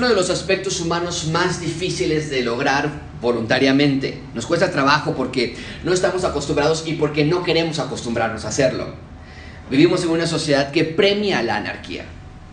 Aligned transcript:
uno 0.00 0.08
de 0.08 0.14
los 0.14 0.30
aspectos 0.30 0.80
humanos 0.80 1.26
más 1.30 1.60
difíciles 1.60 2.30
de 2.30 2.42
lograr 2.42 2.90
voluntariamente. 3.20 4.18
Nos 4.32 4.46
cuesta 4.46 4.70
trabajo 4.70 5.14
porque 5.14 5.54
no 5.84 5.92
estamos 5.92 6.24
acostumbrados 6.24 6.84
y 6.86 6.94
porque 6.94 7.26
no 7.26 7.42
queremos 7.42 7.78
acostumbrarnos 7.78 8.46
a 8.46 8.48
hacerlo. 8.48 8.94
Vivimos 9.70 10.02
en 10.02 10.08
una 10.08 10.26
sociedad 10.26 10.70
que 10.70 10.84
premia 10.84 11.42
la 11.42 11.56
anarquía, 11.56 12.06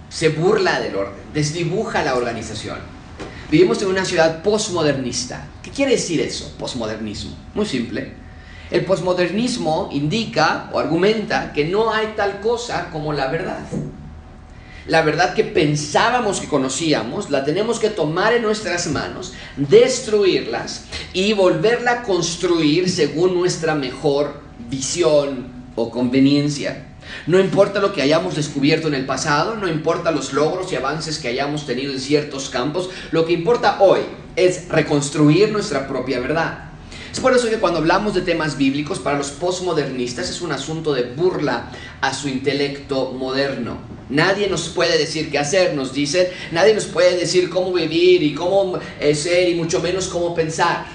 se 0.10 0.28
burla 0.28 0.82
del 0.82 0.97
orden, 0.97 1.15
desdibuja 1.33 2.04
la 2.04 2.15
organización. 2.15 2.79
Vivimos 3.50 3.82
en 3.82 3.88
una 3.88 4.04
ciudad 4.04 4.43
postmodernista. 4.43 5.48
¿Qué 5.64 5.71
quiere 5.71 5.93
decir 5.93 6.20
eso, 6.20 6.54
postmodernismo? 6.59 7.34
Muy 7.54 7.66
simple. 7.66 8.11
El 8.71 8.84
postmodernismo 8.84 9.87
indica 9.93 10.70
o 10.73 10.79
argumenta 10.79 11.54
que 11.54 11.64
no 11.64 11.93
hay 11.93 12.07
tal 12.18 12.42
cosa 12.42 12.89
como 12.92 13.14
la 13.14 13.28
verdad 13.28 13.61
la 14.87 15.01
verdad 15.01 15.33
que 15.33 15.43
pensábamos 15.43 16.39
que 16.39 16.47
conocíamos, 16.47 17.29
la 17.29 17.43
tenemos 17.43 17.79
que 17.79 17.89
tomar 17.89 18.33
en 18.33 18.41
nuestras 18.41 18.87
manos, 18.87 19.33
destruirlas 19.57 20.86
y 21.14 21.33
volverla 21.33 21.91
a 21.91 22.04
construir 22.04 22.89
según 22.89 23.33
nuestra 23.33 23.75
mejor 23.75 24.42
visión 24.69 25.47
o 25.75 25.92
conveniencia. 25.92 26.86
No 27.25 27.39
importa 27.39 27.79
lo 27.79 27.93
que 27.93 28.01
hayamos 28.01 28.36
descubierto 28.36 28.87
en 28.87 28.93
el 28.93 29.05
pasado, 29.05 29.55
no 29.55 29.68
importa 29.68 30.11
los 30.11 30.33
logros 30.33 30.71
y 30.71 30.75
avances 30.75 31.19
que 31.19 31.29
hayamos 31.29 31.65
tenido 31.65 31.93
en 31.93 32.00
ciertos 32.00 32.50
campos, 32.50 32.89
lo 33.11 33.25
que 33.25 33.33
importa 33.33 33.78
hoy 33.80 34.02
es 34.36 34.67
reconstruir 34.69 35.52
nuestra 35.52 35.88
propia 35.88 36.19
verdad. 36.19 36.67
Es 37.17 37.23
por 37.23 37.36
eso 37.36 37.50
que 37.50 37.58
cuando 37.58 37.80
hablamos 37.80 38.14
de 38.14 38.22
temas 38.22 38.59
bíblicos, 38.59 39.00
para 39.00 39.17
los 39.17 39.31
postmodernistas 39.31 40.30
es 40.30 40.39
un 40.39 40.52
asunto 40.52 40.94
de 40.94 41.02
burla 41.02 41.72
a 42.00 42.14
su 42.14 42.30
intelecto 42.30 43.12
moderno. 43.12 43.80
Nadie 44.08 44.48
nos 44.48 44.70
puede 44.70 45.00
decir 45.00 45.32
qué 45.32 45.40
hacer, 45.40 45.74
nos 45.74 45.94
dicen, 45.94 46.28
nadie 46.52 46.76
nos 46.76 46.86
puede 46.86 47.18
decir 47.18 47.50
cómo 47.50 47.74
vivir 47.74 48.22
y 48.22 48.36
cómo 48.36 48.78
eh, 49.00 49.16
ser 49.16 49.50
y 49.50 49.56
mucho 49.56 49.80
menos 49.80 50.09
cómo 50.09 50.36
pensar. 50.36 50.86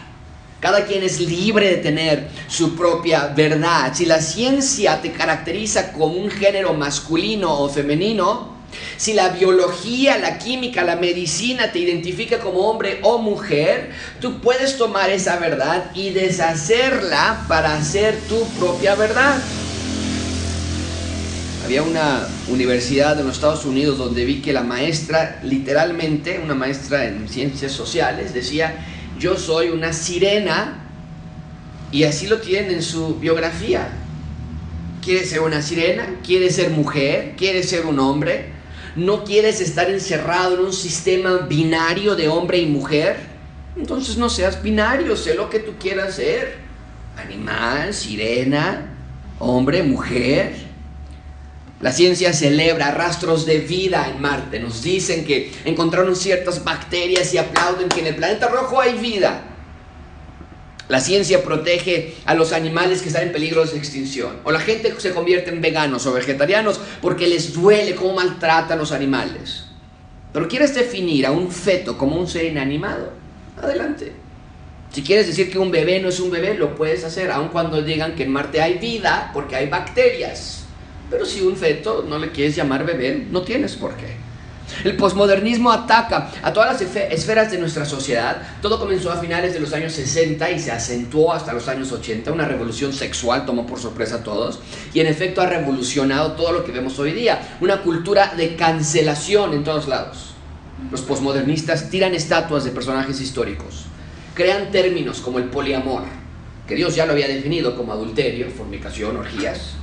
Cada 0.61 0.85
quien 0.85 1.03
es 1.03 1.19
libre 1.19 1.69
de 1.69 1.77
tener 1.79 2.29
su 2.47 2.77
propia 2.77 3.27
verdad. 3.27 3.93
Si 3.93 4.07
la 4.07 4.21
ciencia 4.21 5.03
te 5.03 5.11
caracteriza 5.11 5.93
como 5.93 6.15
un 6.15 6.31
género 6.31 6.73
masculino 6.73 7.53
o 7.53 7.69
femenino, 7.69 8.52
si 8.97 9.13
la 9.15 9.31
biología, 9.31 10.19
la 10.19 10.39
química, 10.39 10.83
la 10.85 10.97
medicina 10.97 11.73
te 11.73 11.79
identifica 11.79 12.39
como 12.39 12.69
hombre 12.69 12.99
o 13.03 13.19
mujer, 13.19 13.91
tú 14.21 14.41
puedes 14.41 14.77
tomar 14.79 15.11
esa 15.11 15.37
verdad 15.39 15.91
y 15.95 16.11
deshacerla 16.11 17.45
para 17.49 17.75
hacer 17.77 18.19
tu 18.29 18.45
propia 18.59 18.95
verdad. 18.95 19.41
Había 21.65 21.83
una 21.83 22.27
universidad 22.49 23.19
en 23.21 23.27
los 23.27 23.37
Estados 23.37 23.65
Unidos 23.65 23.97
donde 23.97 24.25
vi 24.25 24.43
que 24.43 24.53
la 24.53 24.63
maestra, 24.63 25.41
literalmente, 25.45 26.41
una 26.43 26.55
maestra 26.55 27.07
en 27.07 27.29
ciencias 27.29 27.73
sociales, 27.73 28.35
decía, 28.35 28.85
yo 29.19 29.37
soy 29.37 29.69
una 29.69 29.93
sirena, 29.93 30.83
y 31.93 32.05
así 32.05 32.27
lo 32.27 32.41
tiene 32.41 32.73
en 32.73 32.83
su 32.83 33.17
biografía. 33.17 33.87
¿Quiere 35.05 35.27
ser 35.27 35.41
una 35.41 35.61
sirena? 35.61 36.21
¿Quiere 36.25 36.51
ser 36.51 36.71
mujer? 36.71 37.35
¿Quiere 37.37 37.63
ser 37.63 37.85
un 37.85 37.99
hombre? 37.99 38.47
¿No 38.95 39.25
quieres 39.25 39.61
estar 39.61 39.91
encerrado 39.91 40.55
en 40.55 40.67
un 40.67 40.73
sistema 40.73 41.39
binario 41.39 42.15
de 42.15 42.29
hombre 42.29 42.59
y 42.59 42.67
mujer? 42.67 43.17
Entonces 43.77 44.19
no 44.19 44.29
seas 44.29 44.63
binario, 44.63 45.17
sé 45.17 45.35
lo 45.35 45.49
que 45.49 45.61
tú 45.61 45.73
quieras 45.81 46.17
ser. 46.17 46.59
Animal, 47.17 47.95
sirena, 47.95 48.95
hombre, 49.39 49.83
mujer. 49.83 50.55
La 51.81 51.91
ciencia 51.91 52.33
celebra 52.33 52.93
rastros 52.93 53.47
de 53.47 53.59
vida 53.59 54.09
en 54.09 54.21
Marte. 54.21 54.61
Nos 54.61 54.83
dicen 54.83 55.25
que 55.25 55.51
encontraron 55.65 56.15
ciertas 56.15 56.63
bacterias 56.63 57.33
y 57.33 57.39
aplauden 57.39 57.89
que 57.89 58.01
en 58.01 58.09
el 58.09 58.17
planeta 58.17 58.49
rojo 58.49 58.81
hay 58.81 58.95
vida. 58.99 59.52
La 60.89 61.01
ciencia 61.01 61.43
protege 61.43 62.15
a 62.25 62.35
los 62.35 62.53
animales 62.53 63.03
que 63.03 63.09
están 63.09 63.25
en 63.25 63.33
peligro 63.33 63.65
de 63.65 63.79
extinción. 63.79 64.41
O 64.45 64.53
la 64.53 64.61
gente 64.61 64.93
se 64.99 65.13
convierte 65.13 65.51
en 65.51 65.61
veganos 65.61 66.07
o 66.07 66.13
vegetarianos 66.13 66.81
porque 67.01 67.27
les 67.27 67.53
duele 67.53 67.95
cómo 67.95 68.15
maltratan 68.15 68.79
los 68.79 68.93
animales. 68.93 69.65
Pero 70.33 70.49
quieres 70.49 70.75
definir 70.75 71.27
a 71.27 71.31
un 71.31 71.51
feto 71.51 71.97
como 71.97 72.17
un 72.17 72.27
ser 72.27 72.47
inanimado, 72.47 73.13
adelante. 73.61 74.13
Si 74.93 75.03
quieres 75.03 75.27
decir 75.27 75.51
que 75.51 75.59
un 75.59 75.71
bebé 75.71 76.01
no 76.01 76.09
es 76.09 76.21
un 76.21 76.31
bebé, 76.31 76.55
lo 76.55 76.75
puedes 76.75 77.05
hacer, 77.05 77.31
aun 77.31 77.49
cuando 77.49 77.81
digan 77.81 78.15
que 78.15 78.25
en 78.25 78.31
Marte 78.31 78.61
hay 78.61 78.79
vida 78.79 79.31
porque 79.33 79.57
hay 79.57 79.69
bacterias. 79.69 80.65
Pero 81.11 81.25
si 81.25 81.43
un 81.43 81.57
feto 81.57 82.05
no 82.07 82.19
le 82.19 82.31
quieres 82.31 82.57
llamar 82.57 82.85
bebé, 82.85 83.27
no 83.31 83.43
tienes 83.43 83.77
por 83.77 83.95
qué. 83.97 84.22
El 84.85 84.97
posmodernismo 84.97 85.71
ataca 85.71 86.31
a 86.43 86.53
todas 86.53 86.73
las 86.73 86.97
esferas 86.97 87.51
de 87.51 87.59
nuestra 87.59 87.85
sociedad. 87.85 88.43
Todo 88.61 88.79
comenzó 88.79 89.13
a 89.13 89.17
finales 89.17 89.53
de 89.53 89.61
los 89.61 89.73
años 89.73 89.93
60 89.93 90.51
y 90.51 90.59
se 90.59 90.73
acentuó 90.73 91.33
hasta 91.33 91.53
los 91.53 91.69
años 91.69 91.93
80. 91.93 92.33
Una 92.33 92.47
revolución 92.47 92.93
sexual 92.93 93.47
tomó 93.47 93.67
por 93.67 93.79
sorpresa 93.79 94.17
a 94.17 94.23
todos 94.23 94.61
y 94.93 95.01
en 95.01 95.07
efecto 95.07 95.41
ha 95.41 95.47
revolucionado 95.47 96.33
todo 96.33 96.53
lo 96.53 96.65
que 96.65 96.73
vemos 96.73 96.99
hoy 96.99 97.13
día. 97.13 97.57
Una 97.61 97.83
cultura 97.83 98.35
de 98.37 98.57
cancelación 98.57 99.53
en 99.55 99.65
todos 99.65 99.89
lados. 99.89 100.35
Los 100.91 101.03
posmodernistas 101.03 101.91
tiran 101.91 102.15
estatuas 102.15 102.65
de 102.65 102.71
personajes 102.71 103.21
históricos. 103.21 103.87
Crean 104.35 104.71
términos 104.71 105.21
como 105.21 105.39
el 105.39 105.45
poliamor, 105.45 106.03
que 106.67 106.75
Dios 106.75 106.97
ya 106.97 107.07
lo 107.07 107.13
había 107.13 107.29
definido 107.29 107.77
como 107.77 107.93
adulterio, 107.93 108.49
fornicación, 108.51 109.17
orgías 109.17 109.77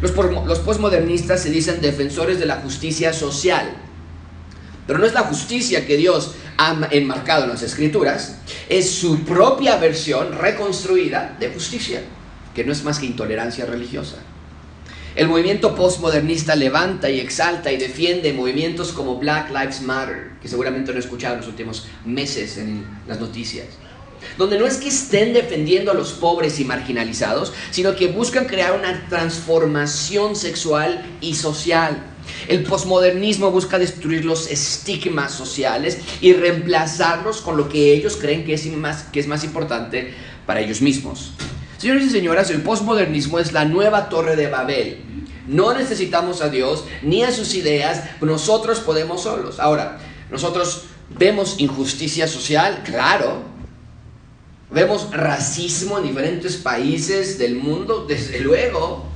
los, 0.00 0.12
postmodernistas 0.60 1.42
se 1.42 1.50
dicen 1.50 1.80
defensores 1.80 2.38
de 2.38 2.46
la 2.46 2.56
justicia 2.56 3.12
social. 3.12 3.70
Pero 4.90 4.98
no 4.98 5.06
es 5.06 5.14
la 5.14 5.22
justicia 5.22 5.86
que 5.86 5.96
Dios 5.96 6.32
ha 6.56 6.88
enmarcado 6.90 7.44
en 7.44 7.50
las 7.50 7.62
escrituras, 7.62 8.38
es 8.68 8.90
su 8.90 9.20
propia 9.20 9.76
versión 9.76 10.32
reconstruida 10.32 11.36
de 11.38 11.48
justicia, 11.50 12.02
que 12.56 12.64
no 12.64 12.72
es 12.72 12.82
más 12.82 12.98
que 12.98 13.06
intolerancia 13.06 13.66
religiosa. 13.66 14.16
El 15.14 15.28
movimiento 15.28 15.76
postmodernista 15.76 16.56
levanta 16.56 17.08
y 17.08 17.20
exalta 17.20 17.70
y 17.70 17.76
defiende 17.76 18.32
movimientos 18.32 18.90
como 18.90 19.16
Black 19.16 19.50
Lives 19.50 19.80
Matter, 19.82 20.32
que 20.42 20.48
seguramente 20.48 20.90
no 20.90 20.96
he 20.96 21.00
escuchado 21.02 21.34
en 21.34 21.40
los 21.42 21.48
últimos 21.48 21.86
meses 22.04 22.58
en 22.58 22.84
las 23.06 23.20
noticias 23.20 23.66
donde 24.36 24.58
no 24.58 24.66
es 24.66 24.76
que 24.76 24.88
estén 24.88 25.32
defendiendo 25.32 25.90
a 25.90 25.94
los 25.94 26.12
pobres 26.12 26.60
y 26.60 26.64
marginalizados, 26.64 27.54
sino 27.70 27.96
que 27.96 28.08
buscan 28.08 28.44
crear 28.44 28.78
una 28.78 29.06
transformación 29.08 30.36
sexual 30.36 31.02
y 31.22 31.34
social. 31.34 32.09
El 32.48 32.64
posmodernismo 32.64 33.50
busca 33.50 33.78
destruir 33.78 34.24
los 34.24 34.50
estigmas 34.50 35.32
sociales 35.32 35.98
y 36.20 36.32
reemplazarlos 36.32 37.40
con 37.40 37.56
lo 37.56 37.68
que 37.68 37.92
ellos 37.92 38.16
creen 38.16 38.44
que 38.44 38.54
es 38.54 38.66
más, 38.66 39.04
que 39.04 39.20
es 39.20 39.26
más 39.26 39.44
importante 39.44 40.14
para 40.46 40.60
ellos 40.60 40.80
mismos. 40.80 41.32
Señores 41.78 42.04
y 42.04 42.10
señoras, 42.10 42.50
el 42.50 42.62
posmodernismo 42.62 43.38
es 43.38 43.52
la 43.52 43.64
nueva 43.64 44.08
torre 44.08 44.36
de 44.36 44.48
Babel. 44.48 45.02
No 45.46 45.74
necesitamos 45.74 46.42
a 46.42 46.48
Dios 46.48 46.84
ni 47.02 47.22
a 47.22 47.32
sus 47.32 47.54
ideas, 47.54 48.02
nosotros 48.20 48.80
podemos 48.80 49.22
solos. 49.22 49.58
Ahora, 49.58 49.98
nosotros 50.30 50.84
vemos 51.18 51.56
injusticia 51.58 52.28
social, 52.28 52.82
claro, 52.84 53.50
Vemos 54.72 55.10
racismo 55.10 55.98
en 55.98 56.04
diferentes 56.04 56.56
países 56.56 57.38
del 57.38 57.56
mundo, 57.56 58.04
desde 58.06 58.38
luego. 58.38 59.09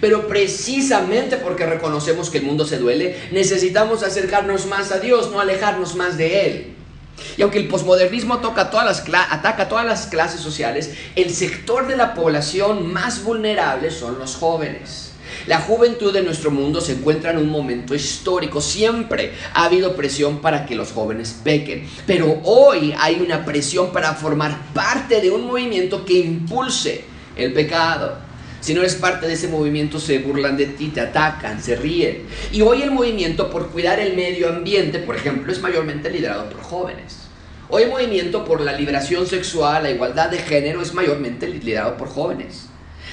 Pero 0.00 0.28
precisamente 0.28 1.36
porque 1.36 1.66
reconocemos 1.66 2.30
que 2.30 2.38
el 2.38 2.44
mundo 2.44 2.66
se 2.66 2.78
duele, 2.78 3.28
necesitamos 3.32 4.02
acercarnos 4.02 4.66
más 4.66 4.92
a 4.92 4.98
Dios, 4.98 5.30
no 5.30 5.40
alejarnos 5.40 5.94
más 5.94 6.16
de 6.16 6.46
Él. 6.46 6.76
Y 7.36 7.42
aunque 7.42 7.58
el 7.58 7.68
posmodernismo 7.68 8.38
toca 8.38 8.70
todas 8.70 9.08
las 9.08 9.30
ataca 9.30 9.68
todas 9.68 9.86
las 9.86 10.06
clases 10.06 10.40
sociales, 10.40 10.92
el 11.14 11.32
sector 11.32 11.86
de 11.86 11.96
la 11.96 12.14
población 12.14 12.92
más 12.92 13.24
vulnerable 13.24 13.90
son 13.90 14.18
los 14.18 14.36
jóvenes. 14.36 15.12
La 15.46 15.60
juventud 15.60 16.12
de 16.12 16.22
nuestro 16.22 16.50
mundo 16.50 16.80
se 16.80 16.92
encuentra 16.92 17.30
en 17.30 17.38
un 17.38 17.48
momento 17.48 17.94
histórico. 17.94 18.60
Siempre 18.60 19.32
ha 19.54 19.64
habido 19.64 19.94
presión 19.94 20.40
para 20.40 20.66
que 20.66 20.74
los 20.74 20.92
jóvenes 20.92 21.36
pequen. 21.44 21.88
Pero 22.06 22.40
hoy 22.44 22.94
hay 22.98 23.20
una 23.20 23.44
presión 23.44 23.92
para 23.92 24.14
formar 24.14 24.72
parte 24.72 25.20
de 25.20 25.30
un 25.30 25.46
movimiento 25.46 26.04
que 26.04 26.14
impulse 26.14 27.04
el 27.36 27.52
pecado. 27.52 28.25
Si 28.66 28.74
no 28.74 28.80
eres 28.80 28.96
parte 28.96 29.28
de 29.28 29.34
ese 29.34 29.46
movimiento, 29.46 30.00
se 30.00 30.18
burlan 30.18 30.56
de 30.56 30.66
ti, 30.66 30.88
te 30.88 31.00
atacan, 31.00 31.62
se 31.62 31.76
ríen. 31.76 32.24
Y 32.50 32.62
hoy 32.62 32.82
el 32.82 32.90
movimiento 32.90 33.48
por 33.48 33.68
cuidar 33.68 34.00
el 34.00 34.16
medio 34.16 34.48
ambiente, 34.48 34.98
por 34.98 35.14
ejemplo, 35.14 35.52
es 35.52 35.60
mayormente 35.60 36.10
liderado 36.10 36.50
por 36.50 36.62
jóvenes. 36.62 37.28
Hoy 37.68 37.84
el 37.84 37.90
movimiento 37.90 38.44
por 38.44 38.60
la 38.60 38.72
liberación 38.72 39.24
sexual, 39.28 39.84
la 39.84 39.92
igualdad 39.92 40.30
de 40.30 40.38
género, 40.38 40.82
es 40.82 40.92
mayormente 40.94 41.46
liderado 41.46 41.96
por 41.96 42.08
jóvenes. 42.08 42.66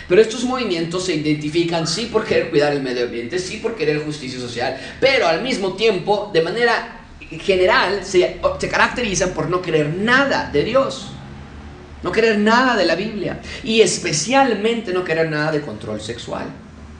Pero 0.10 0.22
estos 0.24 0.44
movimientos 0.44 1.06
se 1.06 1.14
identifican 1.14 1.86
sí 1.86 2.10
por 2.12 2.26
querer 2.26 2.50
cuidar 2.50 2.74
el 2.74 2.82
medio 2.82 3.06
ambiente, 3.06 3.38
sí 3.38 3.58
por 3.58 3.76
querer 3.76 4.04
justicia 4.04 4.40
social, 4.40 4.76
pero 5.00 5.28
al 5.28 5.44
mismo 5.44 5.74
tiempo, 5.74 6.32
de 6.34 6.42
manera 6.42 7.02
general, 7.20 8.04
se, 8.04 8.40
se 8.60 8.70
caracterizan 8.70 9.36
por 9.36 9.52
no 9.52 9.62
querer 9.62 9.94
nada 9.94 10.50
de 10.52 10.64
Dios. 10.64 11.12
No 12.04 12.12
querer 12.12 12.38
nada 12.38 12.76
de 12.76 12.86
la 12.86 12.96
Biblia. 12.96 13.40
Y 13.64 13.82
especialmente 13.82 14.94
no 14.94 15.04
querer 15.04 15.30
nada 15.30 15.52
de 15.52 15.62
control 15.62 16.02
sexual. 16.02 16.46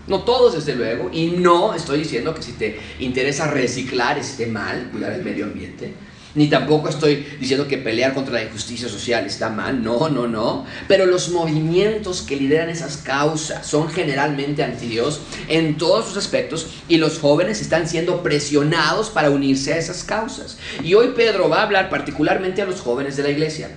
No 0.08 0.24
todos, 0.24 0.54
desde 0.54 0.76
luego. 0.76 1.10
Y 1.12 1.28
no 1.28 1.74
estoy 1.74 2.00
diciendo 2.00 2.34
que 2.34 2.42
si 2.42 2.54
te 2.54 2.80
interesa 3.00 3.52
reciclar 3.52 4.18
esté 4.18 4.48
mal, 4.48 4.90
cuidar 4.92 5.12
el 5.12 5.24
medio 5.24 5.46
ambiente. 5.46 5.94
Ni 6.36 6.48
tampoco 6.48 6.90
estoy 6.90 7.28
diciendo 7.40 7.68
que 7.68 7.78
pelear 7.78 8.16
contra 8.16 8.34
la 8.34 8.44
injusticia 8.44 8.90
social 8.90 9.24
está 9.26 9.50
mal, 9.50 9.84
no, 9.84 10.10
no, 10.10 10.26
no. 10.26 10.66
Pero 10.88 11.06
los 11.06 11.30
movimientos 11.30 12.24
que 12.24 12.36
lideran 12.36 12.70
esas 12.70 12.98
causas 12.98 13.68
son 13.68 13.88
generalmente 13.90 14.64
anti 14.64 14.88
Dios 14.88 15.20
en 15.48 15.78
todos 15.78 16.08
sus 16.08 16.18
aspectos 16.18 16.68
y 16.90 16.98
los 16.98 17.20
jóvenes 17.20 17.62
están 17.62 17.88
siendo 17.88 18.24
presionados 18.24 19.12
para 19.12 19.30
unirse 19.30 19.74
a 19.74 19.78
esas 19.78 20.04
causas. 20.04 20.58
Y 20.84 20.96
hoy 20.96 21.10
Pedro 21.16 21.50
va 21.50 21.60
a 21.60 21.64
hablar 21.64 21.92
particularmente 21.92 22.64
a 22.64 22.66
los 22.66 22.82
jóvenes 22.82 23.16
de 23.16 23.24
la 23.24 23.30
iglesia 23.30 23.70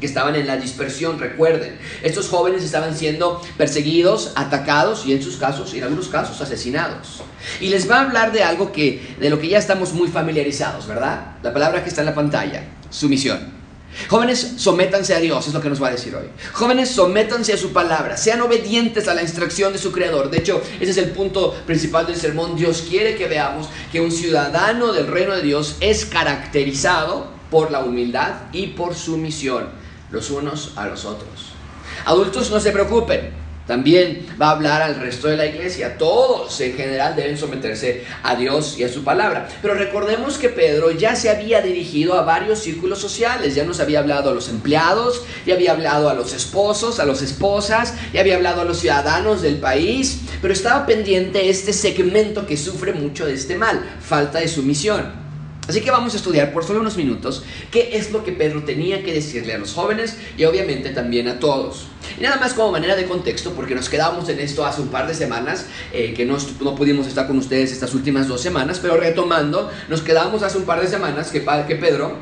que 0.00 0.06
estaban 0.06 0.36
en 0.36 0.46
la 0.46 0.56
dispersión, 0.56 1.18
recuerden, 1.18 1.78
estos 2.02 2.28
jóvenes 2.28 2.62
estaban 2.62 2.96
siendo 2.96 3.40
perseguidos, 3.56 4.32
atacados 4.36 5.06
y 5.06 5.12
en 5.12 5.22
sus 5.22 5.36
casos, 5.36 5.72
en 5.74 5.82
algunos 5.82 6.08
casos, 6.08 6.40
asesinados. 6.40 7.22
Y 7.60 7.68
les 7.68 7.90
va 7.90 7.96
a 7.96 8.00
hablar 8.02 8.32
de 8.32 8.42
algo 8.42 8.72
que, 8.72 9.16
de 9.18 9.30
lo 9.30 9.38
que 9.38 9.48
ya 9.48 9.58
estamos 9.58 9.92
muy 9.92 10.08
familiarizados, 10.08 10.86
¿verdad? 10.86 11.36
La 11.42 11.52
palabra 11.52 11.82
que 11.82 11.88
está 11.88 12.02
en 12.02 12.06
la 12.06 12.14
pantalla, 12.14 12.64
sumisión. 12.90 13.58
Jóvenes, 14.06 14.54
sométanse 14.56 15.14
a 15.14 15.18
Dios, 15.18 15.48
es 15.48 15.54
lo 15.54 15.60
que 15.60 15.70
nos 15.70 15.82
va 15.82 15.88
a 15.88 15.92
decir 15.92 16.14
hoy. 16.14 16.26
Jóvenes, 16.52 16.90
sométanse 16.90 17.52
a 17.52 17.56
su 17.56 17.72
palabra, 17.72 18.16
sean 18.16 18.40
obedientes 18.42 19.08
a 19.08 19.14
la 19.14 19.22
instrucción 19.22 19.72
de 19.72 19.78
su 19.78 19.90
Creador. 19.90 20.30
De 20.30 20.38
hecho, 20.38 20.62
ese 20.78 20.92
es 20.92 20.96
el 20.98 21.10
punto 21.10 21.54
principal 21.66 22.06
del 22.06 22.16
sermón. 22.16 22.54
Dios 22.54 22.84
quiere 22.88 23.16
que 23.16 23.26
veamos 23.26 23.68
que 23.90 24.00
un 24.00 24.12
ciudadano 24.12 24.92
del 24.92 25.08
reino 25.08 25.34
de 25.34 25.42
Dios 25.42 25.76
es 25.80 26.04
caracterizado 26.04 27.28
por 27.50 27.70
la 27.70 27.80
humildad 27.80 28.34
y 28.52 28.68
por 28.68 28.94
sumisión 28.94 29.87
los 30.10 30.30
unos 30.30 30.72
a 30.76 30.86
los 30.86 31.04
otros. 31.04 31.52
Adultos, 32.04 32.50
no 32.50 32.60
se 32.60 32.72
preocupen. 32.72 33.48
También 33.68 34.26
va 34.40 34.48
a 34.48 34.52
hablar 34.52 34.80
al 34.80 34.94
resto 34.98 35.28
de 35.28 35.36
la 35.36 35.44
iglesia. 35.44 35.98
Todos 35.98 36.58
en 36.62 36.74
general 36.74 37.14
deben 37.14 37.36
someterse 37.36 38.02
a 38.22 38.34
Dios 38.34 38.78
y 38.78 38.84
a 38.84 38.88
su 38.88 39.04
palabra. 39.04 39.46
Pero 39.60 39.74
recordemos 39.74 40.38
que 40.38 40.48
Pedro 40.48 40.90
ya 40.90 41.14
se 41.14 41.28
había 41.28 41.60
dirigido 41.60 42.14
a 42.14 42.22
varios 42.22 42.60
círculos 42.60 42.98
sociales. 42.98 43.54
Ya 43.54 43.64
nos 43.64 43.78
había 43.78 43.98
hablado 43.98 44.30
a 44.30 44.34
los 44.34 44.48
empleados, 44.48 45.22
ya 45.44 45.52
había 45.52 45.72
hablado 45.72 46.08
a 46.08 46.14
los 46.14 46.32
esposos, 46.32 46.98
a 46.98 47.04
las 47.04 47.20
esposas, 47.20 47.92
ya 48.14 48.20
había 48.20 48.36
hablado 48.36 48.62
a 48.62 48.64
los 48.64 48.78
ciudadanos 48.78 49.42
del 49.42 49.58
país. 49.58 50.20
Pero 50.40 50.54
estaba 50.54 50.86
pendiente 50.86 51.50
este 51.50 51.74
segmento 51.74 52.46
que 52.46 52.56
sufre 52.56 52.94
mucho 52.94 53.26
de 53.26 53.34
este 53.34 53.58
mal, 53.58 53.98
falta 54.00 54.38
de 54.38 54.48
sumisión. 54.48 55.27
Así 55.68 55.82
que 55.82 55.90
vamos 55.90 56.14
a 56.14 56.16
estudiar 56.16 56.52
por 56.52 56.64
solo 56.64 56.80
unos 56.80 56.96
minutos 56.96 57.42
qué 57.70 57.90
es 57.92 58.10
lo 58.10 58.24
que 58.24 58.32
Pedro 58.32 58.64
tenía 58.64 59.04
que 59.04 59.12
decirle 59.12 59.52
a 59.52 59.58
los 59.58 59.74
jóvenes 59.74 60.16
y 60.38 60.44
obviamente 60.44 60.90
también 60.90 61.28
a 61.28 61.38
todos. 61.38 61.88
Y 62.18 62.22
nada 62.22 62.36
más 62.36 62.54
como 62.54 62.72
manera 62.72 62.96
de 62.96 63.04
contexto, 63.04 63.52
porque 63.52 63.74
nos 63.74 63.90
quedamos 63.90 64.28
en 64.30 64.40
esto 64.40 64.64
hace 64.64 64.80
un 64.80 64.88
par 64.88 65.06
de 65.06 65.14
semanas, 65.14 65.66
eh, 65.92 66.14
que 66.14 66.24
no, 66.24 66.38
no, 66.62 66.74
pudimos 66.74 67.06
estar 67.06 67.26
con 67.26 67.36
ustedes 67.36 67.70
estas 67.70 67.92
últimas 67.92 68.28
dos 68.28 68.40
semanas, 68.40 68.78
pero 68.80 68.96
retomando, 68.96 69.70
nos 69.88 70.00
quedamos 70.00 70.42
hace 70.42 70.56
un 70.56 70.64
par 70.64 70.80
de 70.80 70.88
semanas 70.88 71.30
que, 71.30 71.44
que 71.66 71.76
Pedro 71.76 72.16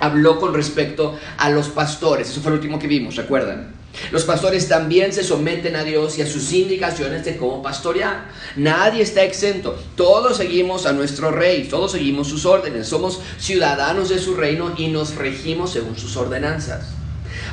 habló 0.00 0.40
con 0.40 0.54
respecto 0.54 1.18
a 1.36 1.50
los 1.50 1.68
pastores. 1.68 2.30
Eso 2.30 2.40
fue 2.40 2.52
lo 2.52 2.56
último 2.56 2.78
que 2.78 2.86
vimos, 2.86 3.16
¿recuerdan? 3.16 3.77
Los 4.10 4.24
pastores 4.24 4.68
también 4.68 5.12
se 5.12 5.24
someten 5.24 5.76
a 5.76 5.84
Dios 5.84 6.18
y 6.18 6.22
a 6.22 6.26
sus 6.26 6.52
indicaciones 6.52 7.24
de 7.24 7.36
cómo 7.36 7.62
pastorear. 7.62 8.30
Nadie 8.56 9.02
está 9.02 9.22
exento. 9.22 9.78
Todos 9.96 10.36
seguimos 10.36 10.86
a 10.86 10.92
nuestro 10.92 11.30
rey, 11.30 11.68
todos 11.68 11.92
seguimos 11.92 12.28
sus 12.28 12.46
órdenes. 12.46 12.88
Somos 12.88 13.20
ciudadanos 13.38 14.08
de 14.08 14.18
su 14.18 14.34
reino 14.34 14.74
y 14.76 14.88
nos 14.88 15.14
regimos 15.14 15.72
según 15.72 15.96
sus 15.96 16.16
ordenanzas. 16.16 16.97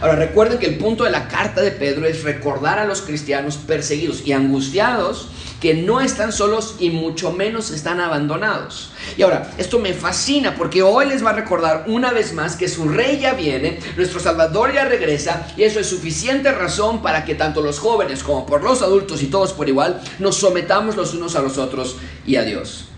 Ahora 0.01 0.15
recuerden 0.15 0.59
que 0.59 0.65
el 0.65 0.77
punto 0.77 1.03
de 1.03 1.11
la 1.11 1.27
carta 1.27 1.61
de 1.61 1.71
Pedro 1.71 2.05
es 2.05 2.23
recordar 2.23 2.79
a 2.79 2.85
los 2.85 3.01
cristianos 3.01 3.57
perseguidos 3.57 4.25
y 4.25 4.33
angustiados 4.33 5.29
que 5.61 5.73
no 5.73 6.01
están 6.01 6.31
solos 6.31 6.75
y 6.79 6.89
mucho 6.89 7.31
menos 7.31 7.71
están 7.71 7.99
abandonados. 7.99 8.91
Y 9.17 9.23
ahora, 9.23 9.51
esto 9.57 9.79
me 9.79 9.93
fascina 9.93 10.55
porque 10.55 10.83
hoy 10.83 11.07
les 11.07 11.25
va 11.25 11.29
a 11.29 11.33
recordar 11.33 11.85
una 11.87 12.11
vez 12.11 12.33
más 12.33 12.55
que 12.55 12.67
su 12.67 12.89
rey 12.89 13.19
ya 13.19 13.33
viene, 13.33 13.79
nuestro 13.95 14.19
Salvador 14.19 14.73
ya 14.73 14.85
regresa 14.85 15.47
y 15.55 15.63
eso 15.63 15.79
es 15.79 15.87
suficiente 15.87 16.51
razón 16.51 17.01
para 17.01 17.23
que 17.23 17.35
tanto 17.35 17.61
los 17.61 17.79
jóvenes 17.79 18.21
como 18.21 18.45
por 18.45 18.63
los 18.63 18.81
adultos 18.81 19.23
y 19.23 19.27
todos 19.27 19.53
por 19.53 19.69
igual 19.69 20.01
nos 20.19 20.35
sometamos 20.35 20.95
los 20.95 21.13
unos 21.13 21.35
a 21.35 21.41
los 21.41 21.57
otros 21.57 21.97
y 22.25 22.35
a 22.35 22.43
Dios. 22.43 22.89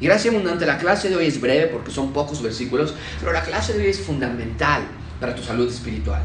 Gracias 0.00 0.32
abundante, 0.32 0.64
la 0.64 0.78
clase 0.78 1.10
de 1.10 1.16
hoy 1.16 1.26
es 1.26 1.40
breve 1.40 1.66
porque 1.66 1.90
son 1.90 2.14
pocos 2.14 2.40
versículos, 2.40 2.94
pero 3.20 3.32
la 3.32 3.42
clase 3.42 3.74
de 3.74 3.84
hoy 3.84 3.90
es 3.90 4.00
fundamental 4.00 4.82
para 5.20 5.34
tu 5.34 5.42
salud 5.42 5.68
espiritual. 5.68 6.22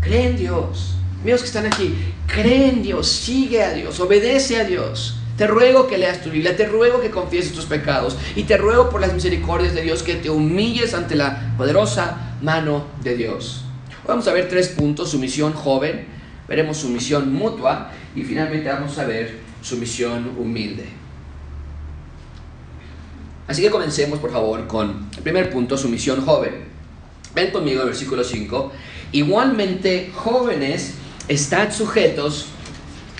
Cree 0.00 0.26
en 0.26 0.36
Dios. 0.36 0.96
Amigos 1.22 1.42
que 1.42 1.46
están 1.46 1.66
aquí, 1.66 1.94
cree 2.26 2.70
en 2.70 2.82
Dios, 2.82 3.08
sigue 3.08 3.62
a 3.62 3.72
Dios, 3.72 4.00
obedece 4.00 4.60
a 4.60 4.64
Dios. 4.64 5.18
Te 5.36 5.46
ruego 5.46 5.86
que 5.86 5.96
leas 5.96 6.20
tu 6.20 6.30
Biblia, 6.30 6.56
te 6.56 6.66
ruego 6.66 7.00
que 7.00 7.10
confieses 7.10 7.52
tus 7.52 7.64
pecados 7.66 8.16
y 8.34 8.42
te 8.42 8.56
ruego 8.56 8.90
por 8.90 9.00
las 9.00 9.14
misericordias 9.14 9.72
de 9.72 9.82
Dios 9.82 10.02
que 10.02 10.16
te 10.16 10.30
humilles 10.30 10.94
ante 10.94 11.14
la 11.14 11.54
poderosa 11.56 12.36
mano 12.42 12.86
de 13.02 13.16
Dios. 13.16 13.64
Vamos 14.06 14.26
a 14.26 14.32
ver 14.32 14.48
tres 14.48 14.68
puntos, 14.68 15.10
sumisión 15.12 15.52
joven, 15.52 16.06
veremos 16.48 16.78
sumisión 16.78 17.32
mutua 17.32 17.92
y 18.16 18.22
finalmente 18.22 18.68
vamos 18.68 18.98
a 18.98 19.04
ver 19.06 19.38
sumisión 19.62 20.32
humilde. 20.36 20.86
Así 23.46 23.62
que 23.62 23.70
comencemos 23.70 24.18
por 24.18 24.32
favor 24.32 24.66
con 24.66 25.08
el 25.16 25.22
primer 25.22 25.50
punto, 25.50 25.78
sumisión 25.78 26.24
joven. 26.24 26.71
Ven 27.34 27.50
conmigo 27.50 27.80
el 27.80 27.88
versículo 27.88 28.24
5. 28.24 28.72
Igualmente, 29.12 30.10
jóvenes 30.14 30.94
están 31.28 31.72
sujetos 31.72 32.46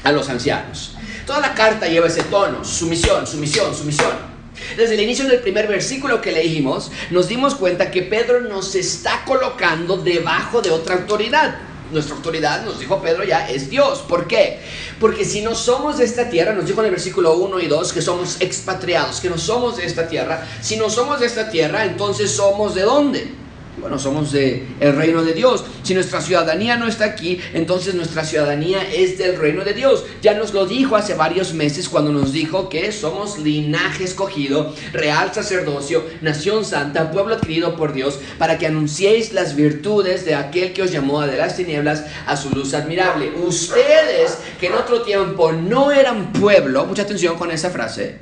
a 0.04 0.12
los 0.12 0.28
ancianos. 0.28 0.96
Toda 1.26 1.40
la 1.40 1.54
carta 1.54 1.86
lleva 1.86 2.08
ese 2.08 2.22
tono, 2.24 2.64
sumisión, 2.64 3.26
sumisión, 3.26 3.74
sumisión. 3.74 4.32
Desde 4.76 4.94
el 4.94 5.00
inicio 5.00 5.26
del 5.26 5.40
primer 5.40 5.66
versículo 5.66 6.20
que 6.20 6.32
leímos, 6.32 6.90
nos 7.10 7.28
dimos 7.28 7.54
cuenta 7.54 7.90
que 7.90 8.02
Pedro 8.02 8.40
nos 8.40 8.74
está 8.74 9.24
colocando 9.24 9.96
debajo 9.96 10.60
de 10.60 10.70
otra 10.70 10.96
autoridad. 10.96 11.56
Nuestra 11.90 12.16
autoridad, 12.16 12.64
nos 12.64 12.80
dijo 12.80 13.02
Pedro 13.02 13.22
ya, 13.24 13.48
es 13.48 13.68
Dios. 13.68 14.00
¿Por 14.00 14.26
qué? 14.26 14.60
Porque 14.98 15.24
si 15.24 15.42
no 15.42 15.54
somos 15.54 15.98
de 15.98 16.04
esta 16.04 16.30
tierra, 16.30 16.54
nos 16.54 16.66
dijo 16.66 16.80
en 16.80 16.86
el 16.86 16.92
versículo 16.92 17.34
1 17.36 17.60
y 17.60 17.66
2 17.66 17.92
que 17.92 18.02
somos 18.02 18.40
expatriados, 18.40 19.20
que 19.20 19.28
no 19.28 19.36
somos 19.36 19.76
de 19.76 19.84
esta 19.84 20.08
tierra. 20.08 20.46
Si 20.60 20.76
no 20.76 20.88
somos 20.88 21.20
de 21.20 21.26
esta 21.26 21.50
tierra, 21.50 21.84
entonces 21.84 22.30
somos 22.30 22.74
de 22.74 22.82
dónde? 22.82 23.41
Bueno, 23.82 23.98
somos 23.98 24.30
de 24.30 24.64
el 24.78 24.94
reino 24.94 25.24
de 25.24 25.34
Dios. 25.34 25.64
Si 25.82 25.92
nuestra 25.92 26.20
ciudadanía 26.20 26.76
no 26.76 26.86
está 26.86 27.04
aquí, 27.04 27.40
entonces 27.52 27.96
nuestra 27.96 28.24
ciudadanía 28.24 28.80
es 28.88 29.18
del 29.18 29.36
reino 29.36 29.64
de 29.64 29.74
Dios. 29.74 30.04
Ya 30.22 30.34
nos 30.34 30.54
lo 30.54 30.66
dijo 30.66 30.94
hace 30.94 31.14
varios 31.14 31.52
meses 31.52 31.88
cuando 31.88 32.12
nos 32.12 32.32
dijo 32.32 32.68
que 32.68 32.92
somos 32.92 33.40
linaje 33.40 34.04
escogido, 34.04 34.72
real 34.92 35.34
sacerdocio, 35.34 36.04
nación 36.20 36.64
santa, 36.64 37.10
pueblo 37.10 37.34
adquirido 37.34 37.74
por 37.74 37.92
Dios, 37.92 38.20
para 38.38 38.56
que 38.56 38.68
anunciéis 38.68 39.32
las 39.32 39.56
virtudes 39.56 40.24
de 40.24 40.36
aquel 40.36 40.72
que 40.72 40.82
os 40.82 40.92
llamó 40.92 41.20
de 41.22 41.36
las 41.36 41.56
tinieblas 41.56 42.04
a 42.28 42.36
su 42.36 42.50
luz 42.50 42.74
admirable. 42.74 43.32
Ustedes 43.44 44.38
que 44.60 44.68
en 44.68 44.74
otro 44.74 45.02
tiempo 45.02 45.50
no 45.50 45.90
eran 45.90 46.32
pueblo, 46.32 46.86
mucha 46.86 47.02
atención 47.02 47.36
con 47.36 47.50
esa 47.50 47.70
frase, 47.70 48.20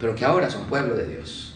pero 0.00 0.16
que 0.16 0.24
ahora 0.24 0.50
son 0.50 0.64
pueblo 0.64 0.96
de 0.96 1.06
Dios 1.06 1.47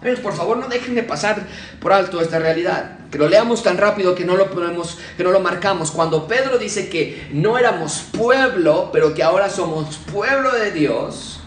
Amigos, 0.00 0.20
por 0.20 0.34
favor, 0.34 0.56
no 0.56 0.68
dejen 0.68 0.94
de 0.94 1.02
pasar 1.02 1.46
por 1.78 1.92
alto 1.92 2.22
esta 2.22 2.38
realidad. 2.38 3.00
Que 3.10 3.18
lo 3.18 3.28
leamos 3.28 3.62
tan 3.62 3.76
rápido 3.76 4.14
que 4.14 4.24
no 4.24 4.34
lo 4.34 4.50
ponemos, 4.50 4.96
que 5.18 5.24
no 5.24 5.30
lo 5.30 5.40
marcamos. 5.40 5.90
Cuando 5.90 6.26
Pedro 6.26 6.56
dice 6.56 6.88
que 6.88 7.28
no 7.32 7.58
éramos 7.58 8.04
pueblo, 8.10 8.88
pero 8.94 9.12
que 9.12 9.22
ahora 9.22 9.50
somos 9.50 9.98
pueblo 10.10 10.52
de 10.54 10.70
Dios, 10.70 11.40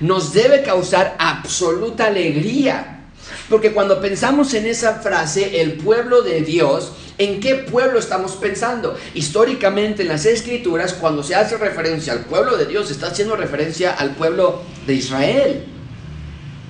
nos 0.00 0.34
debe 0.34 0.62
causar 0.62 1.16
absoluta 1.18 2.08
alegría. 2.08 3.06
Porque 3.48 3.72
cuando 3.72 4.02
pensamos 4.02 4.52
en 4.52 4.66
esa 4.66 4.96
frase, 4.96 5.62
el 5.62 5.78
pueblo 5.78 6.20
de 6.20 6.42
Dios, 6.42 6.92
¿en 7.16 7.40
qué 7.40 7.54
pueblo 7.54 7.98
estamos 7.98 8.32
pensando? 8.32 8.98
Históricamente 9.14 10.02
en 10.02 10.08
las 10.08 10.26
escrituras, 10.26 10.92
cuando 10.92 11.22
se 11.22 11.34
hace 11.34 11.56
referencia 11.56 12.12
al 12.12 12.26
pueblo 12.26 12.58
de 12.58 12.66
Dios, 12.66 12.90
está 12.90 13.06
haciendo 13.06 13.34
referencia 13.34 13.92
al 13.92 14.10
pueblo 14.10 14.60
de 14.86 14.92
Israel 14.92 15.77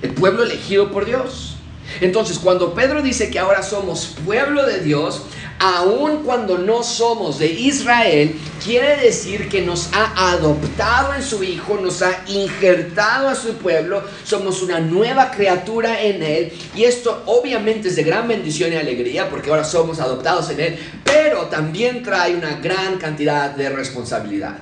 el 0.01 0.11
pueblo 0.11 0.43
elegido 0.43 0.91
por 0.91 1.05
Dios. 1.05 1.55
Entonces, 2.01 2.39
cuando 2.39 2.73
Pedro 2.73 3.01
dice 3.01 3.29
que 3.29 3.39
ahora 3.39 3.63
somos 3.63 4.15
pueblo 4.25 4.65
de 4.65 4.79
Dios, 4.79 5.23
aun 5.59 6.23
cuando 6.23 6.57
no 6.57 6.83
somos 6.83 7.39
de 7.39 7.47
Israel, 7.47 8.35
quiere 8.63 8.95
decir 8.97 9.49
que 9.49 9.61
nos 9.61 9.89
ha 9.93 10.31
adoptado 10.31 11.13
en 11.15 11.23
su 11.23 11.43
Hijo, 11.43 11.77
nos 11.81 12.01
ha 12.01 12.23
injertado 12.27 13.27
a 13.27 13.35
su 13.35 13.55
pueblo, 13.55 14.03
somos 14.23 14.61
una 14.61 14.79
nueva 14.79 15.31
criatura 15.31 16.01
en 16.01 16.23
Él, 16.23 16.53
y 16.75 16.83
esto 16.85 17.23
obviamente 17.25 17.89
es 17.89 17.95
de 17.97 18.03
gran 18.03 18.27
bendición 18.27 18.71
y 18.71 18.77
alegría, 18.77 19.29
porque 19.29 19.49
ahora 19.49 19.65
somos 19.65 19.99
adoptados 19.99 20.49
en 20.51 20.59
Él, 20.61 20.79
pero 21.03 21.47
también 21.47 22.03
trae 22.03 22.35
una 22.35 22.55
gran 22.57 22.97
cantidad 22.97 23.49
de 23.49 23.69
responsabilidad. 23.69 24.57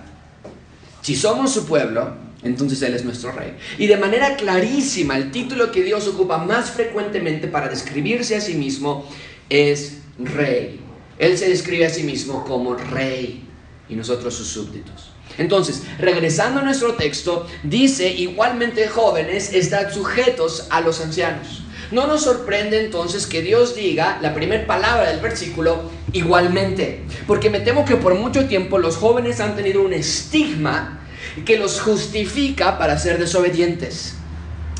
Si 1.01 1.15
somos 1.15 1.53
su 1.53 1.65
pueblo, 1.65 2.26
entonces 2.43 2.81
Él 2.81 2.93
es 2.93 3.03
nuestro 3.03 3.31
rey. 3.31 3.53
Y 3.77 3.87
de 3.87 3.97
manera 3.97 4.35
clarísima, 4.35 5.17
el 5.17 5.31
título 5.31 5.71
que 5.71 5.83
Dios 5.83 6.07
ocupa 6.07 6.37
más 6.37 6.71
frecuentemente 6.71 7.47
para 7.47 7.67
describirse 7.67 8.35
a 8.35 8.41
sí 8.41 8.53
mismo 8.53 9.07
es 9.49 9.99
rey. 10.19 10.79
Él 11.17 11.37
se 11.37 11.49
describe 11.49 11.85
a 11.85 11.89
sí 11.89 12.03
mismo 12.03 12.43
como 12.45 12.75
rey. 12.75 13.43
y 13.89 13.95
nosotros 13.95 14.33
sus 14.33 14.49
súbditos. 14.49 15.11
Entonces, 15.37 15.83
regresando 15.97 16.59
a 16.59 16.63
nuestro 16.63 16.95
texto, 16.95 17.47
dice, 17.63 18.11
igualmente 18.11 18.87
jóvenes, 18.89 19.53
están 19.53 19.93
sujetos 19.93 20.67
a 20.69 20.81
los 20.81 20.99
ancianos. 20.99 21.63
No 21.91 22.05
nos 22.05 22.23
sorprende 22.23 22.83
entonces 22.83 23.27
que 23.27 23.41
Dios 23.41 23.75
diga 23.75 24.19
la 24.21 24.33
primera 24.33 24.67
palabra 24.67 25.09
del 25.09 25.21
versículo 25.21 25.89
igualmente, 26.11 27.03
porque 27.27 27.49
me 27.49 27.61
temo 27.61 27.85
que 27.85 27.95
por 27.95 28.15
mucho 28.15 28.45
tiempo 28.47 28.77
los 28.77 28.97
jóvenes 28.97 29.39
han 29.39 29.55
tenido 29.55 29.81
un 29.81 29.93
estigma 29.93 31.06
que 31.45 31.57
los 31.57 31.79
justifica 31.79 32.77
para 32.77 32.97
ser 32.97 33.19
desobedientes. 33.19 34.15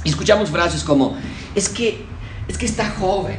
Y 0.04 0.10
escuchamos 0.10 0.50
frases 0.50 0.84
como, 0.84 1.18
es 1.56 1.70
que, 1.70 2.06
es 2.48 2.58
que 2.58 2.66
está 2.66 2.90
joven, 2.92 3.38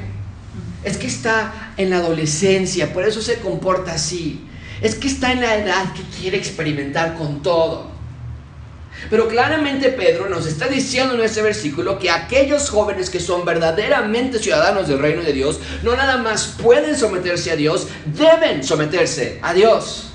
es 0.84 0.96
que 0.96 1.06
está 1.06 1.72
en 1.76 1.90
la 1.90 1.98
adolescencia, 1.98 2.92
por 2.92 3.04
eso 3.04 3.20
se 3.22 3.38
comporta 3.38 3.92
así, 3.92 4.44
es 4.80 4.94
que 4.94 5.08
está 5.08 5.32
en 5.32 5.40
la 5.40 5.56
edad 5.56 5.92
que 5.92 6.02
quiere 6.18 6.36
experimentar 6.36 7.14
con 7.14 7.42
todo. 7.42 7.98
Pero 9.10 9.28
claramente 9.28 9.90
Pedro 9.90 10.28
nos 10.28 10.46
está 10.46 10.66
diciendo 10.66 11.14
en 11.14 11.20
este 11.20 11.40
versículo 11.40 11.98
que 11.98 12.10
aquellos 12.10 12.68
jóvenes 12.68 13.10
que 13.10 13.20
son 13.20 13.44
verdaderamente 13.44 14.38
ciudadanos 14.38 14.88
del 14.88 14.98
reino 14.98 15.22
de 15.22 15.32
Dios, 15.32 15.60
no 15.82 15.94
nada 15.94 16.16
más 16.16 16.56
pueden 16.60 16.96
someterse 16.96 17.52
a 17.52 17.56
Dios, 17.56 17.86
deben 18.06 18.64
someterse 18.64 19.38
a 19.42 19.54
Dios. 19.54 20.07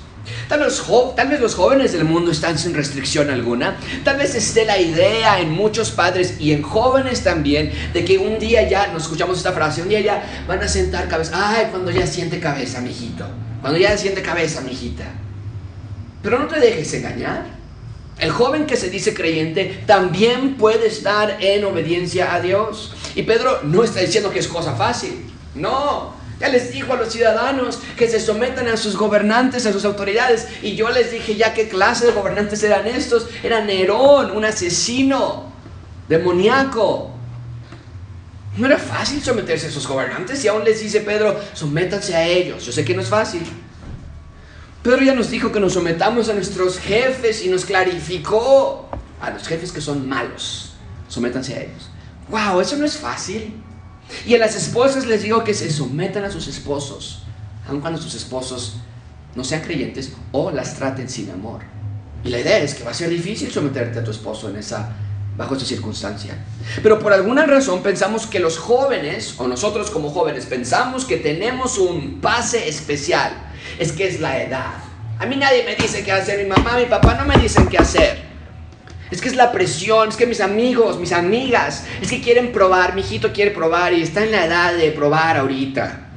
Tal 0.48 0.60
vez, 0.60 1.40
los 1.40 1.54
jóvenes 1.54 1.92
del 1.92 2.04
mundo 2.04 2.30
están 2.30 2.58
sin 2.58 2.74
restricción 2.74 3.30
alguna. 3.30 3.76
Tal 4.04 4.16
vez 4.16 4.34
esté 4.34 4.64
la 4.64 4.78
idea 4.78 5.40
en 5.40 5.50
muchos 5.50 5.90
padres 5.90 6.36
y 6.38 6.52
en 6.52 6.62
jóvenes 6.62 7.22
también 7.22 7.72
de 7.92 8.04
que 8.04 8.18
un 8.18 8.38
día 8.38 8.68
ya, 8.68 8.88
nos 8.88 9.04
escuchamos 9.04 9.38
esta 9.38 9.52
frase, 9.52 9.82
un 9.82 9.88
día 9.88 10.00
ya 10.00 10.44
van 10.46 10.62
a 10.62 10.68
sentar 10.68 11.08
cabeza. 11.08 11.32
Ay, 11.34 11.68
cuando 11.70 11.90
ya 11.90 12.06
siente 12.06 12.40
cabeza, 12.40 12.80
mijito. 12.80 13.26
Cuando 13.60 13.78
ya 13.78 13.96
siente 13.96 14.22
cabeza, 14.22 14.60
mijita. 14.60 15.04
Pero 16.22 16.38
no 16.38 16.46
te 16.46 16.60
dejes 16.60 16.92
engañar. 16.94 17.46
El 18.18 18.30
joven 18.30 18.66
que 18.66 18.76
se 18.76 18.90
dice 18.90 19.12
creyente 19.12 19.82
también 19.86 20.54
puede 20.56 20.86
estar 20.86 21.38
en 21.40 21.64
obediencia 21.64 22.34
a 22.34 22.40
Dios. 22.40 22.94
Y 23.14 23.22
Pedro 23.22 23.60
no 23.64 23.82
está 23.82 24.00
diciendo 24.00 24.30
que 24.30 24.38
es 24.38 24.48
cosa 24.48 24.74
fácil. 24.74 25.30
No. 25.54 26.14
Ya 26.40 26.48
les 26.48 26.72
dijo 26.72 26.92
a 26.92 26.96
los 26.96 27.12
ciudadanos 27.12 27.78
que 27.96 28.08
se 28.08 28.18
sometan 28.18 28.66
a 28.68 28.76
sus 28.76 28.96
gobernantes, 28.96 29.66
a 29.66 29.72
sus 29.72 29.84
autoridades. 29.84 30.48
Y 30.62 30.74
yo 30.74 30.90
les 30.90 31.12
dije 31.12 31.36
ya 31.36 31.54
qué 31.54 31.68
clase 31.68 32.06
de 32.06 32.12
gobernantes 32.12 32.62
eran 32.62 32.86
estos. 32.86 33.28
Era 33.42 33.64
Nerón, 33.64 34.32
un 34.32 34.44
asesino, 34.44 35.52
demoníaco. 36.08 37.12
No 38.56 38.66
era 38.66 38.78
fácil 38.78 39.22
someterse 39.22 39.68
a 39.68 39.70
sus 39.70 39.86
gobernantes 39.86 40.44
y 40.44 40.48
aún 40.48 40.64
les 40.64 40.80
dice 40.80 41.00
Pedro, 41.00 41.40
sométanse 41.54 42.14
a 42.14 42.24
ellos. 42.26 42.64
Yo 42.64 42.72
sé 42.72 42.84
que 42.84 42.94
no 42.94 43.02
es 43.02 43.08
fácil. 43.08 43.42
Pedro 44.82 45.02
ya 45.02 45.14
nos 45.14 45.30
dijo 45.30 45.50
que 45.50 45.60
nos 45.60 45.72
sometamos 45.72 46.28
a 46.28 46.34
nuestros 46.34 46.78
jefes 46.78 47.44
y 47.44 47.48
nos 47.48 47.64
clarificó 47.64 48.88
a 49.20 49.30
los 49.30 49.48
jefes 49.48 49.72
que 49.72 49.80
son 49.80 50.08
malos. 50.08 50.74
Sométanse 51.08 51.54
a 51.54 51.62
ellos. 51.62 51.90
¡Wow! 52.28 52.60
Eso 52.60 52.76
no 52.76 52.84
es 52.84 52.96
fácil. 52.96 53.63
Y 54.26 54.34
a 54.34 54.38
las 54.38 54.54
esposas 54.54 55.06
les 55.06 55.22
digo 55.22 55.44
que 55.44 55.54
se 55.54 55.70
sometan 55.70 56.24
a 56.24 56.30
sus 56.30 56.48
esposos, 56.48 57.22
aun 57.68 57.80
cuando 57.80 58.00
sus 58.00 58.14
esposos 58.14 58.76
no 59.34 59.44
sean 59.44 59.62
creyentes 59.62 60.12
o 60.32 60.50
las 60.50 60.76
traten 60.76 61.08
sin 61.08 61.30
amor. 61.30 61.62
Y 62.24 62.30
la 62.30 62.40
idea 62.40 62.58
es 62.58 62.74
que 62.74 62.84
va 62.84 62.92
a 62.92 62.94
ser 62.94 63.10
difícil 63.10 63.50
someterte 63.50 63.98
a 63.98 64.04
tu 64.04 64.10
esposo 64.10 64.48
en 64.48 64.56
esa, 64.56 64.92
bajo 65.36 65.56
esa 65.56 65.66
circunstancia. 65.66 66.38
Pero 66.82 66.98
por 66.98 67.12
alguna 67.12 67.44
razón 67.44 67.82
pensamos 67.82 68.26
que 68.26 68.40
los 68.40 68.58
jóvenes, 68.58 69.34
o 69.38 69.46
nosotros 69.46 69.90
como 69.90 70.10
jóvenes, 70.10 70.46
pensamos 70.46 71.04
que 71.04 71.18
tenemos 71.18 71.78
un 71.78 72.20
pase 72.20 72.68
especial 72.68 73.32
es 73.78 73.92
que 73.92 74.06
es 74.06 74.20
la 74.20 74.42
edad. 74.42 74.74
A 75.18 75.26
mí 75.26 75.36
nadie 75.36 75.64
me 75.64 75.74
dice 75.76 76.02
qué 76.02 76.12
hacer, 76.12 76.42
mi 76.42 76.48
mamá, 76.48 76.76
mi 76.76 76.86
papá 76.86 77.14
no 77.14 77.24
me 77.24 77.36
dicen 77.36 77.68
qué 77.68 77.78
hacer. 77.78 78.23
Es 79.14 79.20
que 79.20 79.28
es 79.28 79.36
la 79.36 79.52
presión, 79.52 80.08
es 80.08 80.16
que 80.16 80.26
mis 80.26 80.40
amigos, 80.40 80.98
mis 80.98 81.12
amigas, 81.12 81.84
es 82.02 82.10
que 82.10 82.20
quieren 82.20 82.50
probar, 82.50 82.96
mi 82.96 83.00
hijito 83.00 83.32
quiere 83.32 83.52
probar 83.52 83.92
y 83.92 84.02
está 84.02 84.24
en 84.24 84.32
la 84.32 84.44
edad 84.44 84.74
de 84.74 84.90
probar 84.90 85.36
ahorita. 85.36 86.08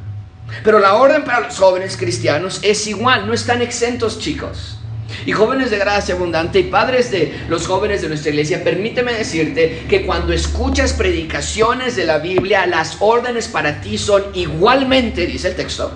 Pero 0.63 0.79
la 0.79 0.95
orden 0.95 1.23
para 1.23 1.41
los 1.41 1.55
jóvenes 1.59 1.95
cristianos 1.95 2.59
es 2.63 2.87
igual, 2.87 3.27
no 3.27 3.33
están 3.33 3.61
exentos 3.61 4.17
chicos. 4.17 4.79
Y 5.27 5.31
jóvenes 5.31 5.69
de 5.69 5.77
gracia 5.77 6.15
abundante 6.15 6.59
y 6.59 6.63
padres 6.63 7.11
de 7.11 7.37
los 7.47 7.67
jóvenes 7.67 8.01
de 8.01 8.07
nuestra 8.07 8.31
iglesia, 8.31 8.63
permíteme 8.63 9.13
decirte 9.13 9.83
que 9.87 10.03
cuando 10.03 10.33
escuchas 10.33 10.93
predicaciones 10.93 11.95
de 11.95 12.05
la 12.05 12.17
Biblia, 12.17 12.65
las 12.65 12.97
órdenes 12.99 13.47
para 13.47 13.79
ti 13.79 13.99
son 13.99 14.23
igualmente, 14.33 15.27
dice 15.27 15.49
el 15.49 15.55
texto, 15.55 15.91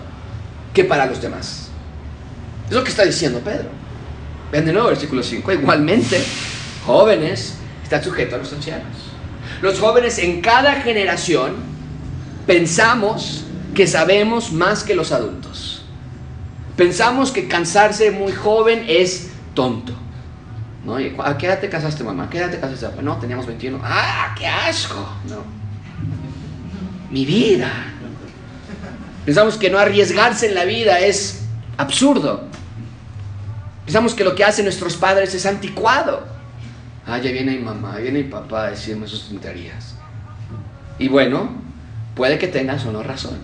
que 0.71 0.83
para 0.83 1.07
los 1.07 1.19
demás. 1.19 1.71
Es 2.69 2.75
lo 2.75 2.83
que 2.83 2.91
está 2.91 3.05
diciendo 3.05 3.39
Pedro. 3.39 3.69
Vean 4.51 4.65
de 4.65 4.73
nuevo 4.73 4.89
versículo 4.89 5.23
5. 5.23 5.51
Igualmente, 5.51 6.23
jóvenes 6.85 7.55
están 7.83 8.03
sujetos 8.03 8.35
a 8.35 8.37
los 8.37 8.53
ancianos. 8.53 9.11
Los 9.61 9.79
jóvenes 9.79 10.17
en 10.17 10.41
cada 10.41 10.75
generación 10.81 11.55
pensamos 12.47 13.45
que 13.75 13.87
sabemos 13.87 14.51
más 14.51 14.83
que 14.83 14.95
los 14.95 15.11
adultos. 15.11 15.83
Pensamos 16.75 17.31
que 17.31 17.47
cansarse 17.47 18.11
muy 18.11 18.31
joven 18.31 18.85
es 18.87 19.29
tonto. 19.53 19.93
¿No? 20.83 20.95
¿A 21.23 21.37
qué 21.37 21.45
edad 21.45 21.59
te 21.59 21.69
casaste, 21.69 22.03
mamá? 22.03 22.23
¿A 22.23 22.29
qué 22.29 22.39
edad 22.39 22.49
te 22.49 22.59
casaste? 22.59 23.01
No, 23.01 23.17
teníamos 23.17 23.45
21. 23.45 23.79
¡Ah, 23.83 24.33
qué 24.37 24.47
asco! 24.47 25.07
No. 25.29 25.43
Mi 27.11 27.25
vida. 27.25 27.69
Pensamos 29.25 29.57
que 29.57 29.69
no 29.69 29.77
arriesgarse 29.77 30.47
en 30.47 30.55
la 30.55 30.65
vida 30.65 30.99
es 30.99 31.43
absurdo. 31.77 32.45
Pensamos 33.85 34.15
que 34.15 34.23
lo 34.23 34.33
que 34.33 34.43
hacen 34.43 34.65
nuestros 34.65 34.95
padres 34.95 35.35
es 35.35 35.45
anticuado. 35.45 36.25
Ah, 37.05 37.17
ya 37.17 37.31
viene 37.31 37.51
mi 37.51 37.63
mamá, 37.63 37.97
viene 37.97 38.23
mi 38.23 38.29
papá 38.29 38.65
a 38.65 38.69
decirme 38.71 39.07
sus 39.07 39.29
tonterías. 39.29 39.95
Y 40.99 41.07
bueno, 41.07 41.49
puede 42.15 42.37
que 42.37 42.47
tengas 42.47 42.85
o 42.85 42.91
no 42.91 43.01
razón. 43.03 43.37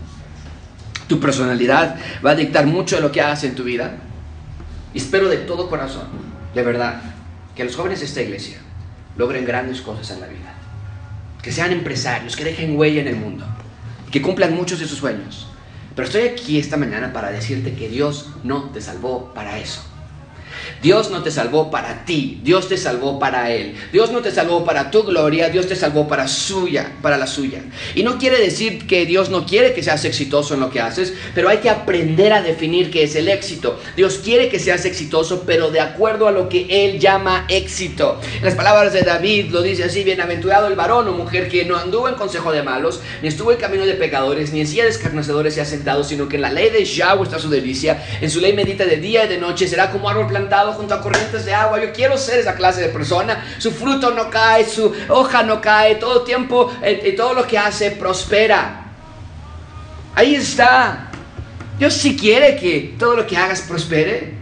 Tu 1.07 1.19
personalidad 1.19 1.97
va 2.25 2.31
a 2.31 2.35
dictar 2.35 2.65
mucho 2.65 2.97
de 2.97 3.01
lo 3.01 3.11
que 3.11 3.21
hagas 3.21 3.43
en 3.43 3.55
tu 3.55 3.63
vida. 3.63 3.97
Y 4.93 4.99
espero 4.99 5.29
de 5.29 5.37
todo 5.37 5.69
corazón, 5.69 6.07
de 6.53 6.63
verdad, 6.63 7.01
que 7.55 7.63
los 7.63 7.75
jóvenes 7.75 7.99
de 7.99 8.05
esta 8.05 8.21
iglesia 8.21 8.57
logren 9.15 9.45
grandes 9.45 9.81
cosas 9.81 10.11
en 10.11 10.21
la 10.21 10.27
vida. 10.27 10.53
Que 11.41 11.51
sean 11.51 11.71
empresarios, 11.71 12.35
que 12.35 12.43
dejen 12.43 12.77
huella 12.77 13.01
en 13.01 13.07
el 13.07 13.15
mundo, 13.15 13.45
que 14.11 14.21
cumplan 14.21 14.53
muchos 14.53 14.79
de 14.79 14.87
sus 14.87 14.99
sueños 14.99 15.47
pero 15.97 16.05
estoy 16.05 16.27
aquí 16.27 16.59
esta 16.59 16.77
mañana 16.77 17.11
para 17.11 17.31
decirte 17.31 17.73
que 17.73 17.89
Dios 17.89 18.29
no 18.43 18.65
te 18.65 18.81
salvó 18.81 19.33
para 19.33 19.57
eso. 19.57 19.81
Dios 20.81 21.09
no 21.09 21.24
te 21.24 21.31
salvó 21.31 21.71
para 21.71 22.05
ti, 22.05 22.39
Dios 22.43 22.67
te 22.67 22.77
salvó 22.77 23.19
para 23.19 23.51
Él. 23.51 23.75
Dios 23.91 24.12
no 24.12 24.21
te 24.21 24.31
salvó 24.31 24.65
para 24.65 24.91
tu 24.91 25.03
gloria, 25.03 25.50
Dios 25.50 25.67
te 25.67 25.75
salvó 25.75 26.07
para 26.07 26.27
suya, 26.27 26.91
para 27.01 27.17
la 27.17 27.27
suya. 27.27 27.62
Y 27.95 28.03
no 28.03 28.17
quiere 28.17 28.39
decir 28.39 28.86
que 28.88 29.05
Dios 29.05 29.29
no 29.29 29.45
quiere 29.45 29.74
que 29.74 29.83
seas 29.83 30.05
exitoso 30.05 30.53
en 30.53 30.59
lo 30.59 30.69
que 30.69 30.81
haces, 30.81 31.13
pero 31.33 31.50
hay 31.50 31.57
que 31.57 31.69
aprender 31.69 32.33
a 32.33 32.41
definir 32.41 32.91
qué 32.91 33.03
es 33.03 33.15
el 33.15 33.29
éxito. 33.29 33.79
Dios 33.95 34.19
quiere 34.24 34.50
que 34.50 34.59
seas 34.59 34.86
exitoso, 34.86 35.43
pero 35.45 35.71
de 35.71 35.79
acuerdo 35.79 36.27
a 36.27 36.31
lo 36.31 36.50
que 36.50 36.67
Él 36.69 37.00
llama 37.00 37.45
éxito. 37.50 38.19
las 38.41 38.55
palabras 38.55 38.93
de 38.93 39.01
David 39.01 39.51
lo 39.51 39.62
dice 39.62 39.83
así, 39.83 40.03
bienaventurado 40.03 40.67
el 40.67 40.75
varón 40.75 41.07
o 41.07 41.13
mujer 41.13 41.47
que 41.50 41.65
no 41.65 41.77
anduvo 41.77 42.09
en 42.09 42.15
consejo 42.15 42.51
de 42.51 42.63
malos, 42.63 43.01
ni 43.21 43.27
estuvo 43.27 43.51
en 43.51 43.57
camino 43.57 43.86
de 43.86 43.93
pecadores, 43.93 44.51
ni 44.51 44.62
en 44.62 44.67
silla 44.67 44.83
de 44.83 44.89
escarnecedores 44.89 45.53
se 45.53 45.62
ha 45.62 45.65
sino 46.03 46.27
que 46.27 46.36
en 46.36 46.41
la 46.41 46.51
ley 46.51 46.69
de 46.69 46.83
Yahweh 46.83 47.24
está 47.24 47.39
su 47.39 47.50
delicia, 47.50 48.03
en 48.19 48.29
su 48.29 48.39
ley 48.39 48.53
medita 48.53 48.86
de 48.86 48.97
día 48.97 49.25
y 49.25 49.27
de 49.27 49.38
noche, 49.38 49.67
será 49.67 49.91
como 49.91 50.09
árbol 50.09 50.27
plantado 50.27 50.56
junto 50.73 50.93
a 50.93 51.01
corrientes 51.01 51.45
de 51.45 51.53
agua. 51.53 51.81
Yo 51.81 51.91
quiero 51.93 52.17
ser 52.17 52.39
esa 52.39 52.55
clase 52.55 52.81
de 52.81 52.89
persona. 52.89 53.45
Su 53.57 53.71
fruto 53.71 54.11
no 54.11 54.29
cae, 54.29 54.65
su 54.65 54.93
hoja 55.09 55.43
no 55.43 55.61
cae, 55.61 55.95
todo 55.95 56.23
tiempo 56.23 56.71
y 56.81 56.85
eh, 56.85 57.01
eh, 57.03 57.11
todo 57.13 57.33
lo 57.33 57.47
que 57.47 57.57
hace 57.57 57.91
prospera. 57.91 58.85
Ahí 60.15 60.35
está. 60.35 61.11
Dios 61.77 61.93
si 61.93 62.17
quiere 62.17 62.55
que 62.55 62.95
todo 62.97 63.15
lo 63.15 63.27
que 63.27 63.37
hagas 63.37 63.61
prospere, 63.61 64.33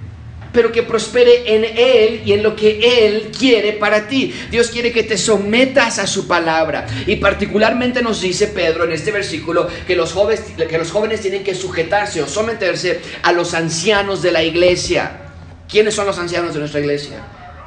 pero 0.55 0.72
que 0.72 0.84
prospere 0.84 1.53
en 1.53 1.65
Él 1.65 2.22
y 2.25 2.31
en 2.31 2.41
lo 2.41 2.55
que 2.55 3.05
Él 3.05 3.29
quiere 3.38 3.74
para 3.74 4.07
ti. 4.07 4.34
Dios 4.50 4.69
quiere 4.69 4.93
que 4.93 5.03
te 5.03 5.17
sometas 5.17 6.00
a 6.00 6.07
su 6.07 6.27
palabra. 6.27 6.88
Y 7.05 7.17
particularmente 7.17 8.01
nos 8.01 8.22
dice 8.22 8.48
Pedro 8.48 8.86
en 8.86 8.93
este 8.93 9.12
versículo 9.12 9.67
que 9.86 9.95
los 9.95 10.13
jóvenes, 10.13 10.45
que 10.69 10.77
los 10.77 10.91
jóvenes 10.91 11.19
tienen 11.19 11.43
que 11.43 11.53
sujetarse 11.53 12.24
o 12.24 12.27
someterse 12.27 13.01
a 13.22 13.34
los 13.34 13.53
ancianos 13.53 14.22
de 14.22 14.31
la 14.31 14.43
iglesia. 14.43 15.25
¿Quiénes 15.69 15.95
son 15.95 16.05
los 16.05 16.17
ancianos 16.19 16.53
de 16.53 16.60
nuestra 16.60 16.79
iglesia? 16.79 17.17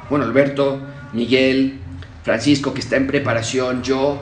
Bueno, 0.09 0.25
Alberto, 0.25 0.79
Miguel, 1.13 1.79
Francisco, 2.23 2.73
que 2.73 2.79
está 2.79 2.95
en 2.95 3.07
preparación, 3.07 3.83
yo. 3.83 4.21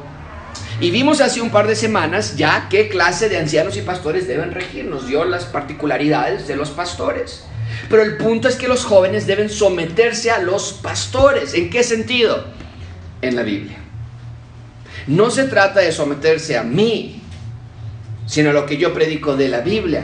Y 0.80 0.92
vimos 0.92 1.22
hace 1.22 1.42
un 1.42 1.50
par 1.50 1.68
de 1.68 1.76
semanas 1.76 2.36
ya 2.38 2.68
qué 2.70 2.90
clase 2.90 3.30
de 3.30 3.38
ancianos 3.38 3.78
y 3.78 3.82
pastores 3.82 4.28
deben 4.28 4.52
regir. 4.52 4.86
Nos 4.86 5.08
dio 5.08 5.26
las 5.26 5.46
particularidades 5.46 6.48
de 6.48 6.56
los 6.56 6.70
pastores. 6.72 7.44
Pero 7.90 8.04
el 8.04 8.18
punto 8.18 8.48
es 8.48 8.56
que 8.56 8.68
los 8.68 8.86
jóvenes 8.86 9.28
deben 9.28 9.50
someterse 9.50 10.32
a 10.32 10.40
los 10.40 10.74
pastores. 10.74 11.54
¿En 11.54 11.70
qué 11.70 11.84
sentido? 11.84 12.46
En 13.22 13.36
la 13.36 13.44
Biblia. 13.44 13.78
No 15.08 15.32
se 15.32 15.46
trata 15.46 15.80
de 15.80 15.92
someterse 15.92 16.58
a 16.58 16.64
mí, 16.64 17.22
sino 18.26 18.50
a 18.50 18.54
lo 18.54 18.66
que 18.66 18.78
yo 18.78 18.94
predico 18.94 19.36
de 19.36 19.48
la 19.48 19.62
Biblia. 19.62 20.04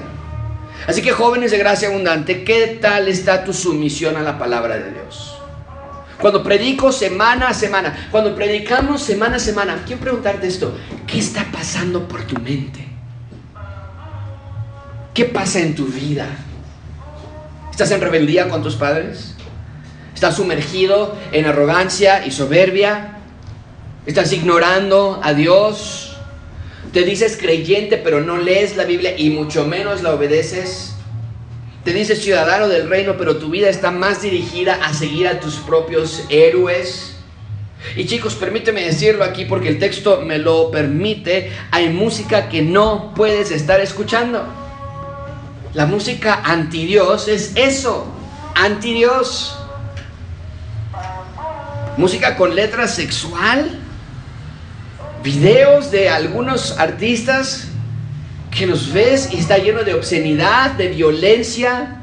Así 0.88 1.02
que 1.02 1.12
jóvenes 1.12 1.52
de 1.52 1.58
gracia 1.58 1.88
abundante, 1.88 2.44
¿qué 2.44 2.80
tal 2.82 3.08
está 3.08 3.44
tu 3.44 3.54
sumisión 3.54 4.18
a 4.18 4.22
la 4.22 4.38
palabra 4.38 4.78
de 4.78 4.92
Dios? 4.92 5.36
Cuando 6.20 6.44
predico 6.44 6.92
semana 6.92 7.50
a 7.50 7.54
semana, 7.54 8.08
cuando 8.12 8.36
predicamos 8.36 9.02
semana 9.02 9.38
a 9.38 9.40
semana, 9.40 9.84
quiero 9.86 10.02
preguntarte 10.02 10.48
esto, 10.48 10.78
¿qué 11.08 11.20
está 11.20 11.46
pasando 11.52 12.08
por 12.08 12.24
tu 12.24 12.40
mente? 12.40 12.88
¿Qué 15.14 15.26
pasa 15.26 15.60
en 15.60 15.76
tu 15.76 15.86
vida? 15.86 16.28
¿Estás 17.72 17.92
en 17.92 18.02
rebeldía 18.02 18.50
con 18.50 18.64
tus 18.64 18.76
padres? 18.76 19.36
¿Estás 20.14 20.36
sumergido 20.36 21.18
en 21.32 21.46
arrogancia 21.46 22.26
y 22.26 22.32
soberbia? 22.32 23.18
¿Estás 24.06 24.32
ignorando 24.34 25.20
a 25.24 25.34
Dios? 25.34 26.13
¿Te 26.94 27.02
dices 27.02 27.38
creyente 27.38 27.98
pero 27.98 28.22
no 28.22 28.38
lees 28.38 28.78
la 28.78 28.84
Biblia 28.84 29.16
y 29.18 29.32
mucho 29.32 29.66
menos 29.66 30.04
la 30.04 30.14
obedeces? 30.14 30.94
¿Te 31.84 31.92
dices 31.92 32.22
ciudadano 32.22 32.68
del 32.68 32.88
reino 32.88 33.18
pero 33.18 33.38
tu 33.38 33.50
vida 33.50 33.68
está 33.68 33.90
más 33.90 34.22
dirigida 34.22 34.76
a 34.76 34.94
seguir 34.94 35.28
a 35.28 35.40
tus 35.40 35.56
propios 35.56 36.24
héroes? 36.30 37.16
Y 37.96 38.06
chicos, 38.06 38.36
permíteme 38.36 38.84
decirlo 38.84 39.24
aquí 39.24 39.46
porque 39.46 39.70
el 39.70 39.80
texto 39.80 40.22
me 40.22 40.38
lo 40.38 40.70
permite. 40.70 41.52
Hay 41.72 41.90
música 41.90 42.48
que 42.48 42.62
no 42.62 43.12
puedes 43.16 43.50
estar 43.50 43.82
escuchando. 43.82 44.46
La 45.74 45.88
música 45.88 46.42
anti 46.44 46.86
Dios 46.86 47.28
es 47.28 47.54
eso, 47.56 48.06
anti 48.54 48.94
Dios. 48.94 49.58
Música 51.98 52.38
con 52.38 52.56
letra 52.56 52.88
sexual, 52.88 53.83
videos 55.24 55.90
de 55.90 56.10
algunos 56.10 56.78
artistas 56.78 57.70
que 58.52 58.68
los 58.68 58.92
ves 58.92 59.30
y 59.32 59.38
está 59.38 59.58
lleno 59.58 59.84
de 59.84 59.94
obscenidad, 59.94 60.72
de 60.72 60.90
violencia, 60.90 62.02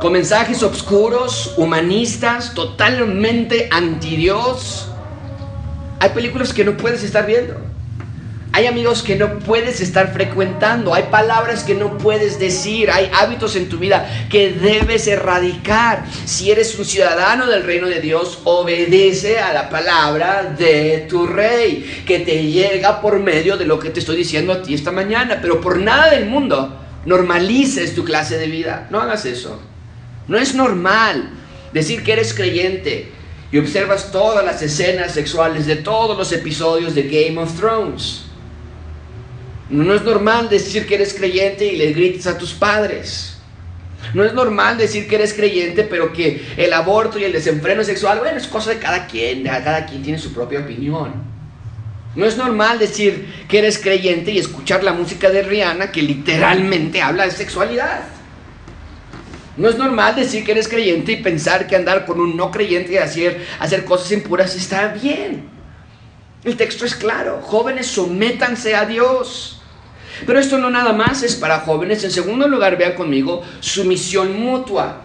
con 0.00 0.12
mensajes 0.12 0.62
oscuros, 0.62 1.54
humanistas, 1.58 2.54
totalmente 2.54 3.68
anti 3.70 4.16
Dios. 4.16 4.88
Hay 5.98 6.10
películas 6.10 6.54
que 6.54 6.64
no 6.64 6.76
puedes 6.76 7.02
estar 7.02 7.26
viendo. 7.26 7.69
Hay 8.52 8.66
amigos 8.66 9.04
que 9.04 9.14
no 9.14 9.38
puedes 9.38 9.80
estar 9.80 10.12
frecuentando, 10.12 10.92
hay 10.92 11.04
palabras 11.04 11.62
que 11.62 11.74
no 11.74 11.96
puedes 11.98 12.40
decir, 12.40 12.90
hay 12.90 13.08
hábitos 13.14 13.54
en 13.54 13.68
tu 13.68 13.78
vida 13.78 14.26
que 14.28 14.50
debes 14.50 15.06
erradicar. 15.06 16.04
Si 16.24 16.50
eres 16.50 16.76
un 16.76 16.84
ciudadano 16.84 17.46
del 17.46 17.62
reino 17.62 17.86
de 17.86 18.00
Dios, 18.00 18.40
obedece 18.42 19.38
a 19.38 19.52
la 19.52 19.70
palabra 19.70 20.42
de 20.58 21.06
tu 21.08 21.28
rey, 21.28 22.02
que 22.04 22.18
te 22.18 22.50
llega 22.50 23.00
por 23.00 23.20
medio 23.20 23.56
de 23.56 23.66
lo 23.66 23.78
que 23.78 23.90
te 23.90 24.00
estoy 24.00 24.16
diciendo 24.16 24.52
a 24.52 24.62
ti 24.62 24.74
esta 24.74 24.90
mañana. 24.90 25.38
Pero 25.40 25.60
por 25.60 25.78
nada 25.78 26.10
del 26.10 26.26
mundo 26.26 26.76
normalices 27.06 27.94
tu 27.94 28.04
clase 28.04 28.36
de 28.36 28.48
vida. 28.48 28.88
No 28.90 29.00
hagas 29.00 29.26
eso. 29.26 29.60
No 30.26 30.38
es 30.38 30.56
normal 30.56 31.30
decir 31.72 32.02
que 32.02 32.14
eres 32.14 32.34
creyente 32.34 33.12
y 33.52 33.58
observas 33.58 34.10
todas 34.10 34.44
las 34.44 34.60
escenas 34.60 35.12
sexuales 35.12 35.66
de 35.66 35.76
todos 35.76 36.18
los 36.18 36.32
episodios 36.32 36.96
de 36.96 37.04
Game 37.04 37.40
of 37.40 37.56
Thrones. 37.56 38.24
No 39.70 39.94
es 39.94 40.02
normal 40.02 40.48
decir 40.48 40.86
que 40.86 40.96
eres 40.96 41.14
creyente 41.14 41.64
y 41.64 41.76
le 41.76 41.92
grites 41.92 42.26
a 42.26 42.36
tus 42.36 42.52
padres. 42.52 43.38
No 44.14 44.24
es 44.24 44.34
normal 44.34 44.76
decir 44.76 45.06
que 45.06 45.14
eres 45.14 45.32
creyente, 45.32 45.84
pero 45.84 46.12
que 46.12 46.44
el 46.56 46.72
aborto 46.72 47.18
y 47.18 47.24
el 47.24 47.32
desenfreno 47.32 47.84
sexual, 47.84 48.18
bueno, 48.18 48.38
es 48.38 48.48
cosa 48.48 48.70
de 48.70 48.78
cada 48.78 49.06
quien, 49.06 49.44
cada 49.44 49.86
quien 49.86 50.02
tiene 50.02 50.18
su 50.18 50.32
propia 50.32 50.60
opinión. 50.60 51.12
No 52.16 52.26
es 52.26 52.36
normal 52.36 52.80
decir 52.80 53.32
que 53.48 53.58
eres 53.58 53.78
creyente 53.78 54.32
y 54.32 54.38
escuchar 54.38 54.82
la 54.82 54.92
música 54.92 55.30
de 55.30 55.42
Rihanna 55.42 55.92
que 55.92 56.02
literalmente 56.02 57.00
habla 57.00 57.24
de 57.24 57.30
sexualidad. 57.30 58.00
No 59.56 59.68
es 59.68 59.76
normal 59.76 60.16
decir 60.16 60.44
que 60.44 60.52
eres 60.52 60.66
creyente 60.66 61.12
y 61.12 61.22
pensar 61.22 61.68
que 61.68 61.76
andar 61.76 62.06
con 62.06 62.20
un 62.20 62.36
no 62.36 62.50
creyente 62.50 62.94
y 62.94 62.96
hacer, 62.96 63.46
hacer 63.60 63.84
cosas 63.84 64.10
impuras 64.10 64.56
está 64.56 64.88
bien. 64.88 65.48
El 66.42 66.56
texto 66.56 66.84
es 66.84 66.96
claro, 66.96 67.40
jóvenes, 67.42 67.86
sométanse 67.86 68.74
a 68.74 68.86
Dios. 68.86 69.59
Pero 70.26 70.38
esto 70.38 70.58
no 70.58 70.70
nada 70.70 70.92
más 70.92 71.22
es 71.22 71.36
para 71.36 71.60
jóvenes. 71.60 72.04
En 72.04 72.10
segundo 72.10 72.48
lugar, 72.48 72.76
vean 72.76 72.94
conmigo, 72.94 73.42
sumisión 73.60 74.38
mutua. 74.40 75.02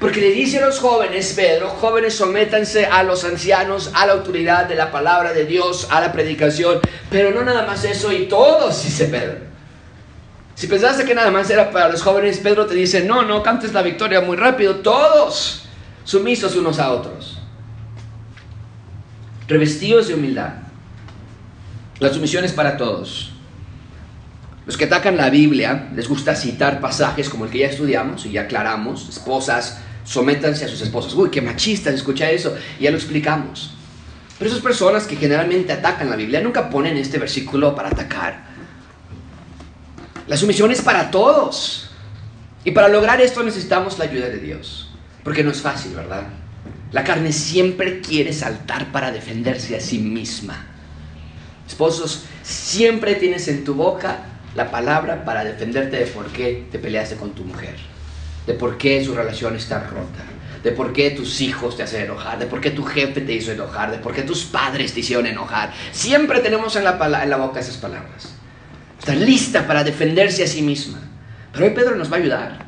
Porque 0.00 0.20
le 0.20 0.30
dice 0.30 0.58
a 0.58 0.66
los 0.66 0.80
jóvenes, 0.80 1.32
Pedro, 1.34 1.68
jóvenes, 1.68 2.14
sométanse 2.14 2.86
a 2.86 3.02
los 3.02 3.24
ancianos, 3.24 3.90
a 3.94 4.06
la 4.06 4.14
autoridad 4.14 4.66
de 4.66 4.74
la 4.74 4.90
palabra 4.90 5.32
de 5.32 5.46
Dios, 5.46 5.88
a 5.90 6.00
la 6.00 6.12
predicación. 6.12 6.80
Pero 7.10 7.30
no 7.30 7.44
nada 7.44 7.66
más 7.66 7.84
eso 7.84 8.12
y 8.12 8.26
todos, 8.26 8.84
dice 8.84 9.06
Pedro. 9.06 9.38
Si 10.54 10.66
pensaste 10.66 11.04
que 11.04 11.14
nada 11.14 11.30
más 11.30 11.50
era 11.50 11.70
para 11.70 11.88
los 11.88 12.02
jóvenes, 12.02 12.38
Pedro 12.38 12.66
te 12.66 12.74
dice, 12.74 13.04
no, 13.04 13.22
no 13.22 13.42
cantes 13.42 13.72
la 13.72 13.82
victoria 13.82 14.20
muy 14.20 14.36
rápido, 14.36 14.76
todos 14.76 15.64
sumisos 16.04 16.54
unos 16.54 16.78
a 16.78 16.92
otros. 16.92 17.38
Revestidos 19.48 20.08
de 20.08 20.14
humildad. 20.14 20.54
La 21.98 22.12
sumisión 22.12 22.44
es 22.44 22.52
para 22.52 22.76
todos. 22.76 23.33
Los 24.66 24.78
que 24.78 24.86
atacan 24.86 25.16
la 25.16 25.28
Biblia 25.28 25.90
les 25.94 26.08
gusta 26.08 26.34
citar 26.34 26.80
pasajes 26.80 27.28
como 27.28 27.44
el 27.44 27.50
que 27.50 27.58
ya 27.58 27.66
estudiamos 27.66 28.24
y 28.24 28.32
ya 28.32 28.42
aclaramos. 28.42 29.08
Esposas, 29.08 29.78
sométanse 30.04 30.64
a 30.64 30.68
sus 30.68 30.80
esposas. 30.80 31.12
Uy, 31.14 31.30
qué 31.30 31.42
machistas, 31.42 31.94
escucha 31.94 32.30
eso. 32.30 32.56
Ya 32.80 32.90
lo 32.90 32.96
explicamos. 32.96 33.74
Pero 34.38 34.50
esas 34.50 34.62
personas 34.62 35.04
que 35.06 35.16
generalmente 35.16 35.72
atacan 35.72 36.08
la 36.08 36.16
Biblia 36.16 36.40
nunca 36.40 36.70
ponen 36.70 36.96
este 36.96 37.18
versículo 37.18 37.74
para 37.74 37.90
atacar. 37.90 38.44
La 40.26 40.36
sumisión 40.36 40.70
es 40.70 40.80
para 40.80 41.10
todos. 41.10 41.90
Y 42.64 42.70
para 42.70 42.88
lograr 42.88 43.20
esto 43.20 43.42
necesitamos 43.42 43.98
la 43.98 44.06
ayuda 44.06 44.28
de 44.28 44.38
Dios. 44.38 44.90
Porque 45.22 45.44
no 45.44 45.50
es 45.50 45.60
fácil, 45.60 45.94
¿verdad? 45.94 46.24
La 46.90 47.04
carne 47.04 47.32
siempre 47.32 48.00
quiere 48.00 48.32
saltar 48.32 48.90
para 48.92 49.12
defenderse 49.12 49.76
a 49.76 49.80
sí 49.80 49.98
misma. 49.98 50.68
Esposos, 51.66 52.24
siempre 52.42 53.14
tienes 53.14 53.48
en 53.48 53.64
tu 53.64 53.74
boca 53.74 54.33
la 54.54 54.70
palabra 54.70 55.24
para 55.24 55.44
defenderte 55.44 55.96
de 55.96 56.06
por 56.06 56.26
qué 56.26 56.66
te 56.70 56.78
peleaste 56.78 57.16
con 57.16 57.32
tu 57.32 57.44
mujer, 57.44 57.74
de 58.46 58.54
por 58.54 58.78
qué 58.78 59.04
su 59.04 59.14
relación 59.14 59.56
está 59.56 59.80
rota, 59.80 60.24
de 60.62 60.72
por 60.72 60.92
qué 60.92 61.10
tus 61.10 61.40
hijos 61.40 61.76
te 61.76 61.82
hacen 61.82 62.02
enojar, 62.02 62.38
de 62.38 62.46
por 62.46 62.60
qué 62.60 62.70
tu 62.70 62.84
jefe 62.84 63.20
te 63.20 63.32
hizo 63.32 63.52
enojar, 63.52 63.90
de 63.90 63.98
por 63.98 64.14
qué 64.14 64.22
tus 64.22 64.44
padres 64.44 64.94
te 64.94 65.00
hicieron 65.00 65.26
enojar. 65.26 65.72
Siempre 65.92 66.40
tenemos 66.40 66.74
en 66.76 66.84
la, 66.84 67.36
boca 67.36 67.60
esas 67.60 67.76
palabras. 67.76 68.34
Está 68.98 69.14
lista 69.14 69.66
para 69.66 69.84
defenderse 69.84 70.44
a 70.44 70.46
sí 70.46 70.62
misma. 70.62 70.98
Pero 71.52 71.66
hoy 71.66 71.72
Pedro 71.72 71.96
nos 71.96 72.10
va 72.10 72.16
a 72.16 72.20
ayudar 72.20 72.66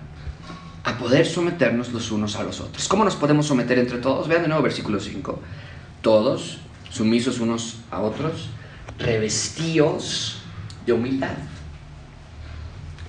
a 0.84 0.98
poder 0.98 1.26
someternos 1.26 1.92
los 1.92 2.10
unos 2.10 2.36
a 2.36 2.42
los 2.42 2.60
otros. 2.60 2.86
¿Cómo 2.86 3.04
nos 3.04 3.16
podemos 3.16 3.46
someter 3.46 3.78
entre 3.78 3.98
todos? 3.98 4.28
Vean 4.28 4.42
de 4.42 4.48
nuevo 4.48 4.62
versículo 4.62 5.00
5. 5.00 5.40
Todos, 6.02 6.58
sumisos 6.90 7.40
unos 7.40 7.78
a 7.90 8.00
otros, 8.00 8.50
revestidos 8.98 10.42
de 10.84 10.92
humildad. 10.92 11.36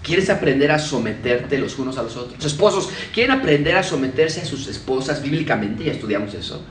¿Quieres 0.08 0.30
aprender 0.30 0.72
a 0.72 0.80
someterte 0.80 1.58
los 1.58 1.78
unos 1.78 1.98
a 1.98 2.04
los 2.04 2.16
otros? 2.16 2.46
esposos 2.46 2.90
quieren 3.14 3.38
aprender 3.38 3.76
a 3.76 3.84
someterse 3.84 4.40
a 4.40 4.46
sus 4.46 4.66
esposas 4.68 5.22
bíblicamente, 5.22 5.84
ya 5.84 5.92
estudiamos 5.92 6.34
eso. 6.34 6.64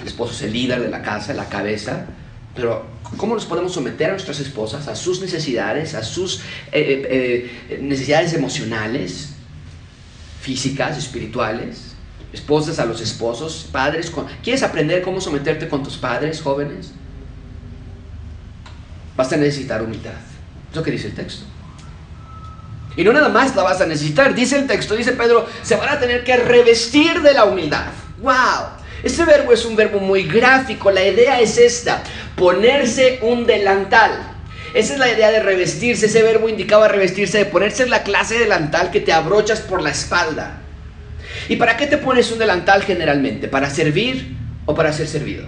El 0.00 0.06
esposo 0.06 0.34
es 0.34 0.42
el 0.42 0.52
líder 0.52 0.80
de 0.80 0.88
la 0.88 1.02
casa, 1.02 1.34
la 1.34 1.48
cabeza. 1.48 2.06
Pero, 2.54 2.86
¿cómo 3.16 3.34
nos 3.34 3.44
podemos 3.44 3.72
someter 3.72 4.10
a 4.10 4.12
nuestras 4.12 4.38
esposas, 4.38 4.86
a 4.86 4.94
sus 4.94 5.20
necesidades, 5.20 5.94
a 5.94 6.04
sus 6.04 6.42
eh, 6.70 7.02
eh, 7.10 7.50
eh, 7.70 7.78
necesidades 7.82 8.34
emocionales, 8.34 9.30
físicas, 10.40 10.96
espirituales? 10.96 11.96
Esposas 12.32 12.78
a 12.78 12.84
los 12.84 13.00
esposos, 13.00 13.66
padres. 13.72 14.12
¿Quieres 14.44 14.62
aprender 14.62 15.02
cómo 15.02 15.20
someterte 15.20 15.68
con 15.68 15.82
tus 15.82 15.96
padres, 15.96 16.40
jóvenes? 16.40 16.92
Vas 19.16 19.32
a 19.32 19.36
necesitar 19.36 19.82
humildad. 19.82 20.14
Es 20.70 20.76
lo 20.76 20.84
que 20.84 20.92
dice 20.92 21.08
el 21.08 21.14
texto. 21.14 21.46
Y 22.96 23.04
no 23.04 23.12
nada 23.12 23.28
más 23.28 23.54
la 23.54 23.62
vas 23.62 23.80
a 23.80 23.86
necesitar. 23.86 24.34
Dice 24.34 24.56
el 24.56 24.66
texto, 24.66 24.96
dice 24.96 25.12
Pedro, 25.12 25.46
se 25.62 25.76
van 25.76 25.88
a 25.88 26.00
tener 26.00 26.24
que 26.24 26.36
revestir 26.36 27.22
de 27.22 27.34
la 27.34 27.44
humildad. 27.44 27.86
¡Wow! 28.20 28.80
Este 29.02 29.24
verbo 29.24 29.52
es 29.52 29.64
un 29.64 29.76
verbo 29.76 30.00
muy 30.00 30.24
gráfico. 30.24 30.90
La 30.90 31.04
idea 31.04 31.40
es 31.40 31.56
esta, 31.56 32.02
ponerse 32.36 33.18
un 33.22 33.46
delantal. 33.46 34.10
Esa 34.74 34.94
es 34.94 34.98
la 34.98 35.10
idea 35.10 35.30
de 35.30 35.40
revestirse. 35.40 36.06
Ese 36.06 36.22
verbo 36.22 36.48
indicaba 36.48 36.88
revestirse, 36.88 37.38
de 37.38 37.46
ponerse 37.46 37.86
la 37.86 38.02
clase 38.02 38.34
de 38.34 38.40
delantal 38.40 38.90
que 38.90 39.00
te 39.00 39.12
abrochas 39.12 39.60
por 39.60 39.82
la 39.82 39.90
espalda. 39.90 40.58
¿Y 41.48 41.56
para 41.56 41.76
qué 41.76 41.86
te 41.86 41.98
pones 41.98 42.30
un 42.30 42.38
delantal 42.38 42.82
generalmente? 42.82 43.48
¿Para 43.48 43.70
servir 43.70 44.36
o 44.66 44.74
para 44.74 44.92
ser 44.92 45.08
servido? 45.08 45.44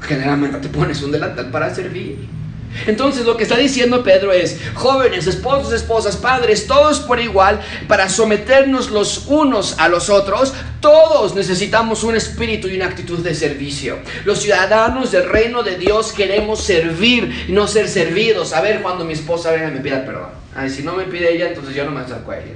Generalmente 0.00 0.58
te 0.58 0.68
pones 0.68 1.02
un 1.02 1.10
delantal 1.10 1.50
para 1.50 1.74
servir. 1.74 2.37
Entonces 2.86 3.24
lo 3.24 3.36
que 3.36 3.42
está 3.42 3.56
diciendo 3.56 4.02
Pedro 4.02 4.32
es, 4.32 4.60
jóvenes, 4.74 5.26
esposos, 5.26 5.72
esposas, 5.72 6.16
padres, 6.16 6.66
todos 6.66 7.00
por 7.00 7.20
igual, 7.20 7.60
para 7.86 8.08
someternos 8.08 8.90
los 8.90 9.26
unos 9.26 9.78
a 9.78 9.88
los 9.88 10.10
otros, 10.10 10.54
todos 10.80 11.34
necesitamos 11.34 12.04
un 12.04 12.16
espíritu 12.16 12.68
y 12.68 12.76
una 12.76 12.86
actitud 12.86 13.18
de 13.18 13.34
servicio. 13.34 13.98
Los 14.24 14.40
ciudadanos 14.40 15.10
del 15.10 15.28
reino 15.28 15.62
de 15.62 15.76
Dios 15.76 16.12
queremos 16.12 16.62
servir 16.62 17.46
y 17.48 17.52
no 17.52 17.66
ser 17.66 17.88
servidos. 17.88 18.52
A 18.52 18.60
ver 18.60 18.82
cuando 18.82 19.04
mi 19.04 19.12
esposa 19.12 19.50
venga 19.50 19.68
y 19.68 19.72
me 19.72 19.80
pida 19.80 20.04
perdón. 20.04 20.30
Si 20.68 20.82
no 20.82 20.94
me 20.94 21.04
pide 21.04 21.34
ella, 21.34 21.48
entonces 21.48 21.74
yo 21.74 21.84
no 21.84 21.90
me 21.90 22.00
acerco 22.00 22.30
a 22.32 22.38
ella. 22.38 22.54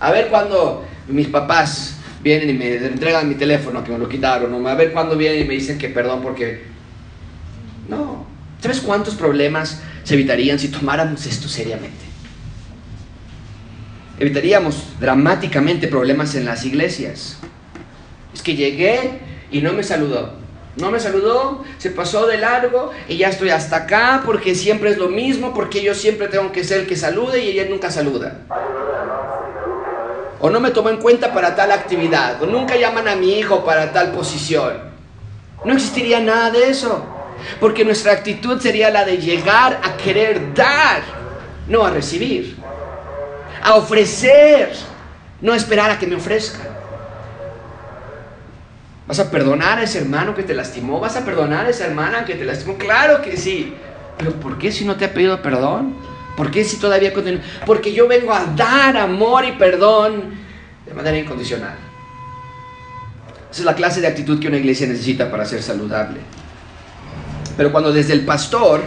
A 0.00 0.10
ver 0.10 0.28
cuando 0.28 0.84
mis 1.08 1.28
papás 1.28 1.96
vienen 2.22 2.50
y 2.50 2.52
me 2.52 2.76
entregan 2.76 3.28
mi 3.28 3.34
teléfono, 3.34 3.82
que 3.82 3.92
me 3.92 3.98
lo 3.98 4.08
quitaron, 4.08 4.66
a 4.66 4.74
ver 4.74 4.92
cuando 4.92 5.16
vienen 5.16 5.42
y 5.42 5.44
me 5.44 5.54
dicen 5.54 5.78
que 5.78 5.88
perdón 5.88 6.22
porque... 6.22 6.64
No. 7.88 8.31
¿Sabes 8.62 8.80
cuántos 8.80 9.16
problemas 9.16 9.82
se 10.04 10.14
evitarían 10.14 10.56
si 10.56 10.68
tomáramos 10.68 11.26
esto 11.26 11.48
seriamente? 11.48 12.04
Evitaríamos 14.20 14.84
dramáticamente 15.00 15.88
problemas 15.88 16.36
en 16.36 16.44
las 16.44 16.64
iglesias. 16.64 17.38
Es 18.32 18.40
que 18.40 18.54
llegué 18.54 19.18
y 19.50 19.62
no 19.62 19.72
me 19.72 19.82
saludó. 19.82 20.34
No 20.76 20.92
me 20.92 21.00
saludó, 21.00 21.64
se 21.78 21.90
pasó 21.90 22.28
de 22.28 22.38
largo 22.38 22.92
y 23.08 23.16
ya 23.16 23.30
estoy 23.30 23.50
hasta 23.50 23.78
acá 23.78 24.22
porque 24.24 24.54
siempre 24.54 24.90
es 24.90 24.96
lo 24.96 25.08
mismo, 25.08 25.52
porque 25.52 25.82
yo 25.82 25.92
siempre 25.92 26.28
tengo 26.28 26.52
que 26.52 26.62
ser 26.62 26.82
el 26.82 26.86
que 26.86 26.94
salude 26.96 27.44
y 27.44 27.48
ella 27.48 27.68
nunca 27.68 27.90
saluda. 27.90 28.42
O 30.38 30.50
no 30.50 30.60
me 30.60 30.70
tomó 30.70 30.88
en 30.90 30.98
cuenta 30.98 31.34
para 31.34 31.56
tal 31.56 31.72
actividad, 31.72 32.40
o 32.40 32.46
nunca 32.46 32.76
llaman 32.76 33.08
a 33.08 33.16
mi 33.16 33.38
hijo 33.38 33.64
para 33.64 33.92
tal 33.92 34.12
posición. 34.12 34.92
No 35.64 35.72
existiría 35.72 36.20
nada 36.20 36.50
de 36.50 36.70
eso, 36.70 37.11
porque 37.60 37.84
nuestra 37.84 38.12
actitud 38.12 38.60
sería 38.60 38.90
la 38.90 39.04
de 39.04 39.18
llegar 39.18 39.80
a 39.82 39.96
querer 39.96 40.54
dar, 40.54 41.02
no 41.68 41.84
a 41.84 41.90
recibir. 41.90 42.56
A 43.62 43.74
ofrecer, 43.74 44.72
no 45.40 45.52
a 45.52 45.56
esperar 45.56 45.90
a 45.90 45.98
que 45.98 46.06
me 46.06 46.16
ofrezca. 46.16 46.72
¿Vas 49.06 49.18
a 49.18 49.30
perdonar 49.30 49.78
a 49.78 49.82
ese 49.82 49.98
hermano 49.98 50.34
que 50.34 50.42
te 50.42 50.54
lastimó? 50.54 51.00
¿Vas 51.00 51.16
a 51.16 51.24
perdonar 51.24 51.66
a 51.66 51.70
esa 51.70 51.86
hermana 51.86 52.24
que 52.24 52.34
te 52.34 52.44
lastimó? 52.44 52.78
Claro 52.78 53.20
que 53.20 53.36
sí. 53.36 53.74
Pero 54.18 54.32
¿por 54.32 54.58
qué 54.58 54.72
si 54.72 54.84
no 54.84 54.96
te 54.96 55.04
ha 55.04 55.12
pedido 55.12 55.42
perdón? 55.42 55.94
¿Por 56.36 56.50
qué 56.50 56.64
si 56.64 56.78
todavía 56.78 57.12
continúa? 57.12 57.42
Porque 57.66 57.92
yo 57.92 58.08
vengo 58.08 58.32
a 58.32 58.44
dar 58.56 58.96
amor 58.96 59.44
y 59.44 59.52
perdón 59.52 60.34
de 60.86 60.94
manera 60.94 61.18
incondicional. 61.18 61.76
Esa 63.50 63.60
es 63.60 63.64
la 63.66 63.74
clase 63.74 64.00
de 64.00 64.06
actitud 64.06 64.40
que 64.40 64.48
una 64.48 64.56
iglesia 64.56 64.86
necesita 64.86 65.30
para 65.30 65.44
ser 65.44 65.62
saludable. 65.62 66.20
Pero 67.56 67.72
cuando 67.72 67.92
desde 67.92 68.12
el 68.12 68.24
pastor 68.24 68.80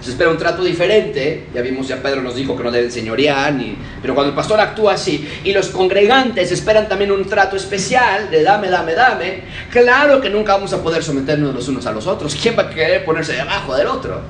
se 0.00 0.10
espera 0.10 0.30
un 0.30 0.38
trato 0.38 0.64
diferente. 0.64 1.46
Ya 1.54 1.60
vimos, 1.60 1.88
ya 1.88 2.02
Pedro 2.02 2.22
nos 2.22 2.34
dijo 2.34 2.56
que 2.56 2.64
no 2.64 2.70
deben 2.70 2.90
señorear, 2.90 3.52
ni, 3.52 3.76
pero 4.00 4.14
cuando 4.14 4.30
el 4.30 4.36
pastor 4.36 4.60
actúa 4.60 4.94
así 4.94 5.28
y 5.44 5.52
los 5.52 5.68
congregantes 5.68 6.50
esperan 6.52 6.88
también 6.88 7.12
un 7.12 7.26
trato 7.26 7.56
especial 7.56 8.30
de 8.30 8.42
dame, 8.42 8.68
dame, 8.68 8.94
dame, 8.94 9.42
claro 9.70 10.20
que 10.20 10.30
nunca 10.30 10.54
vamos 10.54 10.72
a 10.72 10.82
poder 10.82 11.02
someternos 11.02 11.54
los 11.54 11.68
unos 11.68 11.86
a 11.86 11.92
los 11.92 12.06
otros. 12.06 12.34
¿Quién 12.34 12.56
va 12.58 12.62
a 12.62 12.70
querer 12.70 13.04
ponerse 13.04 13.34
debajo 13.34 13.76
del 13.76 13.88
otro? 13.88 14.20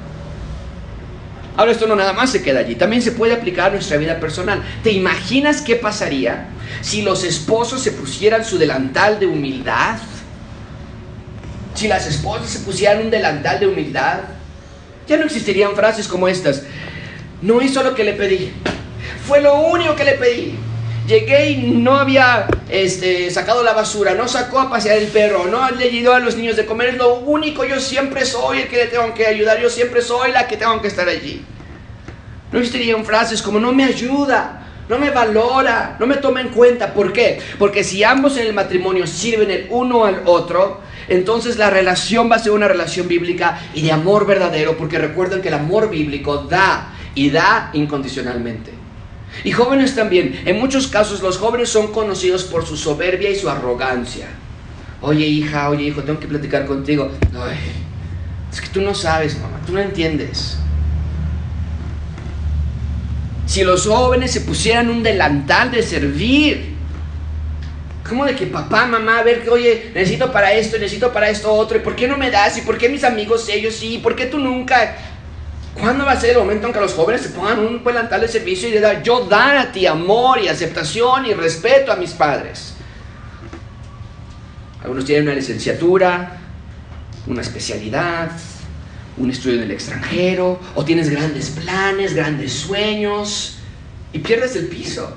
Ahora 1.57 1.73
esto 1.73 1.87
no 1.87 1.95
nada 1.95 2.13
más 2.15 2.31
se 2.31 2.43
queda 2.43 2.61
allí, 2.61 2.75
también 2.75 3.03
se 3.03 3.13
puede 3.13 3.35
aplicar 3.35 3.71
a 3.71 3.75
nuestra 3.75 3.97
vida 3.97 4.19
personal. 4.19 4.63
¿Te 4.83 4.91
imaginas 4.93 5.61
qué 5.61 5.77
pasaría 5.77 6.49
si 6.81 7.03
los 7.03 7.23
esposos 7.23 7.83
se 7.83 7.93
pusieran 7.93 8.45
su 8.45 8.59
delantal 8.59 9.21
de 9.21 9.27
humildad? 9.27 9.99
Si 11.75 11.89
las 11.89 12.07
esposas 12.07 12.51
se 12.51 12.61
pusieran 12.61 13.01
un 13.01 13.11
delantal 13.11 13.61
de 13.61 13.67
humildad, 13.67 14.21
ya 15.07 15.17
no 15.17 15.25
existirían 15.25 15.75
frases 15.75 16.07
como 16.07 16.29
estas. 16.29 16.63
No 17.43 17.61
hizo 17.63 17.83
lo 17.83 17.95
que 17.95 18.05
le 18.05 18.13
pedí. 18.13 18.53
Fue 19.27 19.41
lo 19.41 19.61
único 19.61 19.97
que 19.97 20.05
le 20.05 20.13
pedí. 20.13 20.59
Llegué 21.07 21.51
y 21.51 21.57
no 21.57 21.97
había 21.97 22.47
este, 22.69 23.31
sacado 23.31 23.65
la 23.65 23.73
basura, 23.73 24.15
no 24.15 24.29
sacó 24.29 24.61
a 24.61 24.71
pasear 24.71 24.99
el 24.99 25.09
perro, 25.09 25.47
no 25.47 25.69
le 25.71 25.87
ayudó 25.87 26.15
a 26.15 26.21
los 26.21 26.37
niños 26.37 26.57
de 26.57 26.67
comer. 26.67 26.91
Es 26.91 26.97
lo 26.99 27.17
único, 27.17 27.65
yo 27.65 27.81
siempre 27.81 28.25
soy 28.25 28.61
el 28.61 28.69
que 28.69 28.77
le 28.77 28.87
tengo 28.87 29.13
que 29.15 29.27
ayudar, 29.27 29.61
yo 29.61 29.71
siempre 29.71 30.03
soy 30.03 30.31
la 30.31 30.47
que 30.47 30.57
tengo 30.57 30.81
que 30.81 30.89
estar 30.89 31.09
allí. 31.09 31.45
No 32.53 32.59
existirían 32.59 33.05
frases 33.05 33.43
como 33.43 33.59
no 33.59 33.73
me 33.73 33.85
ayuda, 33.85 34.67
no 34.91 34.99
me 34.99 35.11
valora, 35.11 35.97
no 36.01 36.07
me 36.07 36.17
toma 36.17 36.41
en 36.41 36.49
cuenta. 36.49 36.93
¿Por 36.93 37.13
qué? 37.13 37.41
Porque 37.61 37.85
si 37.85 38.03
ambos 38.03 38.37
en 38.37 38.49
el 38.49 38.53
matrimonio 38.53 39.07
sirven 39.07 39.53
el 39.53 39.69
uno 39.71 40.05
al 40.05 40.23
otro, 40.27 40.81
entonces 41.09 41.57
la 41.57 41.71
relación 41.71 42.29
va 42.29 42.37
a 42.37 42.39
ser 42.41 42.51
una 42.51 42.67
relación 42.67 43.07
bíblica 43.07 43.61
y 43.73 43.83
de 43.83 43.93
amor 43.93 44.27
verdadero, 44.27 44.77
porque 44.77 44.99
recuerden 44.99 45.43
que 45.43 45.49
el 45.49 45.55
amor 45.55 45.91
bíblico 45.91 46.39
da 46.39 46.93
y 47.15 47.31
da 47.31 47.71
incondicionalmente. 47.73 48.73
Y 49.45 49.53
jóvenes 49.53 49.95
también, 49.95 50.43
en 50.45 50.59
muchos 50.59 50.89
casos 50.89 51.23
los 51.23 51.39
jóvenes 51.39 51.69
son 51.69 51.93
conocidos 51.93 52.43
por 52.43 52.67
su 52.67 52.77
soberbia 52.77 53.31
y 53.31 53.37
su 53.37 53.49
arrogancia. 53.49 54.27
Oye 55.03 55.25
hija, 55.25 55.71
oye 55.71 55.85
hijo, 55.85 56.03
tengo 56.03 56.19
que 56.19 56.27
platicar 56.27 56.67
contigo. 56.67 57.13
Ay, 57.33 57.57
es 58.53 58.61
que 58.61 58.69
tú 58.71 58.81
no 58.81 58.93
sabes, 58.93 59.39
mamá, 59.39 59.61
tú 59.65 59.73
no 59.73 59.79
entiendes. 59.79 60.59
Si 63.51 63.65
los 63.65 63.85
jóvenes 63.85 64.31
se 64.31 64.43
pusieran 64.43 64.89
un 64.91 65.03
delantal 65.03 65.73
de 65.73 65.83
servir, 65.83 66.77
¿Cómo 68.09 68.25
de 68.25 68.37
que 68.37 68.47
papá, 68.47 68.87
mamá, 68.87 69.19
a 69.19 69.23
ver 69.25 69.43
que, 69.43 69.51
oye, 69.51 69.91
necesito 69.93 70.31
para 70.31 70.53
esto, 70.53 70.79
necesito 70.79 71.13
para 71.13 71.29
esto 71.29 71.53
otro, 71.53 71.77
¿y 71.77 71.81
por 71.81 71.97
qué 71.97 72.07
no 72.07 72.17
me 72.17 72.31
das? 72.31 72.59
¿Y 72.59 72.61
por 72.61 72.79
qué 72.79 72.89
mis 72.89 73.03
amigos 73.03 73.49
ellos 73.49 73.75
sí? 73.75 73.99
¿Por 73.99 74.15
qué 74.15 74.27
tú 74.27 74.39
nunca? 74.39 74.97
¿Cuándo 75.75 76.05
va 76.05 76.13
a 76.13 76.21
ser 76.21 76.31
el 76.31 76.39
momento 76.39 76.69
en 76.69 76.73
que 76.73 76.81
los 76.81 76.95
jóvenes 76.95 77.23
se 77.23 77.31
pongan 77.31 77.59
un 77.59 77.83
delantal 77.83 78.21
de 78.21 78.29
servicio 78.29 78.69
y 78.69 78.73
de 78.73 78.81
dar, 78.81 79.03
yo 79.03 79.27
dar 79.27 79.57
a 79.57 79.73
ti 79.73 79.85
amor 79.85 80.39
y 80.41 80.47
aceptación 80.47 81.27
y 81.27 81.35
respeto 81.35 81.91
a 81.91 81.97
mis 81.97 82.13
padres? 82.13 82.75
Algunos 84.81 85.05
tienen 85.05 85.25
una 85.25 85.35
licenciatura, 85.35 86.39
una 87.27 87.43
especialidad, 87.43 88.31
un 89.17 89.31
estudio 89.31 89.57
en 89.57 89.65
el 89.65 89.71
extranjero, 89.71 90.61
o 90.75 90.85
tienes 90.85 91.11
grandes 91.11 91.51
planes, 91.51 92.15
grandes 92.15 92.53
sueños, 92.53 93.59
y 94.13 94.19
pierdes 94.19 94.57
el 94.57 94.67
piso. 94.67 95.17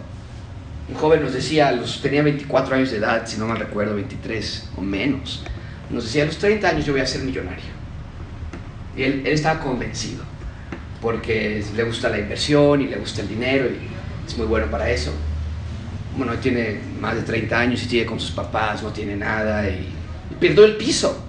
Un 0.89 0.95
joven 0.95 1.23
nos 1.23 1.33
decía, 1.33 1.71
los, 1.71 2.01
tenía 2.01 2.21
24 2.23 2.75
años 2.75 2.91
de 2.91 2.97
edad, 2.97 3.25
si 3.25 3.37
no 3.37 3.47
mal 3.47 3.57
recuerdo, 3.57 3.95
23 3.95 4.69
o 4.77 4.81
menos. 4.81 5.43
Nos 5.89 6.05
decía, 6.05 6.23
a 6.23 6.25
los 6.25 6.37
30 6.37 6.67
años 6.67 6.85
yo 6.85 6.93
voy 6.93 7.01
a 7.01 7.05
ser 7.05 7.21
millonario. 7.21 7.63
Y 8.95 9.03
él, 9.03 9.23
estaba 9.25 9.59
convencido, 9.59 10.23
porque 11.01 11.63
le 11.75 11.83
gusta 11.83 12.09
la 12.09 12.19
inversión 12.19 12.81
y 12.81 12.87
le 12.87 12.97
gusta 12.97 13.21
el 13.21 13.29
dinero 13.29 13.65
y 13.65 14.27
es 14.27 14.37
muy 14.37 14.45
bueno 14.45 14.67
para 14.67 14.89
eso. 14.89 15.11
Bueno, 16.17 16.33
tiene 16.35 16.79
más 16.99 17.15
de 17.15 17.21
30 17.21 17.59
años 17.59 17.83
y 17.83 17.89
sigue 17.89 18.05
con 18.05 18.19
sus 18.19 18.31
papás, 18.31 18.83
no 18.83 18.91
tiene 18.91 19.15
nada 19.15 19.67
y, 19.67 19.87
y 20.39 20.45
el 20.45 20.75
piso. 20.77 21.23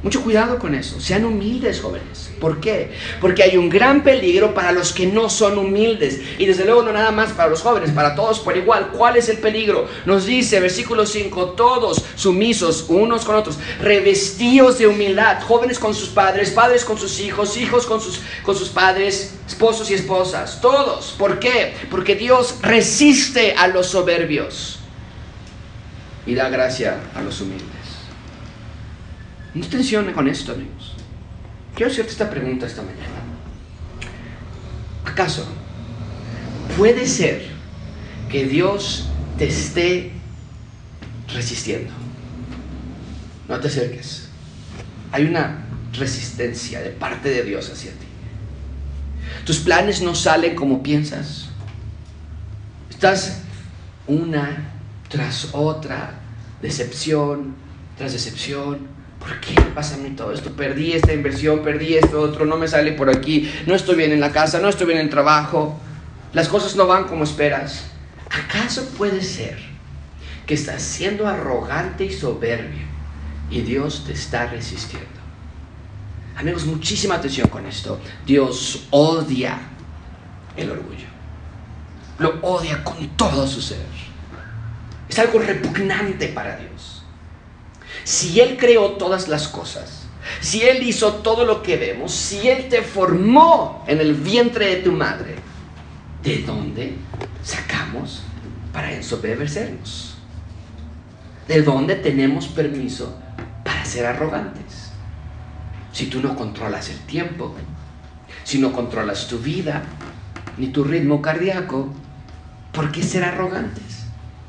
Mucho 0.00 0.22
cuidado 0.22 0.60
con 0.60 0.76
eso. 0.76 1.00
Sean 1.00 1.24
humildes, 1.24 1.80
jóvenes. 1.80 2.30
¿Por 2.40 2.60
qué? 2.60 2.92
Porque 3.20 3.42
hay 3.42 3.56
un 3.56 3.68
gran 3.68 4.04
peligro 4.04 4.54
para 4.54 4.70
los 4.70 4.92
que 4.92 5.06
no 5.06 5.28
son 5.28 5.58
humildes. 5.58 6.20
Y 6.38 6.46
desde 6.46 6.64
luego 6.64 6.82
no 6.82 6.92
nada 6.92 7.10
más 7.10 7.32
para 7.32 7.48
los 7.48 7.62
jóvenes, 7.62 7.90
para 7.90 8.14
todos 8.14 8.38
por 8.38 8.56
igual. 8.56 8.90
¿Cuál 8.92 9.16
es 9.16 9.28
el 9.28 9.38
peligro? 9.38 9.88
Nos 10.06 10.24
dice, 10.24 10.60
versículo 10.60 11.04
5, 11.04 11.50
todos 11.50 12.04
sumisos 12.14 12.84
unos 12.88 13.24
con 13.24 13.34
otros, 13.34 13.58
revestidos 13.80 14.78
de 14.78 14.86
humildad. 14.86 15.42
Jóvenes 15.42 15.80
con 15.80 15.92
sus 15.92 16.10
padres, 16.10 16.52
padres 16.52 16.84
con 16.84 16.96
sus 16.96 17.18
hijos, 17.18 17.56
hijos 17.56 17.84
con 17.84 18.00
sus, 18.00 18.20
con 18.44 18.54
sus 18.54 18.68
padres, 18.68 19.34
esposos 19.48 19.90
y 19.90 19.94
esposas. 19.94 20.60
Todos. 20.60 21.16
¿Por 21.18 21.40
qué? 21.40 21.74
Porque 21.90 22.14
Dios 22.14 22.58
resiste 22.62 23.54
a 23.54 23.66
los 23.66 23.88
soberbios 23.88 24.78
y 26.24 26.36
da 26.36 26.48
gracia 26.50 27.00
a 27.16 27.20
los 27.20 27.40
humildes. 27.40 27.77
No 29.54 29.66
tensione 29.66 30.12
con 30.12 30.28
esto, 30.28 30.52
amigos. 30.52 30.94
Quiero 31.74 31.90
hacerte 31.90 32.12
esta 32.12 32.30
pregunta 32.30 32.66
esta 32.66 32.82
mañana. 32.82 33.06
¿Acaso 35.04 35.46
puede 36.76 37.06
ser 37.06 37.46
que 38.30 38.46
Dios 38.46 39.06
te 39.38 39.48
esté 39.48 40.12
resistiendo? 41.32 41.92
No 43.48 43.58
te 43.58 43.68
acerques. 43.68 44.28
Hay 45.12 45.24
una 45.24 45.64
resistencia 45.92 46.80
de 46.80 46.90
parte 46.90 47.30
de 47.30 47.42
Dios 47.42 47.70
hacia 47.70 47.92
ti. 47.92 48.06
Tus 49.44 49.58
planes 49.58 50.02
no 50.02 50.14
salen 50.14 50.54
como 50.54 50.82
piensas. 50.82 51.48
Estás 52.90 53.40
una 54.06 54.72
tras 55.08 55.48
otra, 55.52 56.20
decepción 56.60 57.54
tras 57.98 58.12
decepción, 58.12 58.86
¿por 59.18 59.40
qué 59.40 59.54
me 59.54 59.70
pasa 59.70 59.96
a 59.96 59.98
mí 59.98 60.10
todo 60.10 60.32
esto? 60.32 60.52
Perdí 60.52 60.92
esta 60.92 61.12
inversión, 61.12 61.62
perdí 61.62 61.94
esto 61.94 62.20
otro, 62.20 62.46
no 62.46 62.56
me 62.56 62.68
sale 62.68 62.92
por 62.92 63.10
aquí, 63.10 63.50
no 63.66 63.74
estoy 63.74 63.96
bien 63.96 64.12
en 64.12 64.20
la 64.20 64.32
casa, 64.32 64.58
no 64.60 64.68
estoy 64.68 64.86
bien 64.86 64.98
en 64.98 65.06
el 65.06 65.10
trabajo, 65.10 65.78
las 66.32 66.48
cosas 66.48 66.76
no 66.76 66.86
van 66.86 67.04
como 67.04 67.24
esperas. 67.24 67.86
¿Acaso 68.30 68.88
puede 68.96 69.22
ser 69.22 69.58
que 70.46 70.54
estás 70.54 70.82
siendo 70.82 71.26
arrogante 71.26 72.04
y 72.04 72.12
soberbio 72.12 72.86
y 73.50 73.62
Dios 73.62 74.04
te 74.06 74.12
está 74.12 74.46
resistiendo? 74.46 75.08
Amigos, 76.36 76.66
muchísima 76.66 77.16
atención 77.16 77.48
con 77.48 77.66
esto. 77.66 77.98
Dios 78.24 78.86
odia 78.90 79.58
el 80.56 80.70
orgullo. 80.70 81.06
Lo 82.18 82.38
odia 82.42 82.84
con 82.84 83.08
todo 83.16 83.46
su 83.46 83.60
ser. 83.60 83.78
Es 85.08 85.18
algo 85.18 85.40
repugnante 85.40 86.28
para 86.28 86.56
Dios. 86.56 86.77
Si 88.08 88.40
Él 88.40 88.56
creó 88.56 88.92
todas 88.92 89.28
las 89.28 89.48
cosas, 89.48 90.04
si 90.40 90.62
Él 90.62 90.82
hizo 90.82 91.16
todo 91.16 91.44
lo 91.44 91.62
que 91.62 91.76
vemos, 91.76 92.10
si 92.10 92.48
Él 92.48 92.70
te 92.70 92.80
formó 92.80 93.84
en 93.86 94.00
el 94.00 94.14
vientre 94.14 94.64
de 94.64 94.76
tu 94.76 94.92
madre, 94.92 95.34
¿de 96.22 96.38
dónde 96.38 96.94
sacamos 97.42 98.22
para 98.72 98.94
ensoberbecernos? 98.94 100.14
¿De 101.46 101.60
dónde 101.60 101.96
tenemos 101.96 102.46
permiso 102.46 103.14
para 103.62 103.84
ser 103.84 104.06
arrogantes? 104.06 104.88
Si 105.92 106.06
tú 106.06 106.22
no 106.22 106.34
controlas 106.34 106.88
el 106.88 107.00
tiempo, 107.00 107.54
si 108.42 108.58
no 108.58 108.72
controlas 108.72 109.28
tu 109.28 109.38
vida, 109.38 109.82
ni 110.56 110.68
tu 110.68 110.82
ritmo 110.82 111.20
cardíaco, 111.20 111.92
¿por 112.72 112.90
qué 112.90 113.02
ser 113.02 113.24
arrogantes? 113.24 113.97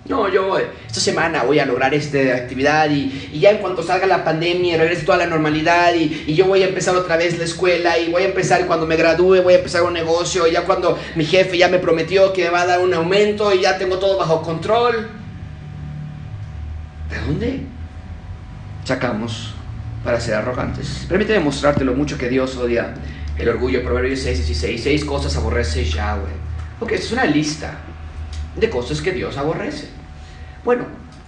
No, 0.07 0.27
yo 0.27 0.57
esta 0.57 0.99
semana 0.99 1.43
voy 1.43 1.59
a 1.59 1.65
lograr 1.67 1.93
esta 1.93 2.17
actividad 2.35 2.89
y, 2.89 3.29
ya 3.39 3.51
en 3.51 3.57
cuanto 3.57 3.83
salga 3.83 4.07
la 4.07 4.23
pandemia 4.23 4.77
regrese 4.77 5.05
toda 5.05 5.19
la 5.19 5.27
normalidad 5.27 5.93
y, 5.93 6.33
yo 6.33 6.47
voy 6.47 6.63
a 6.63 6.67
empezar 6.67 6.95
otra 6.95 7.15
vez 7.15 7.37
la 7.37 7.43
escuela 7.43 7.97
y 7.99 8.11
voy 8.11 8.23
a 8.23 8.25
empezar 8.25 8.65
cuando 8.65 8.87
me 8.87 8.95
gradúe, 8.95 9.43
voy 9.43 9.53
a 9.53 9.57
empezar 9.57 9.83
un 9.83 9.93
negocio 9.93 10.47
y 10.47 10.53
ya 10.53 10.63
cuando 10.63 10.97
mi 11.15 11.25
jefe 11.25 11.57
ya 11.57 11.67
me 11.67 11.77
prometió 11.77 12.33
que 12.33 12.45
me 12.45 12.49
va 12.49 12.61
a 12.61 12.65
dar 12.65 12.79
un 12.79 12.93
aumento 12.93 13.53
y 13.53 13.61
ya 13.61 13.77
tengo 13.77 13.99
todo 13.99 14.17
bajo 14.17 14.41
control. 14.41 15.09
¿De 17.09 17.19
dónde 17.19 17.59
sacamos 18.85 19.53
para 20.03 20.19
ser 20.19 20.35
arrogantes? 20.35 21.05
Permíteme 21.07 21.39
mostrarte 21.39 21.83
lo 21.83 21.93
mucho 21.93 22.17
que 22.17 22.29
Dios 22.29 22.55
odia 22.57 22.95
el 23.37 23.47
orgullo. 23.47 23.83
Proverbios 23.83 24.21
6, 24.21 24.37
16. 24.37 24.83
Seis 24.83 25.05
cosas 25.05 25.35
aborrece 25.35 25.85
Yahweh. 25.85 26.33
Ok, 26.79 26.93
es 26.93 27.11
una 27.11 27.25
lista 27.25 27.77
de 28.55 28.69
cosas 28.69 29.01
que 29.01 29.11
Dios 29.11 29.37
aborrece. 29.37 29.89
Bueno, 30.63 30.85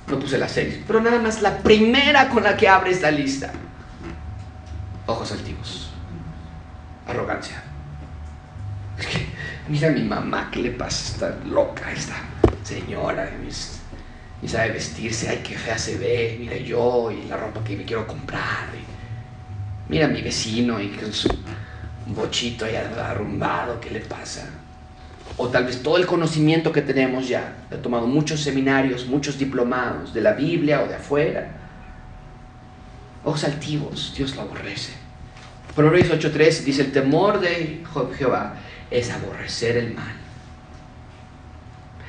no 0.07 0.19
puse 0.19 0.37
las 0.37 0.51
seis, 0.51 0.79
pero 0.85 0.99
nada 1.01 1.19
más 1.19 1.41
la 1.41 1.59
primera 1.59 2.29
con 2.29 2.43
la 2.43 2.57
que 2.57 2.67
abre 2.67 2.91
esta 2.91 3.11
lista. 3.11 3.51
Ojos 5.05 5.31
altivos. 5.31 5.91
Arrogancia. 7.07 7.63
Es 8.97 9.07
que, 9.07 9.25
mira 9.67 9.87
a 9.87 9.91
mi 9.91 10.03
mamá, 10.03 10.49
¿qué 10.51 10.59
le 10.61 10.71
pasa? 10.71 11.13
Está 11.13 11.45
loca 11.45 11.91
esta 11.91 12.15
señora. 12.63 13.29
Ni 14.41 14.47
sabe 14.47 14.71
vestirse, 14.71 15.29
ay, 15.29 15.41
qué 15.43 15.55
fea 15.55 15.77
se 15.77 15.97
ve. 15.97 16.37
Mira 16.39 16.57
yo 16.57 17.11
y 17.11 17.27
la 17.27 17.37
ropa 17.37 17.63
que 17.63 17.77
me 17.77 17.83
quiero 17.83 18.05
comprar. 18.05 18.67
mira 19.87 20.05
a 20.05 20.09
mi 20.09 20.21
vecino 20.21 20.79
y 20.79 20.89
con 20.89 21.13
su 21.13 21.29
bochito 22.07 22.65
ahí 22.65 22.75
arrumbado, 22.75 23.79
¿qué 23.79 23.91
le 23.91 24.01
pasa? 24.01 24.47
O 25.37 25.47
tal 25.49 25.65
vez 25.65 25.81
todo 25.81 25.97
el 25.97 26.05
conocimiento 26.05 26.71
que 26.71 26.81
tenemos 26.81 27.27
ya, 27.27 27.65
he 27.71 27.75
tomado 27.75 28.07
muchos 28.07 28.41
seminarios, 28.41 29.07
muchos 29.07 29.37
diplomados 29.37 30.13
de 30.13 30.21
la 30.21 30.33
Biblia 30.33 30.81
o 30.81 30.87
de 30.87 30.95
afuera. 30.95 31.51
Ojos 33.23 33.43
altivos, 33.43 34.13
Dios 34.15 34.35
lo 34.35 34.41
aborrece. 34.43 34.93
Proverbios 35.75 36.09
8.3 36.09 36.63
dice, 36.63 36.81
el 36.81 36.91
temor 36.91 37.39
de 37.39 37.83
Jehová 38.17 38.55
es 38.89 39.09
aborrecer 39.09 39.77
el 39.77 39.93
mal. 39.93 40.15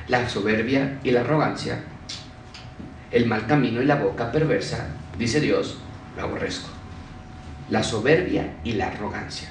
La 0.07 0.27
soberbia 0.27 0.99
y 1.03 1.11
la 1.11 1.21
arrogancia, 1.21 1.81
el 3.11 3.25
mal 3.25 3.47
camino 3.47 3.81
y 3.81 3.85
la 3.85 3.95
boca 3.95 4.31
perversa, 4.31 4.87
dice 5.17 5.39
Dios, 5.39 5.77
lo 6.17 6.23
aborrezco. 6.23 6.69
La 7.73 7.81
soberbia 7.81 8.57
y 8.63 8.73
la 8.73 8.89
arrogancia 8.89 9.49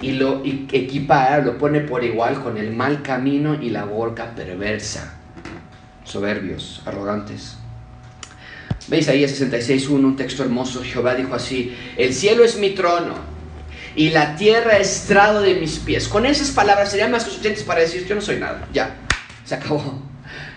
y 0.00 0.12
lo 0.12 0.42
equipara, 0.44 1.38
lo 1.38 1.58
pone 1.58 1.80
por 1.80 2.04
igual 2.04 2.40
con 2.40 2.56
el 2.56 2.70
mal 2.70 3.02
camino 3.02 3.60
y 3.60 3.70
la 3.70 3.84
boca 3.84 4.32
perversa. 4.36 5.14
Soberbios, 6.04 6.82
arrogantes. 6.84 7.56
¿Veis 8.86 9.08
ahí 9.08 9.24
66.1, 9.24 9.90
un 9.90 10.14
texto 10.14 10.44
hermoso? 10.44 10.84
Jehová 10.84 11.16
dijo 11.16 11.34
así, 11.34 11.76
el 11.96 12.14
cielo 12.14 12.44
es 12.44 12.56
mi 12.58 12.70
trono 12.70 13.16
y 13.96 14.10
la 14.10 14.36
tierra 14.36 14.78
estrado 14.78 15.40
de 15.40 15.56
mis 15.56 15.80
pies. 15.80 16.06
Con 16.06 16.26
esas 16.26 16.52
palabras 16.52 16.92
serían 16.92 17.10
más 17.10 17.24
que 17.24 17.30
suficientes 17.30 17.64
para 17.64 17.80
decir, 17.80 18.06
yo 18.06 18.14
no 18.14 18.20
soy 18.20 18.36
nada, 18.36 18.68
ya, 18.72 18.94
se 19.44 19.56
acabó. 19.56 20.00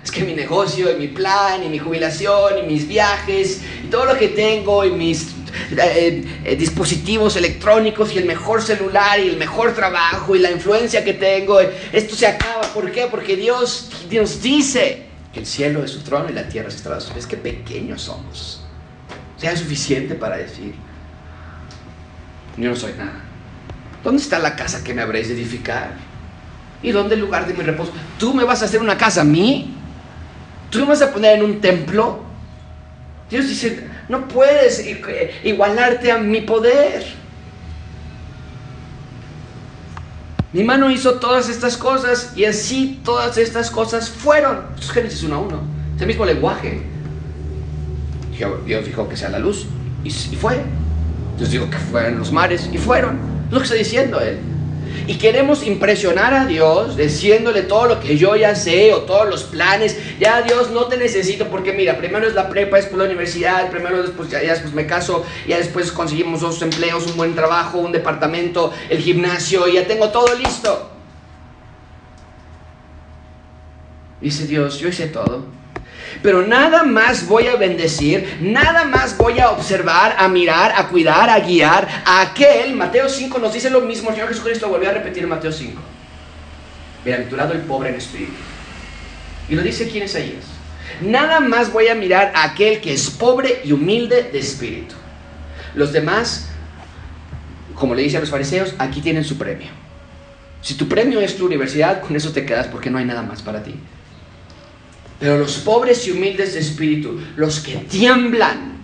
Es 0.04 0.12
que 0.12 0.24
mi 0.24 0.36
negocio 0.36 0.92
y 0.92 1.00
mi 1.00 1.08
plan 1.08 1.64
y 1.64 1.70
mi 1.70 1.80
jubilación 1.80 2.60
y 2.64 2.68
mis 2.68 2.88
viajes 2.88 3.64
y 3.84 3.88
todo 3.88 4.06
lo 4.06 4.18
que 4.20 4.28
tengo 4.28 4.86
y 4.86 4.92
mis 4.92 5.37
eh, 5.72 6.24
eh, 6.46 6.56
dispositivos 6.56 7.36
electrónicos 7.36 8.14
y 8.14 8.18
el 8.18 8.26
mejor 8.26 8.62
celular 8.62 9.20
y 9.20 9.30
el 9.30 9.38
mejor 9.38 9.74
trabajo 9.74 10.36
y 10.36 10.40
la 10.40 10.52
influencia 10.52 11.04
que 11.04 11.14
tengo, 11.14 11.60
esto 11.60 12.16
se 12.16 12.28
acaba. 12.28 12.62
¿Por 12.74 12.92
qué? 12.92 13.08
Porque 13.10 13.36
Dios, 13.36 13.90
Dios 14.10 14.42
dice 14.42 15.08
que 15.34 15.40
el 15.40 15.46
cielo 15.46 15.84
es 15.84 15.92
su 15.92 16.00
trono 16.02 16.30
y 16.30 16.34
la 16.34 16.48
tierra 16.48 16.70
es 16.70 16.76
estrada 16.76 17.00
Es 17.18 17.28
que 17.28 17.38
pequeños 17.38 18.04
somos. 18.04 18.62
Sea 19.38 19.56
suficiente 19.56 20.16
para 20.16 20.38
decir, 20.38 20.74
yo 22.58 22.70
no 22.70 22.76
soy 22.76 22.94
nada. 22.94 23.24
¿Dónde 24.04 24.22
está 24.22 24.40
la 24.40 24.56
casa 24.56 24.84
que 24.84 24.94
me 24.94 25.02
habréis 25.02 25.28
de 25.28 25.34
edificar? 25.34 25.92
¿Y 26.82 26.92
dónde 26.92 27.16
el 27.16 27.22
lugar 27.22 27.46
de 27.48 27.54
mi 27.54 27.64
reposo? 27.64 27.92
¿Tú 28.18 28.34
me 28.34 28.44
vas 28.44 28.62
a 28.62 28.66
hacer 28.66 28.80
una 28.80 28.98
casa 28.98 29.22
a 29.22 29.24
mí? 29.26 29.76
¿Tú 30.70 30.80
me 30.80 30.86
vas 30.86 31.02
a 31.02 31.12
poner 31.12 31.38
en 31.38 31.44
un 31.44 31.60
templo? 31.60 32.24
Dios 33.30 33.48
dice, 33.48 33.88
no 34.10 34.28
puedes 34.28 34.86
igualarte 35.44 36.12
a 36.12 36.18
mi 36.18 36.42
poder. 36.42 37.06
Mi 40.54 40.64
mano 40.64 40.90
hizo 40.90 41.16
todas 41.16 41.50
estas 41.50 41.78
cosas 41.78 42.34
y 42.36 42.46
así 42.46 43.02
todas 43.04 43.38
estas 43.38 43.70
cosas 43.70 44.10
fueron. 44.10 44.66
Es 44.80 44.90
Génesis 44.90 45.24
1 45.24 45.36
a 45.36 45.40
1. 45.40 45.62
Es 45.96 46.02
el 46.02 46.08
mismo 46.08 46.26
lenguaje. 46.26 46.82
Dios 48.66 48.86
dijo 48.86 49.10
que 49.10 49.18
sea 49.18 49.30
la 49.30 49.40
luz 49.40 49.66
y, 50.04 50.12
fue. 50.12 50.62
Dios 51.38 51.52
dijo 51.52 51.70
que 51.70 51.78
fueran 51.78 52.18
los 52.18 52.32
mares 52.32 52.70
y 52.72 52.78
fueron. 52.78 53.20
Es 53.48 53.54
lo 53.54 53.60
que 53.60 53.64
está 53.66 53.76
diciendo 53.76 54.20
él 54.22 54.40
y 55.08 55.16
queremos 55.16 55.66
impresionar 55.66 56.34
a 56.34 56.46
Dios 56.46 56.98
diciéndole 56.98 57.62
todo 57.62 57.88
lo 57.88 58.00
que 58.02 58.18
yo 58.18 58.36
ya 58.36 58.56
sé 58.56 58.94
o 58.94 59.04
todos 59.04 59.28
los 59.30 59.44
planes. 59.44 59.98
Ya 60.20 60.42
Dios 60.42 60.70
no 60.72 60.86
te 60.88 60.98
necesito 60.98 61.48
porque 61.48 61.72
mira, 61.72 61.98
primero 61.98 62.28
es 62.28 62.36
la 62.36 62.50
prepa, 62.50 62.76
después 62.76 62.98
la 62.98 63.06
universidad, 63.06 63.72
primero 63.72 64.02
después 64.02 64.30
ya, 64.30 64.40
después 64.40 64.74
me 64.74 64.86
caso, 64.86 65.26
ya 65.48 65.58
después 65.58 65.94
conseguimos 65.94 66.42
dos 66.42 66.62
empleos, 66.62 67.08
un 67.08 67.16
buen 67.16 67.36
trabajo, 67.36 67.78
un 67.80 67.94
departamento, 67.94 68.74
el 68.90 69.00
gimnasio, 69.00 69.68
y 69.70 69.76
ya 69.76 69.88
tengo 69.88 70.10
todo 70.10 70.36
listo. 70.36 70.92
Dice 74.20 74.46
Dios, 74.46 74.80
yo 74.80 74.90
hice 74.90 75.08
todo. 75.08 75.57
Pero 76.22 76.46
nada 76.46 76.84
más 76.84 77.28
voy 77.28 77.48
a 77.48 77.56
bendecir, 77.56 78.38
nada 78.42 78.86
más 78.86 79.18
voy 79.18 79.40
a 79.40 79.52
observar, 79.52 80.16
a 80.18 80.28
mirar, 80.28 80.74
a 80.76 80.88
cuidar, 80.88 81.30
a 81.30 81.40
guiar 81.40 81.88
a 82.06 82.22
aquel. 82.22 82.76
Mateo 82.76 83.10
5 83.10 83.38
nos 83.40 83.54
dice 83.54 83.70
lo 83.70 83.82
mismo. 83.82 84.10
El 84.10 84.16
Señor 84.16 84.30
Jesucristo 84.30 84.70
volvió 84.70 84.90
a 84.90 84.94
repetir 84.94 85.24
en 85.24 85.30
Mateo 85.30 85.52
5. 85.52 85.80
Bienaventurado 87.04 87.54
el 87.54 87.62
pobre 87.62 87.90
en 87.90 87.96
espíritu. 87.96 88.34
Y 89.50 89.56
lo 89.56 89.62
dice 89.62 89.86
aquí 89.86 89.98
en 89.98 90.06
Isaías. 90.06 90.46
Nada 91.02 91.40
más 91.40 91.72
voy 91.72 91.88
a 91.90 91.96
mirar 91.96 92.32
a 92.36 92.46
aquel 92.46 92.82
que 92.82 92.94
es 92.94 93.10
pobre 93.10 93.62
y 93.64 93.72
humilde 93.72 94.30
de 94.32 94.40
espíritu. 94.40 94.96
Los 95.76 95.94
demás, 95.94 96.48
como 97.76 97.94
le 97.94 98.02
dice 98.02 98.18
a 98.18 98.20
los 98.20 98.30
fariseos, 98.30 98.74
aquí 98.80 99.02
tienen 99.02 99.24
su 99.24 99.38
premio. 99.38 99.68
Si 100.62 100.74
tu 100.74 100.88
premio 100.88 101.22
es 101.22 101.38
tu 101.38 101.46
universidad, 101.46 102.02
con 102.02 102.16
eso 102.16 102.32
te 102.32 102.46
quedas 102.46 102.68
porque 102.68 102.90
no 102.90 102.98
hay 102.98 103.06
nada 103.06 103.22
más 103.22 103.42
para 103.42 103.64
ti. 103.64 103.76
Pero 105.20 105.38
los 105.38 105.58
pobres 105.58 106.08
y 106.08 106.12
humildes 106.12 106.54
de 106.54 106.60
espíritu, 106.60 107.20
los 107.36 107.60
que 107.60 107.76
tiemblan, 107.78 108.78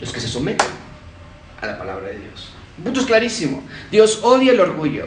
los 0.00 0.12
que 0.12 0.20
se 0.20 0.28
someten 0.28 0.66
a 1.60 1.66
la 1.66 1.78
palabra 1.78 2.08
de 2.08 2.18
Dios. 2.18 2.52
El 2.78 2.84
punto 2.84 3.00
es 3.00 3.06
clarísimo. 3.06 3.62
Dios 3.90 4.20
odia 4.22 4.52
el 4.52 4.60
orgullo. 4.60 5.06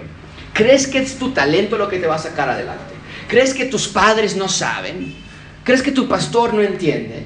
¿Crees 0.54 0.86
que 0.88 0.99
es 0.99 1.17
tu 1.17 1.32
talento 1.32 1.78
lo 1.78 1.89
que 1.89 1.97
te 1.97 2.06
va 2.06 2.15
a 2.15 2.19
sacar 2.19 2.47
adelante? 2.47 2.93
¿Crees 3.28 3.56
que 3.56 3.65
tus 3.65 3.88
padres 3.88 4.36
no 4.36 4.47
saben? 4.47 5.15
¿Crees 5.63 5.82
que 5.82 5.91
tu 5.91 6.08
pastor 6.08 6.54
no 6.54 6.62
entiende? 6.62 7.26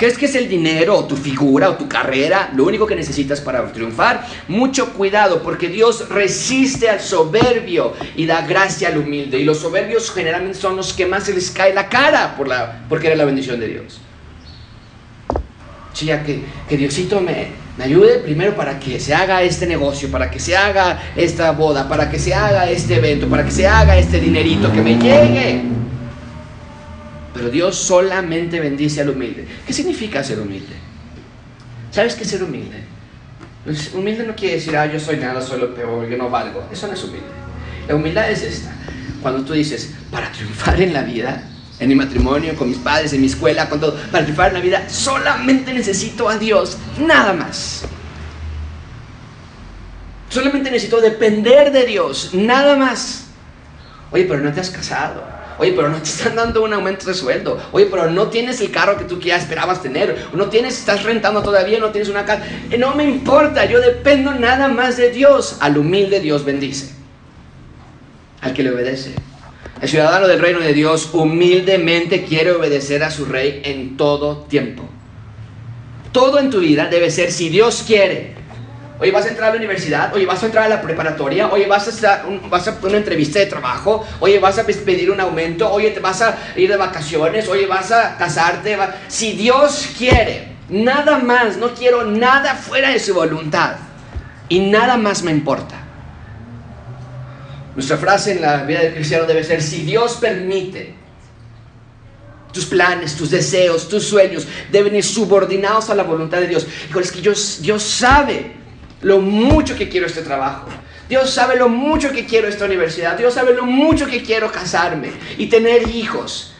¿Crees 0.00 0.16
que 0.16 0.24
es 0.24 0.34
el 0.34 0.48
dinero 0.48 0.96
o 0.96 1.04
tu 1.04 1.14
figura 1.14 1.68
o 1.68 1.74
tu 1.74 1.86
carrera 1.86 2.50
lo 2.56 2.64
único 2.64 2.86
que 2.86 2.96
necesitas 2.96 3.38
para 3.42 3.70
triunfar? 3.70 4.26
Mucho 4.48 4.94
cuidado 4.94 5.42
porque 5.42 5.68
Dios 5.68 6.08
resiste 6.08 6.88
al 6.88 7.00
soberbio 7.00 7.92
y 8.16 8.24
da 8.24 8.40
gracia 8.40 8.88
al 8.88 8.96
humilde. 8.96 9.38
Y 9.38 9.44
los 9.44 9.58
soberbios 9.58 10.10
generalmente 10.10 10.56
son 10.56 10.74
los 10.74 10.94
que 10.94 11.04
más 11.04 11.24
se 11.24 11.34
les 11.34 11.50
cae 11.50 11.74
la 11.74 11.90
cara 11.90 12.34
por 12.34 12.48
la, 12.48 12.86
porque 12.88 13.08
era 13.08 13.16
la 13.16 13.26
bendición 13.26 13.60
de 13.60 13.68
Dios. 13.68 14.00
Sí, 15.92 16.06
ya 16.06 16.24
que, 16.24 16.44
que 16.66 16.78
Diosito 16.78 17.20
me, 17.20 17.48
me 17.76 17.84
ayude 17.84 18.20
primero 18.20 18.56
para 18.56 18.80
que 18.80 18.98
se 18.98 19.12
haga 19.12 19.42
este 19.42 19.66
negocio, 19.66 20.10
para 20.10 20.30
que 20.30 20.40
se 20.40 20.56
haga 20.56 21.12
esta 21.14 21.50
boda, 21.52 21.86
para 21.90 22.10
que 22.10 22.18
se 22.18 22.32
haga 22.32 22.70
este 22.70 22.94
evento, 22.94 23.28
para 23.28 23.44
que 23.44 23.50
se 23.50 23.66
haga 23.68 23.98
este 23.98 24.18
dinerito, 24.18 24.72
que 24.72 24.80
me 24.80 24.94
llegue. 24.94 25.79
Pero 27.40 27.50
Dios 27.50 27.74
solamente 27.74 28.60
bendice 28.60 29.00
al 29.00 29.08
humilde. 29.08 29.46
¿Qué 29.66 29.72
significa 29.72 30.22
ser 30.22 30.40
humilde? 30.40 30.74
¿Sabes 31.90 32.14
qué 32.14 32.24
es 32.24 32.28
ser 32.28 32.44
humilde? 32.44 32.84
Pues, 33.64 33.94
humilde 33.94 34.26
no 34.26 34.36
quiere 34.36 34.56
decir, 34.56 34.76
ah, 34.76 34.84
yo 34.84 35.00
soy 35.00 35.16
nada, 35.16 35.40
soy 35.40 35.58
lo 35.58 35.74
peor, 35.74 36.06
yo 36.06 36.18
no 36.18 36.28
valgo. 36.28 36.68
Eso 36.70 36.86
no 36.86 36.92
es 36.92 37.02
humilde. 37.02 37.24
La 37.88 37.94
humildad 37.94 38.30
es 38.30 38.42
esta. 38.42 38.74
Cuando 39.22 39.42
tú 39.42 39.54
dices, 39.54 39.94
para 40.10 40.30
triunfar 40.30 40.82
en 40.82 40.92
la 40.92 41.00
vida, 41.00 41.48
en 41.78 41.88
mi 41.88 41.94
matrimonio, 41.94 42.54
con 42.56 42.68
mis 42.68 42.76
padres, 42.76 43.14
en 43.14 43.22
mi 43.22 43.28
escuela, 43.28 43.70
con 43.70 43.80
todo, 43.80 43.96
para 44.12 44.24
triunfar 44.24 44.48
en 44.48 44.54
la 44.54 44.60
vida, 44.60 44.90
solamente 44.90 45.72
necesito 45.72 46.28
a 46.28 46.36
Dios, 46.36 46.76
nada 46.98 47.32
más. 47.32 47.86
Solamente 50.28 50.70
necesito 50.70 51.00
depender 51.00 51.72
de 51.72 51.86
Dios, 51.86 52.34
nada 52.34 52.76
más. 52.76 53.28
Oye, 54.10 54.26
pero 54.26 54.40
no 54.40 54.52
te 54.52 54.60
has 54.60 54.68
casado. 54.68 55.39
Oye, 55.60 55.72
pero 55.72 55.90
no 55.90 55.98
te 55.98 56.08
están 56.08 56.36
dando 56.36 56.64
un 56.64 56.72
aumento 56.72 57.04
de 57.04 57.12
sueldo. 57.12 57.60
Oye, 57.72 57.84
pero 57.84 58.10
no 58.10 58.28
tienes 58.28 58.62
el 58.62 58.70
carro 58.70 58.96
que 58.96 59.04
tú 59.04 59.20
ya 59.20 59.36
esperabas 59.36 59.82
tener. 59.82 60.28
No 60.32 60.46
tienes, 60.46 60.78
estás 60.78 61.02
rentando 61.02 61.42
todavía, 61.42 61.78
no 61.78 61.90
tienes 61.90 62.08
una 62.08 62.24
casa. 62.24 62.46
Eh, 62.70 62.78
no 62.78 62.94
me 62.94 63.04
importa, 63.04 63.66
yo 63.66 63.78
dependo 63.78 64.32
nada 64.32 64.68
más 64.68 64.96
de 64.96 65.10
Dios. 65.10 65.58
Al 65.60 65.76
humilde 65.76 66.20
Dios 66.20 66.46
bendice. 66.46 66.94
Al 68.40 68.54
que 68.54 68.62
le 68.62 68.70
obedece. 68.70 69.14
El 69.82 69.88
ciudadano 69.90 70.28
del 70.28 70.40
reino 70.40 70.60
de 70.60 70.72
Dios 70.72 71.10
humildemente 71.12 72.24
quiere 72.24 72.52
obedecer 72.52 73.04
a 73.04 73.10
su 73.10 73.26
rey 73.26 73.60
en 73.62 73.98
todo 73.98 74.46
tiempo. 74.48 74.88
Todo 76.10 76.38
en 76.38 76.48
tu 76.48 76.60
vida 76.60 76.86
debe 76.86 77.10
ser 77.10 77.32
si 77.32 77.50
Dios 77.50 77.84
quiere. 77.86 78.39
Oye, 79.00 79.12
vas 79.12 79.24
a 79.24 79.30
entrar 79.30 79.48
a 79.48 79.52
la 79.52 79.56
universidad, 79.56 80.14
oye, 80.14 80.26
vas 80.26 80.42
a 80.42 80.46
entrar 80.46 80.66
a 80.66 80.68
la 80.68 80.82
preparatoria, 80.82 81.48
oye, 81.48 81.66
vas 81.66 81.86
a, 81.86 81.90
hacer 81.90 82.20
vas 82.50 82.68
a 82.68 82.78
una 82.82 82.98
entrevista 82.98 83.38
de 83.38 83.46
trabajo, 83.46 84.06
oye, 84.20 84.38
vas 84.38 84.58
a 84.58 84.66
pedir 84.66 85.10
un 85.10 85.18
aumento, 85.18 85.72
oye, 85.72 85.90
te 85.90 86.00
vas 86.00 86.20
a 86.20 86.36
ir 86.54 86.68
de 86.68 86.76
vacaciones, 86.76 87.48
oye, 87.48 87.64
vas 87.64 87.90
a 87.92 88.18
casarte. 88.18 88.76
Si 89.08 89.32
Dios 89.32 89.88
quiere, 89.96 90.48
nada 90.68 91.16
más, 91.16 91.56
no 91.56 91.72
quiero 91.72 92.04
nada 92.04 92.54
fuera 92.54 92.90
de 92.90 93.00
su 93.00 93.14
voluntad 93.14 93.76
y 94.50 94.60
nada 94.60 94.98
más 94.98 95.22
me 95.22 95.30
importa. 95.30 95.76
Nuestra 97.74 97.96
frase 97.96 98.32
en 98.32 98.42
la 98.42 98.64
vida 98.64 98.80
del 98.80 98.92
cristiano 98.92 99.24
debe 99.24 99.44
ser, 99.44 99.62
si 99.62 99.80
Dios 99.80 100.18
permite, 100.20 100.94
tus 102.52 102.66
planes, 102.66 103.16
tus 103.16 103.30
deseos, 103.30 103.88
tus 103.88 104.04
sueños 104.04 104.46
deben 104.70 104.94
ir 104.94 105.04
subordinados 105.04 105.88
a 105.88 105.94
la 105.94 106.02
voluntad 106.02 106.38
de 106.40 106.48
Dios. 106.48 106.66
es 107.00 107.12
que 107.12 107.22
Dios, 107.22 107.60
Dios 107.62 107.82
sabe 107.82 108.60
lo 109.02 109.20
mucho 109.20 109.76
que 109.76 109.88
quiero 109.88 110.06
este 110.06 110.22
trabajo. 110.22 110.68
Dios 111.08 111.30
sabe 111.30 111.56
lo 111.56 111.68
mucho 111.68 112.12
que 112.12 112.26
quiero 112.26 112.48
esta 112.48 112.66
universidad. 112.66 113.16
Dios 113.16 113.34
sabe 113.34 113.54
lo 113.54 113.66
mucho 113.66 114.06
que 114.06 114.22
quiero 114.22 114.52
casarme 114.52 115.10
y 115.38 115.46
tener 115.46 115.88
hijos. 115.88 116.52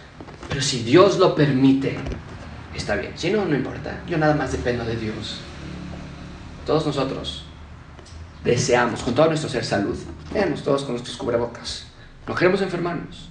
Pero 0.48 0.60
si 0.60 0.82
Dios 0.82 1.18
lo 1.18 1.34
permite, 1.34 1.96
está 2.74 2.96
bien. 2.96 3.12
Si 3.14 3.30
no, 3.30 3.44
no 3.44 3.54
importa. 3.54 4.02
Yo 4.08 4.18
nada 4.18 4.34
más 4.34 4.52
dependo 4.52 4.84
de 4.84 4.96
Dios. 4.96 5.40
Todos 6.66 6.84
nosotros 6.86 7.44
deseamos 8.42 9.02
con 9.02 9.14
todo 9.14 9.26
nuestro 9.26 9.48
ser 9.48 9.64
salud. 9.64 9.96
Veamos 10.32 10.62
todos 10.62 10.82
con 10.82 10.92
nuestros 10.92 11.16
cubrebocas. 11.16 11.86
No 12.26 12.34
queremos 12.34 12.60
enfermarnos. 12.62 13.28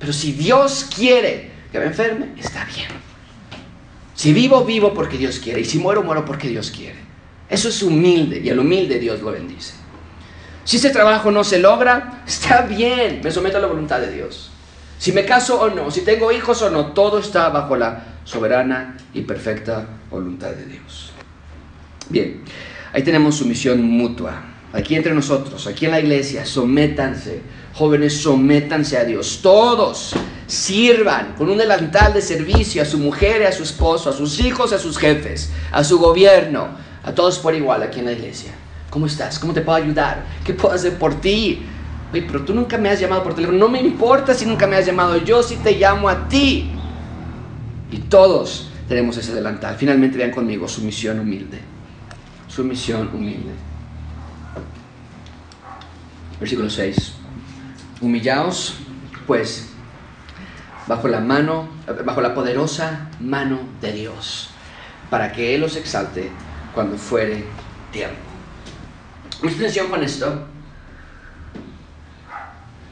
Pero 0.00 0.12
si 0.12 0.32
Dios 0.32 0.88
quiere 0.94 1.52
que 1.70 1.78
me 1.78 1.86
enferme, 1.86 2.32
está 2.36 2.64
bien. 2.64 2.88
Si 4.14 4.32
vivo, 4.32 4.64
vivo 4.64 4.94
porque 4.94 5.18
Dios 5.18 5.38
quiere. 5.38 5.60
Y 5.60 5.64
si 5.64 5.78
muero, 5.78 6.02
muero 6.02 6.24
porque 6.24 6.48
Dios 6.48 6.72
quiere. 6.72 7.07
Eso 7.48 7.68
es 7.68 7.82
humilde 7.82 8.40
y 8.42 8.48
el 8.48 8.58
humilde 8.58 8.98
Dios 8.98 9.20
lo 9.20 9.32
bendice. 9.32 9.74
Si 10.64 10.76
ese 10.76 10.90
trabajo 10.90 11.30
no 11.30 11.44
se 11.44 11.58
logra, 11.58 12.22
está 12.26 12.62
bien, 12.62 13.20
me 13.22 13.30
someto 13.30 13.56
a 13.56 13.60
la 13.60 13.68
voluntad 13.68 14.00
de 14.00 14.12
Dios. 14.12 14.50
Si 14.98 15.12
me 15.12 15.24
caso 15.24 15.60
o 15.60 15.70
no, 15.70 15.90
si 15.90 16.02
tengo 16.02 16.30
hijos 16.32 16.60
o 16.60 16.70
no, 16.70 16.92
todo 16.92 17.18
está 17.18 17.48
bajo 17.48 17.76
la 17.76 18.18
soberana 18.24 18.96
y 19.14 19.22
perfecta 19.22 19.86
voluntad 20.10 20.50
de 20.50 20.66
Dios. 20.66 21.12
Bien, 22.10 22.42
ahí 22.92 23.02
tenemos 23.02 23.36
sumisión 23.36 23.82
mutua. 23.82 24.42
Aquí 24.72 24.94
entre 24.94 25.14
nosotros, 25.14 25.66
aquí 25.66 25.86
en 25.86 25.92
la 25.92 26.00
iglesia, 26.00 26.44
sométanse, 26.44 27.40
jóvenes, 27.72 28.20
sométanse 28.20 28.98
a 28.98 29.04
Dios. 29.04 29.40
Todos 29.40 30.14
sirvan 30.46 31.34
con 31.36 31.48
un 31.48 31.56
delantal 31.56 32.12
de 32.12 32.20
servicio 32.20 32.82
a 32.82 32.84
su 32.84 32.98
mujer, 32.98 33.46
a 33.46 33.52
su 33.52 33.62
esposo, 33.62 34.10
a 34.10 34.12
sus 34.12 34.40
hijos, 34.40 34.74
a 34.74 34.78
sus 34.78 34.98
jefes, 34.98 35.50
a 35.72 35.82
su 35.84 35.98
gobierno, 35.98 36.68
a 37.08 37.14
todos 37.14 37.38
por 37.38 37.54
igual 37.54 37.82
aquí 37.82 38.00
en 38.00 38.04
la 38.04 38.12
iglesia. 38.12 38.52
¿Cómo 38.90 39.06
estás? 39.06 39.38
¿Cómo 39.38 39.54
te 39.54 39.62
puedo 39.62 39.78
ayudar? 39.78 40.24
¿Qué 40.44 40.52
puedo 40.52 40.74
hacer 40.74 40.98
por 40.98 41.18
ti? 41.20 41.62
Oye, 42.12 42.22
pero 42.22 42.44
tú 42.44 42.54
nunca 42.54 42.76
me 42.76 42.90
has 42.90 43.00
llamado 43.00 43.22
por 43.22 43.34
teléfono. 43.34 43.58
No 43.58 43.68
me 43.68 43.80
importa 43.80 44.34
si 44.34 44.44
nunca 44.44 44.66
me 44.66 44.76
has 44.76 44.84
llamado. 44.84 45.16
Yo 45.16 45.42
sí 45.42 45.56
te 45.56 45.72
llamo 45.72 46.08
a 46.08 46.28
ti. 46.28 46.70
Y 47.90 47.96
todos 47.98 48.68
tenemos 48.88 49.16
ese 49.16 49.34
delantal. 49.34 49.74
Finalmente 49.76 50.18
vean 50.18 50.30
conmigo 50.30 50.68
su 50.68 50.82
misión 50.82 51.18
humilde. 51.18 51.60
Su 52.46 52.62
misión 52.62 53.08
humilde. 53.14 53.52
Versículo 56.38 56.68
6. 56.68 57.14
Humillaos, 58.02 58.74
pues, 59.26 59.70
bajo 60.86 61.08
la 61.08 61.20
mano, 61.20 61.68
bajo 62.04 62.20
la 62.20 62.34
poderosa 62.34 63.08
mano 63.20 63.60
de 63.80 63.92
Dios, 63.92 64.50
para 65.08 65.32
que 65.32 65.54
Él 65.54 65.64
os 65.64 65.74
exalte 65.76 66.30
cuando 66.78 66.96
fuere 66.96 67.42
tiempo. 67.90 68.14
Mucha 69.42 69.56
atención 69.56 69.88
con 69.88 70.00
esto. 70.00 70.44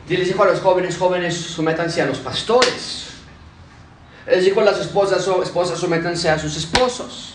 Les 0.08 0.26
dijo 0.26 0.42
a 0.42 0.46
los 0.46 0.58
jóvenes, 0.58 0.98
jóvenes, 0.98 1.36
sométanse 1.36 2.02
a 2.02 2.06
los 2.06 2.18
pastores. 2.18 3.10
Les 4.26 4.44
dijo 4.44 4.60
a 4.60 4.64
las 4.64 4.80
esposas, 4.80 5.24
esposas, 5.40 5.78
sométanse 5.78 6.28
a 6.28 6.36
sus 6.36 6.56
esposos. 6.56 7.34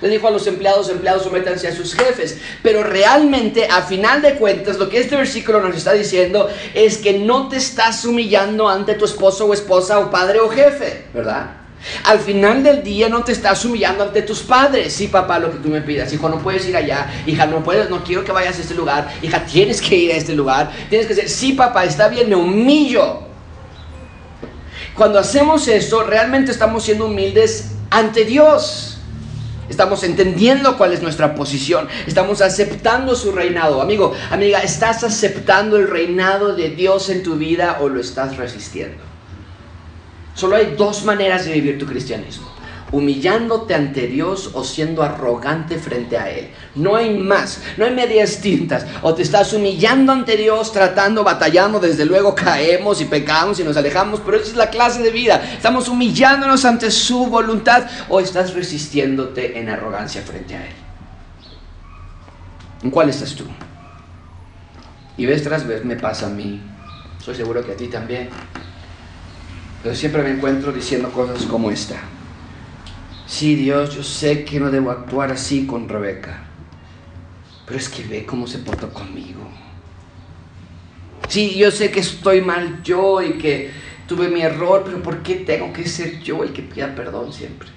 Les 0.00 0.10
dijo 0.10 0.26
a 0.26 0.32
los 0.32 0.44
empleados, 0.48 0.88
empleados, 0.88 1.22
sométanse 1.22 1.68
a 1.68 1.72
sus 1.76 1.94
jefes. 1.94 2.36
Pero 2.64 2.82
realmente, 2.82 3.68
a 3.70 3.82
final 3.82 4.22
de 4.22 4.34
cuentas, 4.34 4.78
lo 4.78 4.88
que 4.88 4.98
este 4.98 5.14
versículo 5.14 5.60
nos 5.60 5.76
está 5.76 5.92
diciendo 5.92 6.48
es 6.74 6.98
que 6.98 7.20
no 7.20 7.48
te 7.48 7.58
estás 7.58 8.04
humillando 8.04 8.68
ante 8.68 8.94
tu 8.94 9.04
esposo 9.04 9.46
o 9.46 9.54
esposa 9.54 10.00
o 10.00 10.10
padre 10.10 10.40
o 10.40 10.48
jefe, 10.48 11.04
¿verdad? 11.14 11.61
Al 12.04 12.20
final 12.20 12.62
del 12.62 12.82
día 12.82 13.08
no 13.08 13.24
te 13.24 13.32
estás 13.32 13.64
humillando 13.64 14.04
ante 14.04 14.22
tus 14.22 14.40
padres. 14.40 14.92
Sí, 14.92 15.08
papá, 15.08 15.38
lo 15.38 15.50
que 15.50 15.58
tú 15.58 15.68
me 15.68 15.80
pidas. 15.80 16.12
Hijo, 16.12 16.28
no 16.28 16.38
puedes 16.38 16.66
ir 16.68 16.76
allá. 16.76 17.10
Hija, 17.26 17.46
no 17.46 17.62
puedes, 17.62 17.90
no 17.90 18.02
quiero 18.04 18.24
que 18.24 18.32
vayas 18.32 18.58
a 18.58 18.62
este 18.62 18.74
lugar. 18.74 19.12
Hija, 19.22 19.44
tienes 19.44 19.80
que 19.80 19.96
ir 19.96 20.12
a 20.12 20.16
este 20.16 20.34
lugar. 20.34 20.70
Tienes 20.88 21.06
que 21.06 21.14
decir, 21.14 21.30
sí, 21.30 21.52
papá, 21.52 21.84
está 21.84 22.08
bien, 22.08 22.28
me 22.28 22.36
humillo. 22.36 23.20
Cuando 24.94 25.18
hacemos 25.18 25.68
esto, 25.68 26.02
realmente 26.02 26.52
estamos 26.52 26.84
siendo 26.84 27.06
humildes 27.06 27.72
ante 27.90 28.24
Dios. 28.24 28.98
Estamos 29.68 30.02
entendiendo 30.02 30.76
cuál 30.76 30.92
es 30.92 31.02
nuestra 31.02 31.34
posición. 31.34 31.88
Estamos 32.06 32.42
aceptando 32.42 33.14
su 33.14 33.32
reinado. 33.32 33.80
Amigo, 33.80 34.12
amiga, 34.30 34.58
¿estás 34.58 35.02
aceptando 35.02 35.78
el 35.78 35.88
reinado 35.88 36.54
de 36.54 36.70
Dios 36.70 37.08
en 37.08 37.22
tu 37.22 37.36
vida 37.36 37.78
o 37.80 37.88
lo 37.88 38.00
estás 38.00 38.36
resistiendo? 38.36 39.11
Solo 40.34 40.56
hay 40.56 40.74
dos 40.76 41.04
maneras 41.04 41.44
de 41.44 41.52
vivir 41.52 41.78
tu 41.78 41.86
cristianismo. 41.86 42.50
Humillándote 42.90 43.74
ante 43.74 44.06
Dios 44.06 44.50
o 44.52 44.64
siendo 44.64 45.02
arrogante 45.02 45.78
frente 45.78 46.18
a 46.18 46.30
Él. 46.30 46.50
No 46.74 46.94
hay 46.94 47.16
más, 47.18 47.62
no 47.78 47.86
hay 47.86 47.94
medias 47.94 48.42
tintas. 48.42 48.84
O 49.00 49.14
te 49.14 49.22
estás 49.22 49.54
humillando 49.54 50.12
ante 50.12 50.36
Dios, 50.36 50.72
tratando, 50.72 51.24
batallando, 51.24 51.80
desde 51.80 52.04
luego 52.04 52.34
caemos 52.34 53.00
y 53.00 53.06
pecamos 53.06 53.58
y 53.60 53.64
nos 53.64 53.78
alejamos, 53.78 54.20
pero 54.20 54.36
esa 54.36 54.46
es 54.48 54.56
la 54.56 54.68
clase 54.68 55.02
de 55.02 55.10
vida. 55.10 55.42
Estamos 55.56 55.88
humillándonos 55.88 56.66
ante 56.66 56.90
su 56.90 57.26
voluntad 57.26 57.86
o 58.10 58.20
estás 58.20 58.52
resistiéndote 58.52 59.58
en 59.58 59.70
arrogancia 59.70 60.20
frente 60.20 60.54
a 60.54 60.66
Él. 60.66 60.72
¿En 62.82 62.90
cuál 62.90 63.08
estás 63.08 63.34
tú? 63.34 63.44
Y 65.16 65.26
vez 65.26 65.42
tras 65.42 65.66
vez 65.66 65.84
me 65.84 65.96
pasa 65.96 66.26
a 66.26 66.30
mí. 66.30 66.60
Soy 67.24 67.34
seguro 67.34 67.64
que 67.64 67.72
a 67.72 67.76
ti 67.76 67.88
también. 67.88 68.28
Pero 69.82 69.94
siempre 69.94 70.22
me 70.22 70.30
encuentro 70.30 70.72
diciendo 70.72 71.10
cosas 71.10 71.44
como 71.44 71.70
esta. 71.70 71.96
Sí, 73.26 73.54
Dios, 73.56 73.94
yo 73.94 74.02
sé 74.02 74.44
que 74.44 74.60
no 74.60 74.70
debo 74.70 74.90
actuar 74.90 75.32
así 75.32 75.66
con 75.66 75.88
Rebeca. 75.88 76.44
Pero 77.66 77.78
es 77.78 77.88
que 77.88 78.04
ve 78.04 78.24
cómo 78.24 78.46
se 78.46 78.58
portó 78.58 78.92
conmigo. 78.92 79.48
Sí, 81.28 81.56
yo 81.56 81.70
sé 81.70 81.90
que 81.90 82.00
estoy 82.00 82.42
mal 82.42 82.82
yo 82.82 83.22
y 83.22 83.38
que 83.38 83.70
tuve 84.06 84.28
mi 84.28 84.42
error, 84.42 84.82
pero 84.84 85.02
¿por 85.02 85.22
qué 85.22 85.36
tengo 85.36 85.72
que 85.72 85.86
ser 85.86 86.20
yo 86.20 86.44
el 86.44 86.52
que 86.52 86.62
pida 86.62 86.94
perdón 86.94 87.32
siempre? 87.32 87.68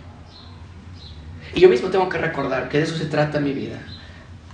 Y 1.53 1.61
yo 1.61 1.69
mismo 1.69 1.89
tengo 1.89 2.09
que 2.09 2.17
recordar 2.17 2.67
que 2.67 2.79
de 2.79 2.83
eso 2.83 2.97
se 2.97 3.05
trata 3.05 3.39
mi 3.39 3.53
vida. 3.53 3.81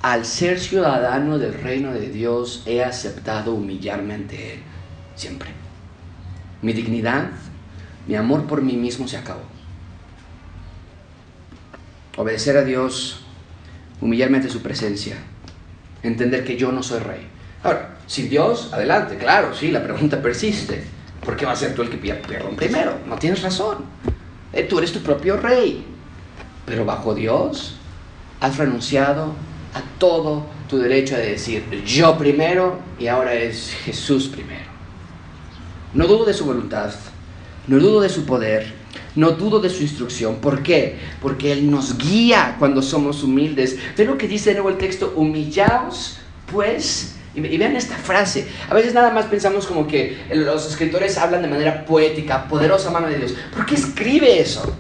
Al 0.04 0.26
ser 0.26 0.60
ciudadano 0.60 1.40
del 1.40 1.54
reino 1.56 1.94
de 1.94 2.10
Dios, 2.10 2.64
he 2.66 2.84
aceptado 2.84 3.54
humillarme 3.56 4.14
ante 4.14 4.54
Él 4.54 4.60
siempre. 5.16 5.50
Mi 6.62 6.74
dignidad, 6.74 7.32
mi 8.08 8.16
amor 8.16 8.46
por 8.46 8.62
mí 8.62 8.74
mismo 8.78 9.08
se 9.08 9.18
acabó. 9.18 9.42
Obedecer 12.18 12.58
a 12.58 12.64
Dios, 12.64 13.22
humillarme 14.02 14.38
ante 14.38 14.50
su 14.50 14.62
presencia, 14.62 15.16
entender 16.04 16.44
que 16.44 16.58
yo 16.58 16.72
no 16.72 16.84
soy 16.84 17.00
rey. 17.00 17.28
Ahora, 17.64 17.98
sin 18.08 18.30
Dios, 18.30 18.74
adelante, 18.74 19.18
claro, 19.18 19.54
sí, 19.56 19.72
la 19.72 19.84
pregunta 19.84 20.22
persiste. 20.22 20.84
¿Por 21.24 21.38
qué 21.38 21.46
va 21.46 21.52
a 21.52 21.56
ser 21.56 21.76
tú 21.76 21.84
el 21.84 21.90
que 21.90 21.98
pida 21.98 22.16
perdón 22.16 22.56
primero? 22.56 22.98
No 23.08 23.18
tienes 23.18 23.44
razón. 23.44 23.78
Eh, 24.54 24.64
tú 24.64 24.80
eres 24.80 24.92
tu 24.92 25.00
propio 25.00 25.38
rey. 25.38 25.86
Pero 26.66 26.84
bajo 26.84 27.14
Dios 27.14 27.76
has 28.40 28.58
renunciado 28.58 29.34
a 29.74 29.82
todo 30.00 30.46
tu 30.68 30.80
derecho 30.80 31.16
a 31.16 31.20
decir 31.20 31.64
yo 31.86 32.18
primero 32.18 32.80
y 33.00 33.08
ahora 33.08 33.34
es 33.34 33.74
Jesús 33.86 34.28
primero. 34.28 34.72
No 35.94 36.08
dudo 36.08 36.26
de 36.26 36.34
su 36.34 36.46
voluntad, 36.46 36.92
no 37.68 37.80
dudo 37.80 38.02
de 38.02 38.10
su 38.10 38.26
poder, 38.26 38.74
no 39.16 39.32
dudo 39.32 39.60
de 39.60 39.70
su 39.70 39.84
instrucción. 39.84 40.38
¿Por 40.38 40.64
qué? 40.64 40.98
Porque 41.22 41.52
Él 41.52 41.70
nos 41.70 41.98
guía 41.98 42.56
cuando 42.60 42.82
somos 42.82 43.24
humildes. 43.24 43.78
Ve 43.98 44.06
lo 44.06 44.18
que 44.18 44.28
dice 44.28 44.50
de 44.50 44.56
nuevo 44.56 44.70
el 44.70 44.78
texto, 44.78 45.14
humillaos 45.16 46.18
pues, 46.52 47.16
y, 47.34 47.46
y 47.46 47.58
vean 47.58 47.76
esta 47.76 47.96
frase, 47.96 48.48
a 48.70 48.74
veces 48.74 48.94
nada 48.94 49.12
más 49.12 49.26
pensamos 49.26 49.66
como 49.66 49.88
que 49.88 50.18
los 50.34 50.68
escritores 50.68 51.18
hablan 51.18 51.42
de 51.42 51.48
manera 51.48 51.86
poética, 51.86 52.48
poderosa 52.48 52.92
mano 52.92 53.08
de 53.08 53.18
Dios. 53.18 53.36
¿Por 53.56 53.66
qué 53.66 53.76
escribe 53.76 54.40
eso? 54.40 54.76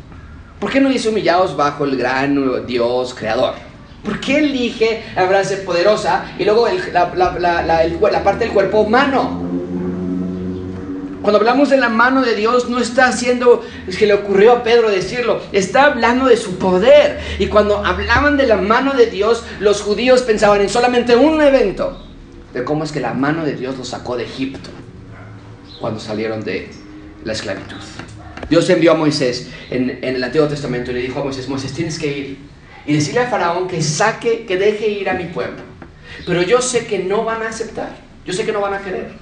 ¿Por 0.60 0.70
qué 0.70 0.80
no 0.80 0.90
dice 0.90 1.10
humillados 1.10 1.56
bajo 1.56 1.86
el 1.86 1.98
gran 1.98 2.68
Dios 2.68 3.14
creador? 3.14 3.56
¿Por 4.04 4.20
qué 4.20 4.40
elige 4.40 5.04
la 5.16 5.28
frase 5.28 5.58
poderosa 5.58 6.26
y 6.38 6.44
luego 6.44 6.68
la, 6.92 7.62
la 7.62 8.24
parte 8.24 8.46
del 8.46 8.54
cuerpo 8.54 8.82
humano? 8.82 9.51
Cuando 11.22 11.38
hablamos 11.38 11.70
de 11.70 11.78
la 11.78 11.90
mano 11.90 12.22
de 12.22 12.36
Dios, 12.36 12.68
no 12.70 12.80
está 12.80 13.08
haciendo, 13.08 13.64
es 13.88 13.98
que 13.98 14.08
le 14.08 14.14
ocurrió 14.14 14.54
a 14.54 14.64
Pedro 14.64 14.90
decirlo, 14.90 15.42
está 15.52 15.86
hablando 15.86 16.26
de 16.26 16.36
su 16.36 16.58
poder. 16.58 17.20
Y 17.38 17.48
cuando 17.48 17.86
hablaban 17.86 18.38
de 18.38 18.48
la 18.48 18.58
mano 18.58 18.94
de 18.94 19.06
Dios, 19.06 19.44
los 19.60 19.82
judíos 19.82 20.24
pensaban 20.24 20.62
en 20.62 20.70
solamente 20.70 21.16
un 21.16 21.40
evento, 21.42 22.04
de 22.54 22.64
cómo 22.64 22.84
es 22.84 22.92
que 22.92 23.00
la 23.00 23.14
mano 23.14 23.46
de 23.46 23.54
Dios 23.54 23.78
los 23.78 23.90
sacó 23.90 24.18
de 24.18 24.24
Egipto, 24.24 24.72
cuando 25.80 26.00
salieron 26.00 26.44
de 26.44 26.70
la 27.24 27.34
esclavitud. 27.34 27.78
Dios 28.50 28.68
envió 28.72 28.94
a 28.94 28.96
Moisés 28.96 29.50
en, 29.70 30.00
en 30.02 30.16
el 30.16 30.24
Antiguo 30.24 30.48
Testamento 30.48 30.90
y 30.92 30.96
le 30.96 31.02
dijo 31.02 31.20
a 31.20 31.24
Moisés, 31.24 31.48
Moisés, 31.48 31.72
tienes 31.72 32.00
que 32.00 32.08
ir 32.08 32.38
y 32.86 32.94
decirle 32.94 33.22
a 33.22 33.28
Faraón 33.28 33.68
que 33.68 33.82
saque, 33.84 34.46
que 34.46 34.58
deje 34.58 34.90
ir 34.90 35.08
a 35.08 35.14
mi 35.14 35.26
pueblo. 35.26 35.62
Pero 36.26 36.42
yo 36.42 36.62
sé 36.62 36.88
que 36.88 37.00
no 37.00 37.24
van 37.24 37.44
a 37.44 37.50
aceptar, 37.50 37.96
yo 38.26 38.34
sé 38.34 38.44
que 38.44 38.52
no 38.52 38.60
van 38.60 38.74
a 38.74 38.80
querer. 38.80 39.21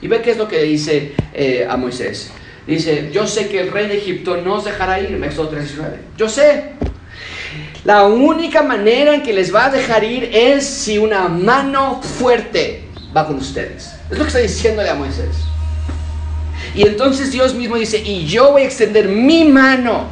Y 0.00 0.08
ve 0.08 0.22
qué 0.22 0.30
es 0.32 0.36
lo 0.36 0.48
que 0.48 0.62
dice 0.62 1.14
eh, 1.34 1.66
a 1.68 1.76
Moisés. 1.76 2.30
Dice, 2.66 3.10
yo 3.12 3.26
sé 3.26 3.48
que 3.48 3.60
el 3.60 3.70
rey 3.70 3.88
de 3.88 3.96
Egipto 3.96 4.36
no 4.36 4.54
os 4.54 4.64
dejará 4.64 5.00
ir, 5.00 5.22
Éxodo 5.24 5.52
3.19. 5.52 6.16
Yo 6.16 6.28
sé. 6.28 6.72
La 7.84 8.04
única 8.04 8.62
manera 8.62 9.14
en 9.14 9.22
que 9.22 9.32
les 9.32 9.54
va 9.54 9.66
a 9.66 9.70
dejar 9.70 10.04
ir 10.04 10.30
es 10.32 10.66
si 10.66 10.98
una 10.98 11.28
mano 11.28 12.02
fuerte 12.02 12.84
va 13.16 13.26
con 13.26 13.36
ustedes. 13.36 13.94
Es 14.10 14.18
lo 14.18 14.24
que 14.24 14.28
está 14.28 14.40
diciéndole 14.40 14.90
a 14.90 14.94
Moisés. 14.94 15.34
Y 16.74 16.82
entonces 16.82 17.32
Dios 17.32 17.54
mismo 17.54 17.76
dice, 17.76 17.98
y 17.98 18.26
yo 18.26 18.52
voy 18.52 18.62
a 18.62 18.66
extender 18.66 19.08
mi 19.08 19.44
mano 19.46 20.06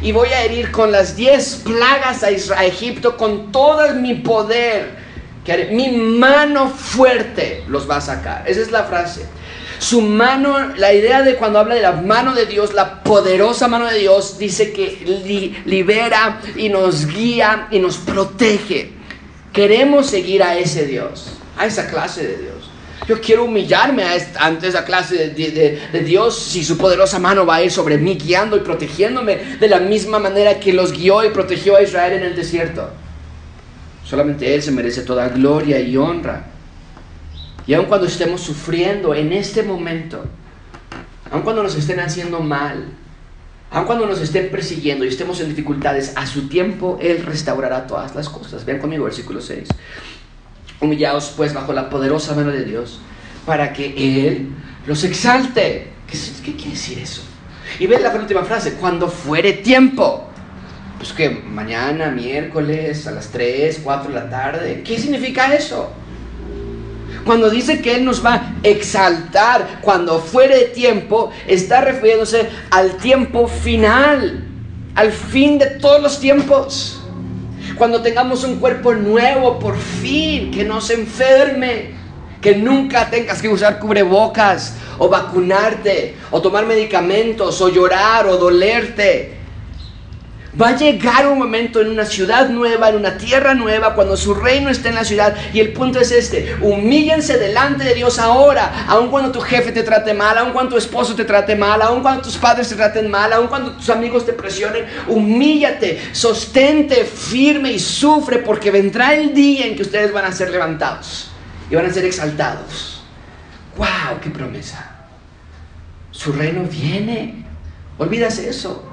y 0.00 0.12
voy 0.12 0.28
a 0.30 0.42
herir 0.42 0.70
con 0.70 0.90
las 0.90 1.14
diez 1.14 1.60
plagas 1.64 2.22
a, 2.22 2.30
Israel, 2.30 2.60
a 2.60 2.66
Egipto 2.66 3.16
con 3.16 3.52
todo 3.52 3.94
mi 3.94 4.14
poder 4.14 5.01
mi 5.70 5.90
mano 5.90 6.68
fuerte 6.68 7.64
los 7.68 7.88
va 7.88 7.96
a 7.96 8.00
sacar. 8.00 8.44
Esa 8.46 8.60
es 8.60 8.70
la 8.70 8.84
frase. 8.84 9.26
Su 9.78 10.00
mano, 10.00 10.74
la 10.76 10.92
idea 10.92 11.22
de 11.22 11.34
cuando 11.34 11.58
habla 11.58 11.74
de 11.74 11.82
la 11.82 11.92
mano 11.92 12.34
de 12.34 12.46
Dios, 12.46 12.72
la 12.72 13.02
poderosa 13.02 13.66
mano 13.66 13.86
de 13.86 13.98
Dios, 13.98 14.38
dice 14.38 14.72
que 14.72 15.60
libera 15.66 16.40
y 16.54 16.68
nos 16.68 17.06
guía 17.06 17.66
y 17.72 17.80
nos 17.80 17.96
protege. 17.96 18.92
Queremos 19.52 20.06
seguir 20.06 20.42
a 20.44 20.56
ese 20.56 20.86
Dios, 20.86 21.32
a 21.58 21.66
esa 21.66 21.88
clase 21.88 22.22
de 22.22 22.36
Dios. 22.36 22.70
Yo 23.08 23.20
quiero 23.20 23.44
humillarme 23.44 24.04
ante 24.38 24.68
esa 24.68 24.84
clase 24.84 25.30
de, 25.30 25.80
de, 25.92 26.00
Dios 26.00 26.38
si 26.38 26.62
su 26.62 26.78
poderosa 26.78 27.18
mano 27.18 27.44
va 27.44 27.56
a 27.56 27.62
ir 27.64 27.72
sobre 27.72 27.98
mí, 27.98 28.14
guiando 28.14 28.56
y 28.56 28.60
protegiéndome 28.60 29.56
de 29.58 29.68
la 29.68 29.80
misma 29.80 30.20
manera 30.20 30.60
que 30.60 30.72
los 30.72 30.92
guió 30.92 31.24
y 31.24 31.30
protegió 31.30 31.76
a 31.76 31.82
Israel 31.82 32.12
en 32.12 32.22
el 32.22 32.36
desierto. 32.36 32.90
Solamente 34.12 34.54
Él 34.54 34.62
se 34.62 34.70
merece 34.72 35.04
toda 35.04 35.30
gloria 35.30 35.80
y 35.80 35.96
honra. 35.96 36.44
Y 37.66 37.72
aun 37.72 37.86
cuando 37.86 38.06
estemos 38.06 38.42
sufriendo 38.42 39.14
en 39.14 39.32
este 39.32 39.62
momento, 39.62 40.22
aun 41.30 41.40
cuando 41.40 41.62
nos 41.62 41.74
estén 41.76 41.98
haciendo 41.98 42.40
mal, 42.40 42.92
aun 43.70 43.86
cuando 43.86 44.04
nos 44.04 44.20
estén 44.20 44.50
persiguiendo 44.50 45.06
y 45.06 45.08
estemos 45.08 45.40
en 45.40 45.48
dificultades, 45.48 46.12
a 46.14 46.26
su 46.26 46.46
tiempo 46.46 46.98
Él 47.00 47.24
restaurará 47.24 47.86
todas 47.86 48.14
las 48.14 48.28
cosas. 48.28 48.66
Vean 48.66 48.80
conmigo 48.80 49.04
versículo 49.04 49.40
6. 49.40 49.66
Humillaos 50.82 51.32
pues 51.34 51.54
bajo 51.54 51.72
la 51.72 51.88
poderosa 51.88 52.34
mano 52.34 52.50
de 52.50 52.66
Dios 52.66 53.00
para 53.46 53.72
que 53.72 54.26
Él 54.26 54.48
los 54.86 55.04
exalte. 55.04 55.88
¿Qué, 56.06 56.18
qué 56.44 56.54
quiere 56.54 56.72
decir 56.72 56.98
eso? 56.98 57.22
Y 57.78 57.86
ven 57.86 58.02
la 58.02 58.14
última 58.14 58.44
frase, 58.44 58.74
cuando 58.74 59.08
fuere 59.08 59.54
tiempo 59.54 60.28
pues 61.02 61.14
que 61.14 61.30
mañana, 61.30 62.12
miércoles, 62.12 63.08
a 63.08 63.10
las 63.10 63.32
3, 63.32 63.80
4 63.82 64.08
de 64.08 64.14
la 64.14 64.30
tarde. 64.30 64.82
¿Qué 64.84 64.96
significa 64.96 65.52
eso? 65.52 65.90
Cuando 67.26 67.50
dice 67.50 67.82
que 67.82 67.96
Él 67.96 68.04
nos 68.04 68.24
va 68.24 68.34
a 68.34 68.52
exaltar 68.62 69.80
cuando 69.80 70.20
fuere 70.20 70.66
tiempo, 70.66 71.32
está 71.48 71.80
refiriéndose 71.80 72.48
al 72.70 72.98
tiempo 72.98 73.48
final, 73.48 74.44
al 74.94 75.10
fin 75.10 75.58
de 75.58 75.66
todos 75.70 76.00
los 76.00 76.20
tiempos. 76.20 77.02
Cuando 77.76 78.00
tengamos 78.00 78.44
un 78.44 78.60
cuerpo 78.60 78.94
nuevo, 78.94 79.58
por 79.58 79.76
fin, 79.76 80.52
que 80.52 80.62
no 80.62 80.80
se 80.80 80.94
enferme, 80.94 81.94
que 82.40 82.54
nunca 82.54 83.10
tengas 83.10 83.42
que 83.42 83.48
usar 83.48 83.80
cubrebocas 83.80 84.76
o 84.98 85.08
vacunarte 85.08 86.14
o 86.30 86.40
tomar 86.40 86.64
medicamentos 86.64 87.60
o 87.60 87.68
llorar 87.70 88.28
o 88.28 88.36
dolerte 88.36 89.41
Va 90.60 90.68
a 90.68 90.76
llegar 90.76 91.26
un 91.28 91.38
momento 91.38 91.80
en 91.80 91.88
una 91.88 92.04
ciudad 92.04 92.50
nueva, 92.50 92.90
en 92.90 92.96
una 92.96 93.16
tierra 93.16 93.54
nueva, 93.54 93.94
cuando 93.94 94.18
su 94.18 94.34
reino 94.34 94.68
esté 94.68 94.90
en 94.90 94.96
la 94.96 95.04
ciudad. 95.04 95.34
Y 95.54 95.60
el 95.60 95.72
punto 95.72 95.98
es 95.98 96.12
este, 96.12 96.56
humíllense 96.60 97.38
delante 97.38 97.84
de 97.84 97.94
Dios 97.94 98.18
ahora, 98.18 98.84
aun 98.86 99.08
cuando 99.08 99.32
tu 99.32 99.40
jefe 99.40 99.72
te 99.72 99.82
trate 99.82 100.12
mal, 100.12 100.36
aun 100.36 100.52
cuando 100.52 100.72
tu 100.72 100.76
esposo 100.76 101.14
te 101.14 101.24
trate 101.24 101.56
mal, 101.56 101.80
aun 101.80 102.02
cuando 102.02 102.20
tus 102.20 102.36
padres 102.36 102.68
te 102.68 102.74
traten 102.74 103.10
mal, 103.10 103.32
aun 103.32 103.46
cuando 103.46 103.72
tus 103.72 103.88
amigos 103.88 104.26
te 104.26 104.34
presionen, 104.34 104.84
humíllate, 105.08 106.02
sostente 106.12 107.06
firme 107.06 107.72
y 107.72 107.78
sufre, 107.78 108.38
porque 108.38 108.70
vendrá 108.70 109.14
el 109.14 109.32
día 109.32 109.64
en 109.64 109.74
que 109.74 109.82
ustedes 109.82 110.12
van 110.12 110.26
a 110.26 110.32
ser 110.32 110.50
levantados 110.50 111.30
y 111.70 111.76
van 111.76 111.86
a 111.86 111.90
ser 111.90 112.04
exaltados. 112.04 113.02
¡Wow! 113.78 114.20
¡Qué 114.20 114.28
promesa! 114.28 114.90
Su 116.10 116.30
reino 116.30 116.64
viene. 116.64 117.46
Olvídase 117.96 118.50
eso 118.50 118.91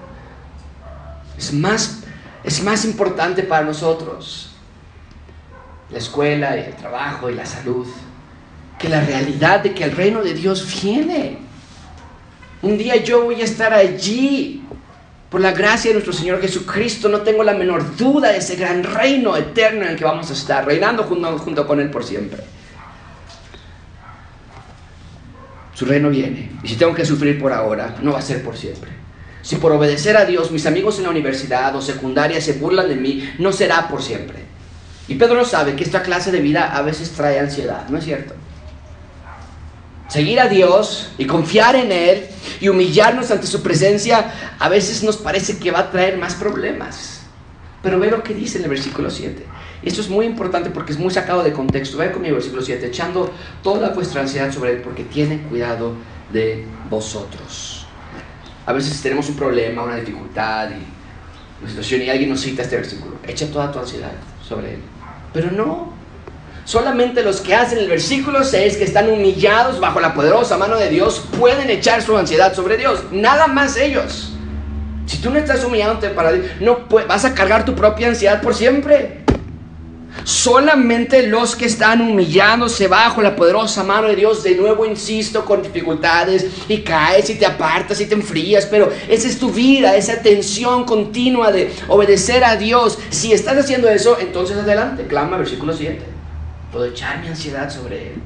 es 1.40 1.54
más, 1.54 2.04
es 2.44 2.62
más 2.62 2.84
importante 2.84 3.44
para 3.44 3.66
nosotros 3.66 4.52
la 5.90 5.98
escuela 5.98 6.56
y 6.58 6.66
el 6.66 6.76
trabajo 6.76 7.30
y 7.30 7.36
la 7.36 7.46
salud 7.46 7.88
que 8.78 8.90
la 8.90 9.02
realidad 9.02 9.62
de 9.62 9.74
que 9.74 9.86
el 9.86 9.92
reino 9.92 10.22
de 10.22 10.34
Dios 10.34 10.82
viene. 10.82 11.38
Un 12.62 12.78
día 12.78 12.98
yo 12.98 13.24
voy 13.24 13.42
a 13.42 13.46
estar 13.46 13.74
allí. 13.74 14.64
Por 15.30 15.42
la 15.42 15.52
gracia 15.52 15.90
de 15.90 15.94
nuestro 15.94 16.12
Señor 16.12 16.42
Jesucristo, 16.42 17.08
no 17.08 17.22
tengo 17.22 17.44
la 17.44 17.54
menor 17.54 17.96
duda 17.96 18.32
de 18.32 18.38
ese 18.38 18.56
gran 18.56 18.84
reino 18.84 19.38
eterno 19.38 19.84
en 19.84 19.90
el 19.90 19.96
que 19.96 20.04
vamos 20.04 20.30
a 20.32 20.34
estar, 20.34 20.66
reinando 20.66 21.04
junto, 21.04 21.38
junto 21.38 21.68
con 21.68 21.80
Él 21.80 21.92
por 21.92 22.04
siempre. 22.04 22.42
Su 25.76 25.86
reino 25.86 26.10
viene. 26.10 26.52
Y 26.64 26.68
si 26.68 26.78
tengo 26.78 26.96
que 26.96 27.06
sufrir 27.06 27.40
por 27.40 27.54
ahora, 27.54 27.96
no 28.02 28.14
va 28.14 28.20
a 28.20 28.24
ser 28.24 28.44
por 28.44 28.58
siempre. 28.58 28.99
Si 29.42 29.56
por 29.56 29.72
obedecer 29.72 30.18
a 30.18 30.26
Dios 30.26 30.52
mis 30.52 30.66
amigos 30.66 30.98
en 30.98 31.04
la 31.04 31.10
universidad 31.10 31.76
o 31.76 31.82
secundaria 31.82 32.42
se 32.42 32.54
burlan 32.54 32.90
de 32.90 32.96
mí, 32.96 33.30
no 33.40 33.52
será 33.52 33.88
por 33.88 34.02
siempre. 34.02 34.40
Y 35.08 35.16
Pedro 35.16 35.44
sabe 35.46 35.76
que 35.76 35.84
esta 35.84 36.04
clase 36.04 36.32
de 36.32 36.40
vida 36.40 36.76
a 36.76 36.82
veces 36.82 37.12
trae 37.12 37.40
ansiedad, 37.40 37.88
¿no 37.90 37.98
es 37.98 38.04
cierto? 38.04 38.36
Seguir 40.08 40.40
a 40.40 40.48
Dios 40.48 41.12
y 41.18 41.26
confiar 41.26 41.76
en 41.76 41.92
Él 41.92 42.26
y 42.60 42.68
humillarnos 42.68 43.30
ante 43.32 43.48
su 43.48 43.62
presencia 43.62 44.34
a 44.58 44.68
veces 44.68 45.04
nos 45.04 45.18
parece 45.18 45.60
que 45.60 45.72
va 45.72 45.80
a 45.80 45.92
traer 45.92 46.18
más 46.18 46.34
problemas. 46.34 47.22
Pero 47.82 48.00
ve 48.00 48.12
lo 48.12 48.24
que 48.24 48.34
dice 48.34 48.58
en 48.58 48.66
el 48.66 48.72
versículo 48.72 49.10
7. 49.10 49.46
Esto 49.84 50.02
es 50.02 50.10
muy 50.10 50.26
importante 50.26 50.70
porque 50.72 50.92
es 50.92 51.00
muy 51.00 51.12
sacado 51.12 51.44
de 51.44 51.54
contexto. 51.54 51.98
Ve 51.98 52.12
conmigo 52.12 52.36
el 52.36 52.42
versículo 52.42 52.62
7, 52.62 52.88
echando 52.88 53.32
toda 53.64 53.90
vuestra 53.90 54.22
ansiedad 54.22 54.52
sobre 54.52 54.74
Él 54.74 54.82
porque 54.82 55.04
tiene 55.04 55.42
cuidado 55.44 55.94
de 56.34 56.66
vosotros. 56.90 57.79
A 58.70 58.72
veces 58.72 59.02
tenemos 59.02 59.28
un 59.28 59.36
problema, 59.36 59.82
una 59.82 59.96
dificultad 59.96 60.70
y 60.70 61.60
una 61.60 61.68
situación 61.68 62.04
y 62.04 62.10
alguien 62.12 62.30
nos 62.30 62.42
cita 62.42 62.62
este 62.62 62.76
versículo. 62.76 63.16
Echa 63.28 63.48
toda 63.48 63.72
tu 63.72 63.80
ansiedad 63.80 64.12
sobre 64.48 64.76
él. 64.76 64.80
Pero 65.34 65.50
no. 65.50 65.92
Solamente 66.66 67.24
los 67.24 67.42
que 67.42 67.56
hacen 67.56 67.80
el 67.80 67.90
versículo 67.90 68.44
6, 68.44 68.78
que 68.78 68.84
están 68.84 69.10
humillados 69.10 69.80
bajo 69.80 70.00
la 70.00 70.14
poderosa 70.14 70.56
mano 70.60 70.78
de 70.78 70.88
Dios, 70.90 71.26
pueden 71.40 71.68
echar 71.72 72.04
su 72.04 72.16
ansiedad 72.16 72.54
sobre 72.54 72.78
Dios. 72.78 73.06
Nada 73.12 73.48
más 73.48 73.76
ellos. 73.76 74.34
Si 75.08 75.18
tú 75.18 75.32
no 75.32 75.40
estás 75.40 75.64
humillándote 75.64 76.10
para 76.10 76.32
Dios, 76.32 76.46
no 76.60 76.86
vas 77.08 77.26
a 77.26 77.34
cargar 77.34 77.66
tu 77.66 77.74
propia 77.74 78.10
ansiedad 78.10 78.40
por 78.40 78.54
siempre. 78.54 79.19
Solamente 80.24 81.28
los 81.28 81.56
que 81.56 81.66
están 81.66 82.02
humillándose 82.02 82.88
bajo 82.88 83.22
la 83.22 83.36
poderosa 83.36 83.84
mano 83.84 84.08
de 84.08 84.16
Dios, 84.16 84.44
de 84.44 84.56
nuevo 84.56 84.86
insisto, 84.86 85.46
con 85.46 85.62
dificultades 85.62 86.46
y 86.68 86.80
caes 86.80 87.30
y 87.30 87.36
te 87.36 87.46
apartas 87.46 88.00
y 88.02 88.06
te 88.06 88.16
enfrías, 88.16 88.66
pero 88.66 88.92
esa 89.08 89.28
es 89.28 89.40
tu 89.40 89.52
vida, 89.52 89.96
esa 89.96 90.22
tensión 90.22 90.86
continua 90.86 91.52
de 91.52 91.72
obedecer 91.88 92.44
a 92.44 92.56
Dios. 92.56 92.98
Si 93.10 93.34
estás 93.34 93.58
haciendo 93.58 93.90
eso, 93.90 94.18
entonces 94.20 94.58
adelante, 94.58 95.06
clama 95.08 95.38
versículo 95.38 95.74
7. 95.74 96.00
Puedo 96.72 96.86
echar 96.86 97.20
mi 97.22 97.28
ansiedad 97.28 97.70
sobre 97.70 98.10
Él. 98.10 98.22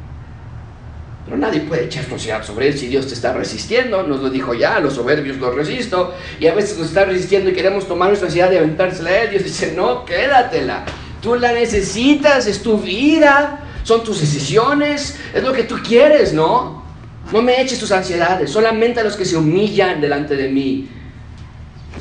Pero 1.26 1.38
nadie 1.38 1.62
puede 1.62 1.86
echar 1.86 2.04
su 2.04 2.14
ansiedad 2.14 2.44
sobre 2.44 2.68
Él 2.68 2.78
si 2.78 2.88
Dios 2.88 3.08
te 3.08 3.14
está 3.14 3.34
resistiendo. 3.34 4.04
Nos 4.04 4.22
lo 4.22 4.30
dijo 4.30 4.54
ya, 4.54 4.80
los 4.80 4.96
soberbios 4.96 5.38
los 5.38 5.56
resisto. 5.56 6.14
Y 6.40 6.48
a 6.48 6.54
veces 6.54 6.78
nos 6.78 6.88
está 6.88 7.06
resistiendo 7.06 7.50
y 7.50 7.54
queremos 7.54 7.88
tomar 7.88 8.10
nuestra 8.10 8.28
ansiedad 8.28 8.52
y 8.52 8.58
aventársela 8.58 9.10
a 9.10 9.24
Él. 9.24 9.30
Dios 9.32 9.44
dice, 9.44 9.74
no, 9.76 10.04
quédatela. 10.04 10.84
Tú 11.24 11.36
la 11.36 11.54
necesitas, 11.54 12.46
es 12.48 12.62
tu 12.62 12.78
vida. 12.78 13.62
son 13.84 14.04
tus 14.04 14.20
decisiones, 14.20 15.18
es 15.34 15.44
lo 15.44 15.54
que 15.54 15.64
tú 15.64 15.78
quieres, 15.82 16.34
¿no? 16.34 16.84
No 17.32 17.42
me 17.42 17.62
eches 17.62 17.80
tus 17.80 17.92
ansiedades, 17.92 18.50
solamente 18.50 19.00
a 19.00 19.04
los 19.04 19.16
que 19.16 19.26
se 19.26 19.36
humillan 19.36 20.00
delante 20.00 20.36
de 20.36 20.50
mí 20.50 20.90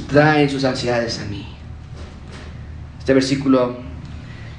traen 0.09 0.51
sus 0.51 0.65
ansiedades 0.65 1.21
a 1.21 1.25
mí. 1.25 1.47
Este 2.99 3.15
versículo 3.15 3.77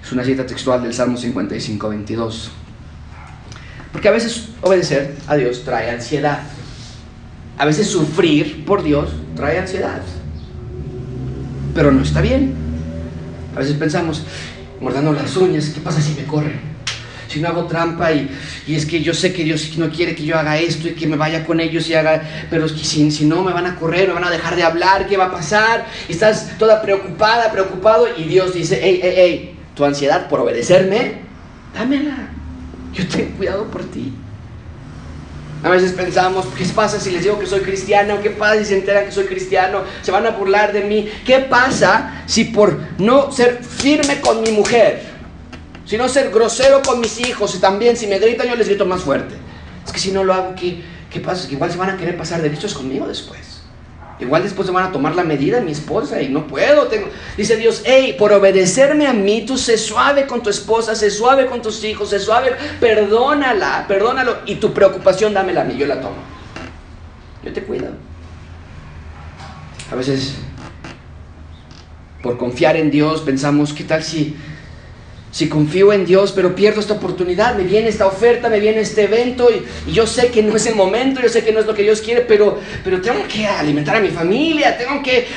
es 0.02 0.12
una 0.12 0.24
cita 0.24 0.46
textual 0.46 0.82
del 0.82 0.94
Salmo 0.94 1.18
55, 1.18 1.90
22. 1.90 2.52
Porque 3.92 4.08
a 4.08 4.12
veces 4.12 4.50
obedecer 4.62 5.16
a 5.28 5.36
Dios 5.36 5.64
trae 5.64 5.92
ansiedad. 5.92 6.40
A 7.58 7.66
veces 7.66 7.88
sufrir 7.88 8.66
por 8.66 8.84
Dios 8.84 9.10
trae 9.36 9.60
ansiedad. 9.60 10.02
Pero 11.76 11.92
no 11.92 12.02
está 12.02 12.22
bien. 12.22 12.54
A 13.56 13.60
veces 13.60 13.76
pensamos, 13.76 14.24
mordando 14.84 15.14
las 15.14 15.36
uñas, 15.38 15.70
¿qué 15.70 15.80
pasa 15.80 16.02
si 16.02 16.14
me 16.14 16.26
corren? 16.28 16.60
Si 17.30 17.40
no 17.40 17.48
hago 17.48 17.66
trampa 17.66 18.12
y, 18.12 18.30
es 18.68 18.86
que 18.86 19.02
yo 19.02 19.14
sé 19.14 19.34
que 19.34 19.44
Dios 19.44 19.76
no 19.78 19.90
quiere 19.90 20.14
que 20.14 20.24
yo 20.24 20.38
haga 20.38 20.60
esto 20.60 20.90
y 20.90 20.92
que 20.92 21.08
me 21.08 21.16
vaya 21.16 21.46
con 21.46 21.60
ellos 21.60 21.90
y 21.90 21.96
haga, 21.96 22.22
pero 22.50 22.68
si, 22.70 23.10
si 23.10 23.26
no 23.26 23.44
me 23.44 23.54
van 23.54 23.66
a 23.66 23.76
correr, 23.76 24.10
me 24.10 24.14
van 24.14 24.26
a 24.26 24.30
dejar 24.30 24.56
de 24.56 24.64
hablar, 24.64 25.08
¿qué 25.08 25.18
va 25.18 25.26
a 25.26 25.32
pasar? 25.32 25.88
Y 26.08 26.12
estás 26.12 26.58
toda 26.60 26.82
preocupada, 26.82 27.52
preocupado 27.52 28.08
y 28.16 28.24
Dios 28.26 28.54
dice, 28.54 28.80
hey, 28.84 29.00
hey, 29.02 29.14
hey, 29.16 29.56
tu 29.74 29.86
ansiedad 29.86 30.28
por 30.28 30.42
obedecerme, 30.42 31.14
dámela. 31.74 32.30
Yo 32.94 33.08
tengo 33.08 33.36
cuidado 33.38 33.64
por 33.72 33.84
ti. 33.86 34.14
A 35.64 35.70
veces 35.70 35.94
pensamos, 35.94 36.46
¿qué 36.58 36.66
pasa 36.66 37.00
si 37.00 37.10
les 37.10 37.24
digo 37.24 37.40
que 37.40 37.46
soy 37.46 37.62
cristiano? 37.62 38.20
¿Qué 38.22 38.32
pasa 38.32 38.60
si 38.60 38.66
se 38.66 38.78
enteran 38.78 39.06
que 39.06 39.14
soy 39.14 39.26
cristiano? 39.26 39.84
¿Se 40.02 40.12
van 40.12 40.26
a 40.28 40.32
burlar 40.32 40.74
de 40.74 40.82
mí? 40.82 41.10
¿Qué 41.26 41.40
pasa 41.40 42.24
si 42.26 42.44
por 42.46 42.78
no 42.98 43.32
ser 43.32 43.64
firme 43.64 44.20
con 44.20 44.42
mi 44.42 44.52
mujer, 44.52 45.04
si 45.86 45.96
no 45.96 46.10
ser 46.10 46.32
grosero 46.32 46.82
con 46.82 47.00
mis 47.00 47.18
hijos 47.22 47.56
y 47.56 47.60
también 47.60 47.96
si 47.96 48.08
me 48.08 48.20
gritan 48.20 48.50
yo 48.50 48.56
les 48.58 48.68
grito 48.68 48.86
más 48.86 49.04
fuerte? 49.04 49.36
Es 49.86 49.94
que 49.94 50.00
si 50.00 50.12
no 50.12 50.26
lo 50.26 50.34
hago, 50.34 50.54
¿qué, 50.54 50.84
qué 51.10 51.22
pasa? 51.22 51.48
Que 51.48 51.56
igual 51.56 51.72
se 51.72 51.78
van 51.78 51.92
a 51.92 51.98
querer 51.98 52.18
pasar 52.18 52.42
derechos 52.42 52.74
conmigo 52.74 53.08
después. 53.08 53.53
Igual 54.20 54.44
después 54.44 54.68
se 54.68 54.72
van 54.72 54.86
a 54.86 54.92
tomar 54.92 55.16
la 55.16 55.24
medida 55.24 55.60
mi 55.60 55.72
esposa 55.72 56.22
y 56.22 56.30
no 56.30 56.48
puedo. 56.48 56.88
Dice 57.36 57.58
Dios, 57.58 57.82
hey, 57.86 58.16
por 58.18 58.32
obedecerme 58.32 59.08
a 59.08 59.14
mí, 59.14 59.44
tú 59.46 59.58
sé 59.58 59.78
suave 59.78 60.28
con 60.28 60.44
tu 60.44 60.50
esposa, 60.50 60.96
sé 60.96 61.10
suave 61.10 61.48
con 61.48 61.62
tus 61.62 61.84
hijos, 61.84 62.10
sé 62.10 62.20
suave, 62.20 62.52
perdónala, 62.80 63.86
perdónalo. 63.88 64.38
Y 64.46 64.56
tu 64.56 64.74
preocupación 64.74 65.34
dámela 65.34 65.62
a 65.62 65.66
mí, 65.66 65.76
yo 65.78 65.88
la 65.88 66.00
tomo. 66.00 66.18
Yo 67.44 67.52
te 67.52 67.64
cuido. 67.64 67.90
A 69.92 69.96
veces, 69.96 70.36
por 72.22 72.38
confiar 72.38 72.78
en 72.78 72.92
Dios, 72.92 73.22
pensamos, 73.22 73.74
¿qué 73.74 73.84
tal 73.84 74.04
si 74.04 74.38
si 75.34 75.50
confío 75.50 75.92
en 75.94 76.06
Dios, 76.06 76.32
pero 76.32 76.54
pierdo 76.54 76.80
esta 76.80 76.94
oportunidad, 76.94 77.56
me 77.56 77.64
viene 77.64 77.90
esta 77.90 78.06
oferta, 78.06 78.50
me 78.50 78.60
viene 78.60 78.82
este 78.82 79.06
evento 79.06 79.50
y, 79.50 79.92
yo 79.92 80.06
sé 80.06 80.28
que 80.30 80.44
no 80.44 80.56
es 80.56 80.68
el 80.68 80.76
momento, 80.76 81.22
yo 81.22 81.28
sé 81.28 81.44
que 81.44 81.52
no 81.52 81.60
es 81.60 81.66
lo 81.66 81.74
que 81.74 81.82
Dios 81.82 82.02
quiere, 82.02 82.22
pero, 82.22 82.60
pero 82.84 83.02
tengo 83.02 83.28
que 83.28 83.48
alimentar 83.48 83.96
a 83.96 84.00
mi 84.00 84.10
familia, 84.10 84.78
tengo 84.78 85.02
que, 85.02 85.28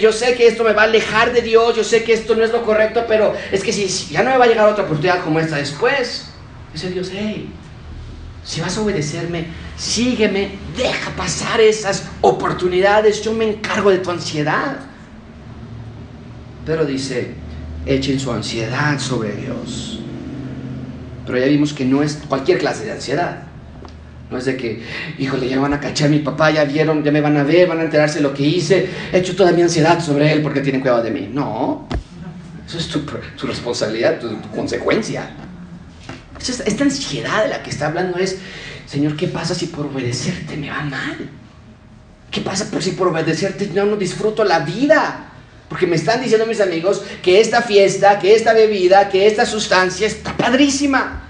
yo 0.00 0.10
sé 0.10 0.34
que 0.36 0.46
esto 0.46 0.64
me 0.64 0.72
va 0.72 0.82
a 0.82 0.84
alejar 0.86 1.34
de 1.34 1.42
Dios, 1.42 1.76
yo 1.76 1.84
sé 1.84 2.02
que 2.02 2.14
esto 2.14 2.34
no 2.34 2.42
es 2.42 2.50
lo 2.50 2.62
correcto, 2.62 3.04
pero 3.06 3.34
es 3.52 3.62
que 3.62 3.74
si, 3.74 3.86
ya 4.10 4.22
no 4.22 4.30
me 4.30 4.38
va 4.38 4.46
a 4.46 4.48
llegar 4.48 4.66
otra 4.66 4.84
oportunidad 4.84 5.22
como 5.22 5.38
esta 5.38 5.56
después, 5.56 6.28
dice 6.72 6.88
Dios, 6.88 7.10
hey, 7.12 7.50
si 8.42 8.62
vas 8.62 8.78
a 8.78 8.80
obedecerme, 8.80 9.48
sígueme, 9.76 10.52
deja 10.78 11.10
pasar 11.10 11.60
esas 11.60 12.04
oportunidades, 12.22 13.20
yo 13.20 13.34
me 13.34 13.50
encargo 13.50 13.90
de 13.90 13.98
tu 13.98 14.10
ansiedad. 14.10 14.78
Pero 16.64 16.86
dice, 16.86 17.41
echen 17.86 18.18
su 18.18 18.32
ansiedad 18.32 18.98
sobre 18.98 19.32
Dios. 19.34 20.00
Pero 21.26 21.38
ya 21.38 21.46
vimos 21.46 21.72
que 21.72 21.84
no 21.84 22.02
es 22.02 22.20
cualquier 22.28 22.58
clase 22.58 22.84
de 22.84 22.92
ansiedad. 22.92 23.42
No 24.30 24.38
es 24.38 24.46
de 24.46 24.56
que, 24.56 24.82
híjole, 25.18 25.48
ya 25.48 25.60
van 25.60 25.74
a 25.74 25.80
cachar 25.80 26.08
a 26.08 26.10
mi 26.10 26.20
papá, 26.20 26.50
ya 26.50 26.64
vieron, 26.64 27.04
ya 27.04 27.12
me 27.12 27.20
van 27.20 27.36
a 27.36 27.44
ver, 27.44 27.68
van 27.68 27.80
a 27.80 27.82
enterarse 27.82 28.16
de 28.16 28.22
lo 28.22 28.32
que 28.32 28.42
hice, 28.42 28.88
he 29.12 29.18
hecho 29.18 29.36
toda 29.36 29.52
mi 29.52 29.60
ansiedad 29.60 30.00
sobre 30.00 30.32
él 30.32 30.40
porque 30.40 30.60
tienen 30.60 30.80
cuidado 30.80 31.02
de 31.02 31.10
mí. 31.10 31.28
No, 31.32 31.86
eso 32.66 32.78
es 32.78 32.88
tu, 32.88 33.46
responsabilidad, 33.46 34.18
tu, 34.18 34.40
consecuencia. 34.56 35.30
Esta, 36.40 36.84
ansiedad 36.84 37.44
de 37.44 37.50
la 37.50 37.62
que 37.62 37.70
está 37.70 37.88
hablando 37.88 38.16
es, 38.16 38.38
Señor, 38.86 39.16
¿qué 39.16 39.28
pasa 39.28 39.54
si 39.54 39.66
por 39.66 39.86
obedecerte 39.86 40.56
me 40.56 40.70
va 40.70 40.82
mal? 40.82 41.28
¿Qué 42.30 42.40
pasa 42.40 42.66
si 42.80 42.92
por 42.92 43.08
obedecerte 43.08 43.70
yo 43.72 43.84
no 43.84 43.96
disfruto 43.96 44.42
la 44.44 44.60
vida? 44.60 45.31
Porque 45.72 45.86
me 45.86 45.96
están 45.96 46.20
diciendo 46.20 46.44
mis 46.44 46.60
amigos 46.60 47.02
que 47.22 47.40
esta 47.40 47.62
fiesta, 47.62 48.18
que 48.18 48.34
esta 48.34 48.52
bebida, 48.52 49.08
que 49.08 49.26
esta 49.26 49.46
sustancia 49.46 50.06
está 50.06 50.36
padrísima. 50.36 51.22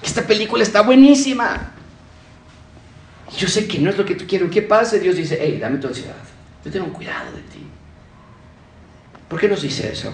Que 0.00 0.06
esta 0.06 0.22
película 0.22 0.62
está 0.62 0.82
buenísima. 0.82 1.72
Yo 3.36 3.48
sé 3.48 3.66
que 3.66 3.80
no 3.80 3.90
es 3.90 3.98
lo 3.98 4.04
que 4.04 4.14
tú 4.14 4.24
quieres. 4.24 4.48
¿Qué 4.52 4.62
pasa? 4.62 4.98
Dios 4.98 5.16
dice, 5.16 5.36
hey, 5.40 5.58
dame 5.60 5.78
tu 5.78 5.88
ansiedad. 5.88 6.14
Yo 6.64 6.70
tengo 6.70 6.92
cuidado 6.92 7.32
de 7.32 7.42
ti. 7.42 7.66
¿Por 9.28 9.40
qué 9.40 9.48
nos 9.48 9.62
dice 9.62 9.90
eso? 9.92 10.12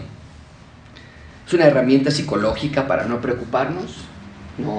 ¿Es 1.47 1.53
una 1.53 1.67
herramienta 1.67 2.11
psicológica 2.11 2.87
para 2.87 3.05
no 3.05 3.21
preocuparnos? 3.21 3.97
No. 4.57 4.79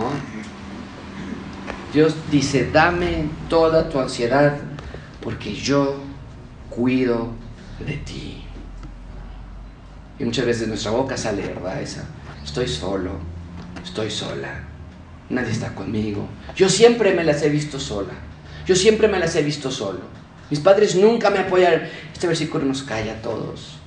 Dios 1.94 2.16
dice, 2.32 2.72
dame 2.72 3.30
toda 3.50 3.88
tu 3.88 4.00
ansiedad 4.00 4.58
porque 5.22 5.54
yo 5.54 6.00
cuido 6.72 7.36
de 7.86 7.98
ti. 7.98 8.47
Y 10.20 10.26
muchas 10.26 10.46
veces 10.46 10.62
de 10.62 10.68
nuestra 10.68 10.92
boca 10.92 11.16
sale, 11.18 11.44
¿verdad? 11.44 11.82
Esa, 11.82 12.06
estoy 12.44 12.68
solo, 12.68 13.12
estoy 13.84 14.10
sola, 14.10 14.64
nadie 15.30 15.52
está 15.52 15.74
conmigo. 15.76 16.28
Yo 16.56 16.70
siempre 16.70 17.14
me 17.14 17.24
las 17.24 17.42
he 17.44 17.50
visto 17.50 17.80
sola, 17.80 18.14
yo 18.66 18.76
siempre 18.76 19.08
me 19.08 19.20
las 19.20 19.36
he 19.36 19.44
visto 19.44 19.72
solo. 19.72 20.00
Mis 20.50 20.60
padres 20.60 20.96
nunca 20.96 21.30
me 21.30 21.40
apoyaron. 21.40 21.82
Este 22.14 22.28
versículo 22.28 22.66
nos 22.66 22.84
calla 22.84 23.14
a 23.14 23.22
todos 23.22 23.78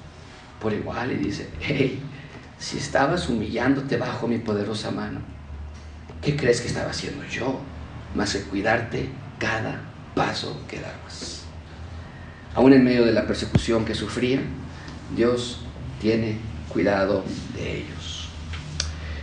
por 0.61 0.73
igual 0.73 1.11
y 1.13 1.17
dice, 1.17 1.49
hey, 1.61 2.03
si 2.59 2.77
estabas 2.77 3.29
humillándote 3.29 3.97
bajo 3.97 4.29
mi 4.29 4.39
poderosa 4.39 4.91
mano, 4.91 5.21
¿qué 6.21 6.37
crees 6.37 6.61
que 6.61 6.69
estaba 6.69 6.91
haciendo 6.91 7.25
yo? 7.27 7.59
Más 8.15 8.35
que 8.35 8.43
cuidarte 8.43 9.09
cada 9.39 9.81
paso 10.15 10.61
que 10.69 10.81
dabas. 10.81 11.45
Aún 12.55 12.73
en 12.75 12.85
medio 12.85 13.07
de 13.07 13.13
la 13.13 13.27
persecución 13.27 13.85
que 13.85 13.95
sufría, 13.95 14.41
Dios 15.17 15.63
tiene 16.01 16.39
cuidado 16.73 17.23
de 17.55 17.79
ellos. 17.79 18.29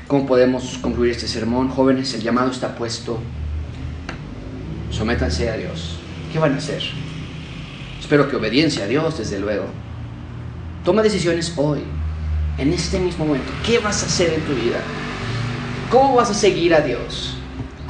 ¿Cómo 0.08 0.26
podemos 0.26 0.78
concluir 0.78 1.12
este 1.12 1.28
sermón? 1.28 1.70
Jóvenes, 1.70 2.14
el 2.14 2.22
llamado 2.22 2.52
está 2.52 2.76
puesto. 2.76 3.20
Sométanse 4.92 5.50
a 5.50 5.58
Dios. 5.58 5.98
¿Qué 6.32 6.40
van 6.40 6.54
a 6.54 6.58
hacer? 6.58 6.82
Espero 8.00 8.30
que 8.30 8.38
obediencia 8.38 8.86
a 8.86 8.88
Dios, 8.88 9.18
desde 9.18 9.40
luego. 9.40 9.66
Toma 10.86 11.02
decisiones 11.02 11.52
hoy, 11.58 11.82
en 12.58 12.72
este 12.72 13.00
mismo 13.00 13.26
momento. 13.26 13.52
¿Qué 13.66 13.80
vas 13.80 14.04
a 14.04 14.06
hacer 14.06 14.34
en 14.34 14.42
tu 14.42 14.54
vida? 14.54 14.80
¿Cómo 15.92 16.16
vas 16.16 16.30
a 16.30 16.34
seguir 16.34 16.74
a 16.74 16.82
Dios? 16.82 17.36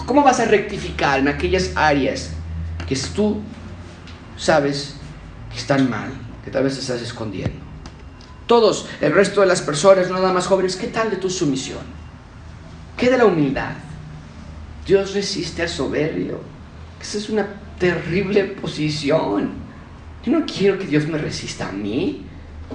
¿Cómo 0.08 0.24
vas 0.24 0.40
a 0.40 0.46
rectificar 0.46 1.20
en 1.20 1.28
aquellas 1.28 1.74
áreas 1.76 2.32
que 2.88 2.96
tú 3.14 3.42
sabes 4.38 4.96
que 5.52 5.58
están 5.58 5.90
mal, 5.90 6.10
que 6.46 6.50
tal 6.50 6.64
vez 6.64 6.78
estás 6.78 7.02
escondiendo? 7.02 7.67
Todos, 8.48 8.88
el 9.02 9.14
resto 9.14 9.42
de 9.42 9.48
las 9.48 9.62
personas, 9.62 10.10
nada 10.10 10.34
más 10.34 10.48
jóvenes, 10.48 10.76
¿qué 10.76 10.88
tal 10.88 11.10
de 11.12 11.18
tu 11.18 11.30
sumisión? 11.30 11.84
¿Qué 12.98 13.12
de 13.12 13.18
la 13.18 13.26
humildad? 13.26 13.74
Dios 14.86 15.14
resiste 15.14 15.62
al 15.62 15.70
soberbio. 15.70 16.40
Esa 17.00 17.18
es 17.18 17.30
una 17.30 17.46
terrible 17.78 18.46
posición. 18.46 19.52
Yo 20.26 20.32
no 20.32 20.46
quiero 20.46 20.80
que 20.80 20.88
Dios 20.88 21.08
me 21.08 21.18
resista 21.18 21.70
a 21.70 21.72
mí. 21.72 22.26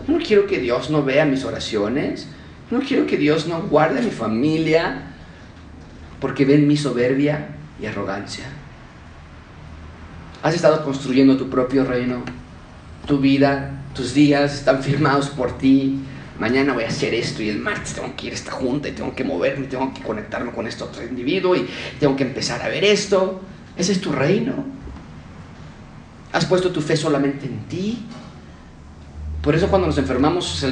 No 0.06 0.18
quiero 0.18 0.46
que 0.46 0.58
Dios 0.58 0.90
no 0.90 1.02
vea 1.02 1.24
mis 1.24 1.44
oraciones. 1.44 2.28
No 2.70 2.80
quiero 2.80 3.06
que 3.06 3.16
Dios 3.16 3.46
no 3.48 3.62
guarde 3.62 4.00
a 4.00 4.02
mi 4.02 4.10
familia 4.10 5.02
porque 6.20 6.44
ven 6.44 6.68
mi 6.68 6.76
soberbia 6.76 7.48
y 7.80 7.86
arrogancia. 7.86 8.44
Has 10.42 10.54
estado 10.54 10.84
construyendo 10.84 11.36
tu 11.36 11.50
propio 11.50 11.84
reino, 11.84 12.22
tu 13.06 13.18
vida, 13.18 13.82
tus 13.94 14.14
días 14.14 14.54
están 14.54 14.82
firmados 14.82 15.28
por 15.28 15.58
ti. 15.58 16.00
Mañana 16.38 16.72
voy 16.72 16.84
a 16.84 16.88
hacer 16.88 17.14
esto 17.14 17.42
y 17.42 17.50
el 17.50 17.58
martes 17.58 17.94
tengo 17.94 18.14
que 18.16 18.26
ir 18.26 18.32
a 18.32 18.36
esta 18.36 18.50
junta 18.52 18.88
y 18.88 18.92
tengo 18.92 19.14
que 19.14 19.22
moverme, 19.22 19.66
tengo 19.66 19.92
que 19.92 20.02
conectarme 20.02 20.50
con 20.52 20.66
este 20.66 20.82
otro 20.82 21.04
individuo 21.04 21.54
y 21.54 21.68
tengo 22.00 22.16
que 22.16 22.24
empezar 22.24 22.62
a 22.62 22.68
ver 22.68 22.84
esto. 22.84 23.40
Ese 23.76 23.92
es 23.92 24.00
tu 24.00 24.12
reino. 24.12 24.64
Has 26.32 26.46
puesto 26.46 26.70
tu 26.70 26.80
fe 26.80 26.96
solamente 26.96 27.46
en 27.46 27.60
ti. 27.68 28.06
Por 29.42 29.54
eso 29.54 29.68
cuando 29.68 29.86
nos 29.86 29.98
enfermamos 29.98 30.48
se, 30.48 30.70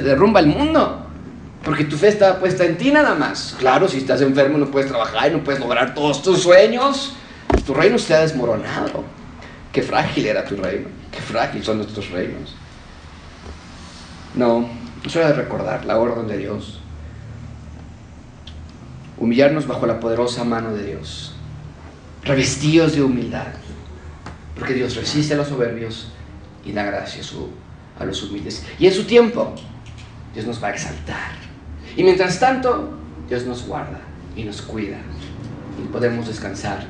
derrumba 0.00 0.40
el 0.40 0.46
mundo. 0.46 1.06
Porque 1.62 1.84
tu 1.84 1.96
fe 1.96 2.08
está 2.08 2.38
puesta 2.38 2.64
en 2.64 2.78
ti 2.78 2.90
nada 2.90 3.14
más. 3.14 3.54
Claro, 3.58 3.86
si 3.86 3.98
estás 3.98 4.22
enfermo 4.22 4.56
no 4.56 4.70
puedes 4.70 4.88
trabajar 4.88 5.30
y 5.30 5.36
no 5.36 5.44
puedes 5.44 5.60
lograr 5.60 5.94
todos 5.94 6.22
tus 6.22 6.42
sueños. 6.42 7.14
Tu 7.66 7.74
reino 7.74 7.98
se 7.98 8.14
ha 8.14 8.20
desmoronado. 8.20 9.04
Qué 9.72 9.82
frágil 9.82 10.26
era 10.26 10.44
tu 10.44 10.56
reino. 10.56 10.99
Qué 11.10 11.20
frágil 11.20 11.62
son 11.64 11.78
nuestros 11.78 12.10
reinos. 12.10 12.54
No, 14.34 14.68
es 15.04 15.16
hora 15.16 15.28
de 15.28 15.34
recordar 15.34 15.84
la 15.84 15.98
orden 15.98 16.28
de 16.28 16.38
Dios. 16.38 16.76
humillarnos 19.18 19.66
bajo 19.66 19.86
la 19.86 20.00
poderosa 20.00 20.44
mano 20.44 20.72
de 20.72 20.82
Dios, 20.82 21.34
revestidos 22.22 22.94
de 22.94 23.02
humildad, 23.02 23.48
porque 24.54 24.72
Dios 24.72 24.96
resiste 24.96 25.34
a 25.34 25.36
los 25.36 25.48
soberbios 25.48 26.08
y 26.64 26.72
da 26.72 26.84
gracia 26.84 27.22
a 27.98 28.04
los 28.06 28.22
humildes. 28.22 28.64
Y 28.78 28.86
en 28.86 28.94
su 28.94 29.04
tiempo, 29.04 29.54
Dios 30.32 30.46
nos 30.46 30.62
va 30.62 30.68
a 30.68 30.70
exaltar. 30.70 31.32
Y 31.94 32.02
mientras 32.02 32.40
tanto, 32.40 32.94
Dios 33.28 33.44
nos 33.44 33.66
guarda 33.66 34.00
y 34.34 34.44
nos 34.44 34.62
cuida 34.62 34.96
y 35.78 35.86
podemos 35.92 36.26
descansar 36.26 36.86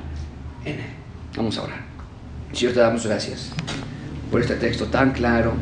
en 0.64 0.74
Él. 0.74 0.90
Vamos 1.36 1.58
a 1.58 1.62
orar. 1.62 1.80
Señor, 2.52 2.74
te 2.74 2.80
damos 2.80 3.04
gracias 3.06 3.50
por 4.30 4.40
este 4.40 4.54
texto 4.54 4.86
tan 4.86 5.12
claro, 5.12 5.52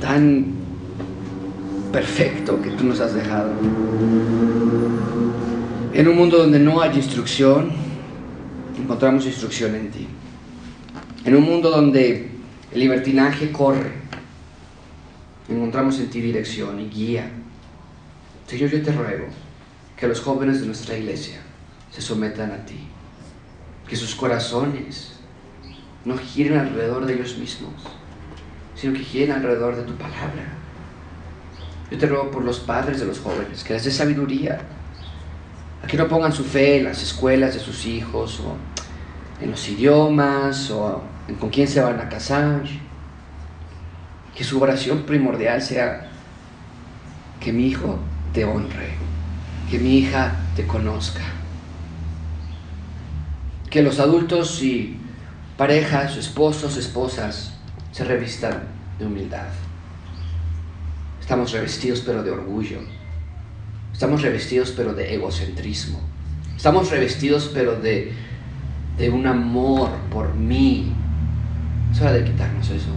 tan 0.00 0.52
perfecto 1.92 2.60
que 2.62 2.70
tú 2.70 2.84
nos 2.84 3.00
has 3.00 3.14
dejado. 3.14 3.52
En 5.92 6.08
un 6.08 6.16
mundo 6.16 6.38
donde 6.38 6.58
no 6.58 6.80
hay 6.80 6.96
instrucción, 6.96 7.72
encontramos 8.78 9.26
instrucción 9.26 9.74
en 9.74 9.90
ti. 9.90 10.06
En 11.24 11.36
un 11.36 11.44
mundo 11.44 11.70
donde 11.70 12.30
el 12.72 12.80
libertinaje 12.80 13.50
corre, 13.50 13.92
encontramos 15.48 15.98
en 16.00 16.10
ti 16.10 16.20
dirección 16.20 16.80
y 16.80 16.88
guía. 16.88 17.30
Señor, 18.46 18.70
yo 18.70 18.82
te 18.82 18.92
ruego 18.92 19.26
que 19.96 20.06
los 20.06 20.20
jóvenes 20.20 20.60
de 20.60 20.66
nuestra 20.66 20.96
iglesia 20.96 21.40
se 21.90 22.02
sometan 22.02 22.50
a 22.50 22.66
ti, 22.66 22.78
que 23.88 23.96
sus 23.96 24.14
corazones 24.14 25.13
no 26.04 26.18
giren 26.18 26.58
alrededor 26.58 27.06
de 27.06 27.14
ellos 27.14 27.38
mismos, 27.38 27.72
sino 28.74 28.92
que 28.92 29.00
giren 29.00 29.32
alrededor 29.32 29.76
de 29.76 29.82
tu 29.82 29.94
palabra. 29.94 30.44
Yo 31.90 31.98
te 31.98 32.06
ruego 32.06 32.30
por 32.30 32.44
los 32.44 32.60
padres 32.60 33.00
de 33.00 33.06
los 33.06 33.20
jóvenes, 33.20 33.64
que 33.64 33.74
les 33.74 33.84
dé 33.84 33.90
sabiduría, 33.90 34.60
a 35.82 35.86
que 35.86 35.96
no 35.96 36.08
pongan 36.08 36.32
su 36.32 36.44
fe 36.44 36.78
en 36.78 36.84
las 36.84 37.02
escuelas 37.02 37.54
de 37.54 37.60
sus 37.60 37.86
hijos, 37.86 38.40
o 38.40 38.56
en 39.42 39.50
los 39.50 39.68
idiomas, 39.68 40.70
o 40.70 41.02
en 41.28 41.36
con 41.36 41.50
quién 41.50 41.68
se 41.68 41.80
van 41.80 42.00
a 42.00 42.08
casar. 42.08 42.62
Que 44.34 44.44
su 44.44 44.60
oración 44.60 45.02
primordial 45.02 45.62
sea 45.62 46.10
que 47.40 47.52
mi 47.52 47.68
hijo 47.68 47.98
te 48.32 48.44
honre, 48.44 48.94
que 49.70 49.78
mi 49.78 49.98
hija 49.98 50.34
te 50.56 50.66
conozca. 50.66 51.22
Que 53.70 53.82
los 53.82 54.00
adultos 54.00 54.62
y 54.62 54.98
parejas, 55.56 56.16
esposos, 56.16 56.76
esposas, 56.76 57.54
se 57.92 58.04
revistan 58.04 58.64
de 58.98 59.06
humildad. 59.06 59.46
Estamos 61.20 61.52
revestidos 61.52 62.02
pero 62.04 62.22
de 62.22 62.30
orgullo. 62.30 62.80
Estamos 63.92 64.22
revestidos 64.22 64.72
pero 64.76 64.94
de 64.94 65.14
egocentrismo. 65.14 66.00
Estamos 66.56 66.90
revestidos 66.90 67.50
pero 67.54 67.76
de, 67.76 68.12
de 68.98 69.10
un 69.10 69.26
amor 69.26 69.90
por 70.10 70.34
mí. 70.34 70.92
Es 71.92 72.00
hora 72.00 72.12
de 72.12 72.24
quitarnos 72.24 72.68
eso. 72.70 72.90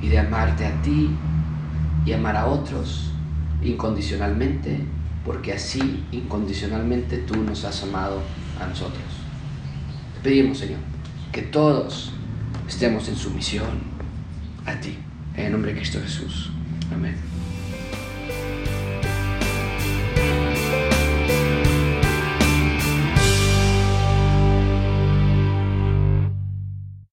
Y 0.00 0.08
de 0.08 0.18
amarte 0.18 0.64
a 0.64 0.82
ti 0.82 1.10
y 2.06 2.12
amar 2.12 2.36
a 2.36 2.46
otros 2.46 3.12
incondicionalmente, 3.62 4.78
porque 5.26 5.52
así 5.52 6.04
incondicionalmente 6.10 7.18
tú 7.18 7.36
nos 7.42 7.64
has 7.64 7.82
amado 7.82 8.22
a 8.58 8.66
nosotros. 8.66 9.04
Te 10.14 10.30
pedimos, 10.30 10.58
Señor, 10.58 10.78
que 11.32 11.42
todos 11.42 12.12
estemos 12.68 13.08
en 13.08 13.16
sumisión 13.16 13.80
a 14.66 14.74
ti. 14.80 14.98
En 15.36 15.46
el 15.46 15.52
nombre 15.52 15.72
de 15.72 15.78
Cristo 15.78 16.00
Jesús. 16.02 16.50
Amén. 16.92 17.29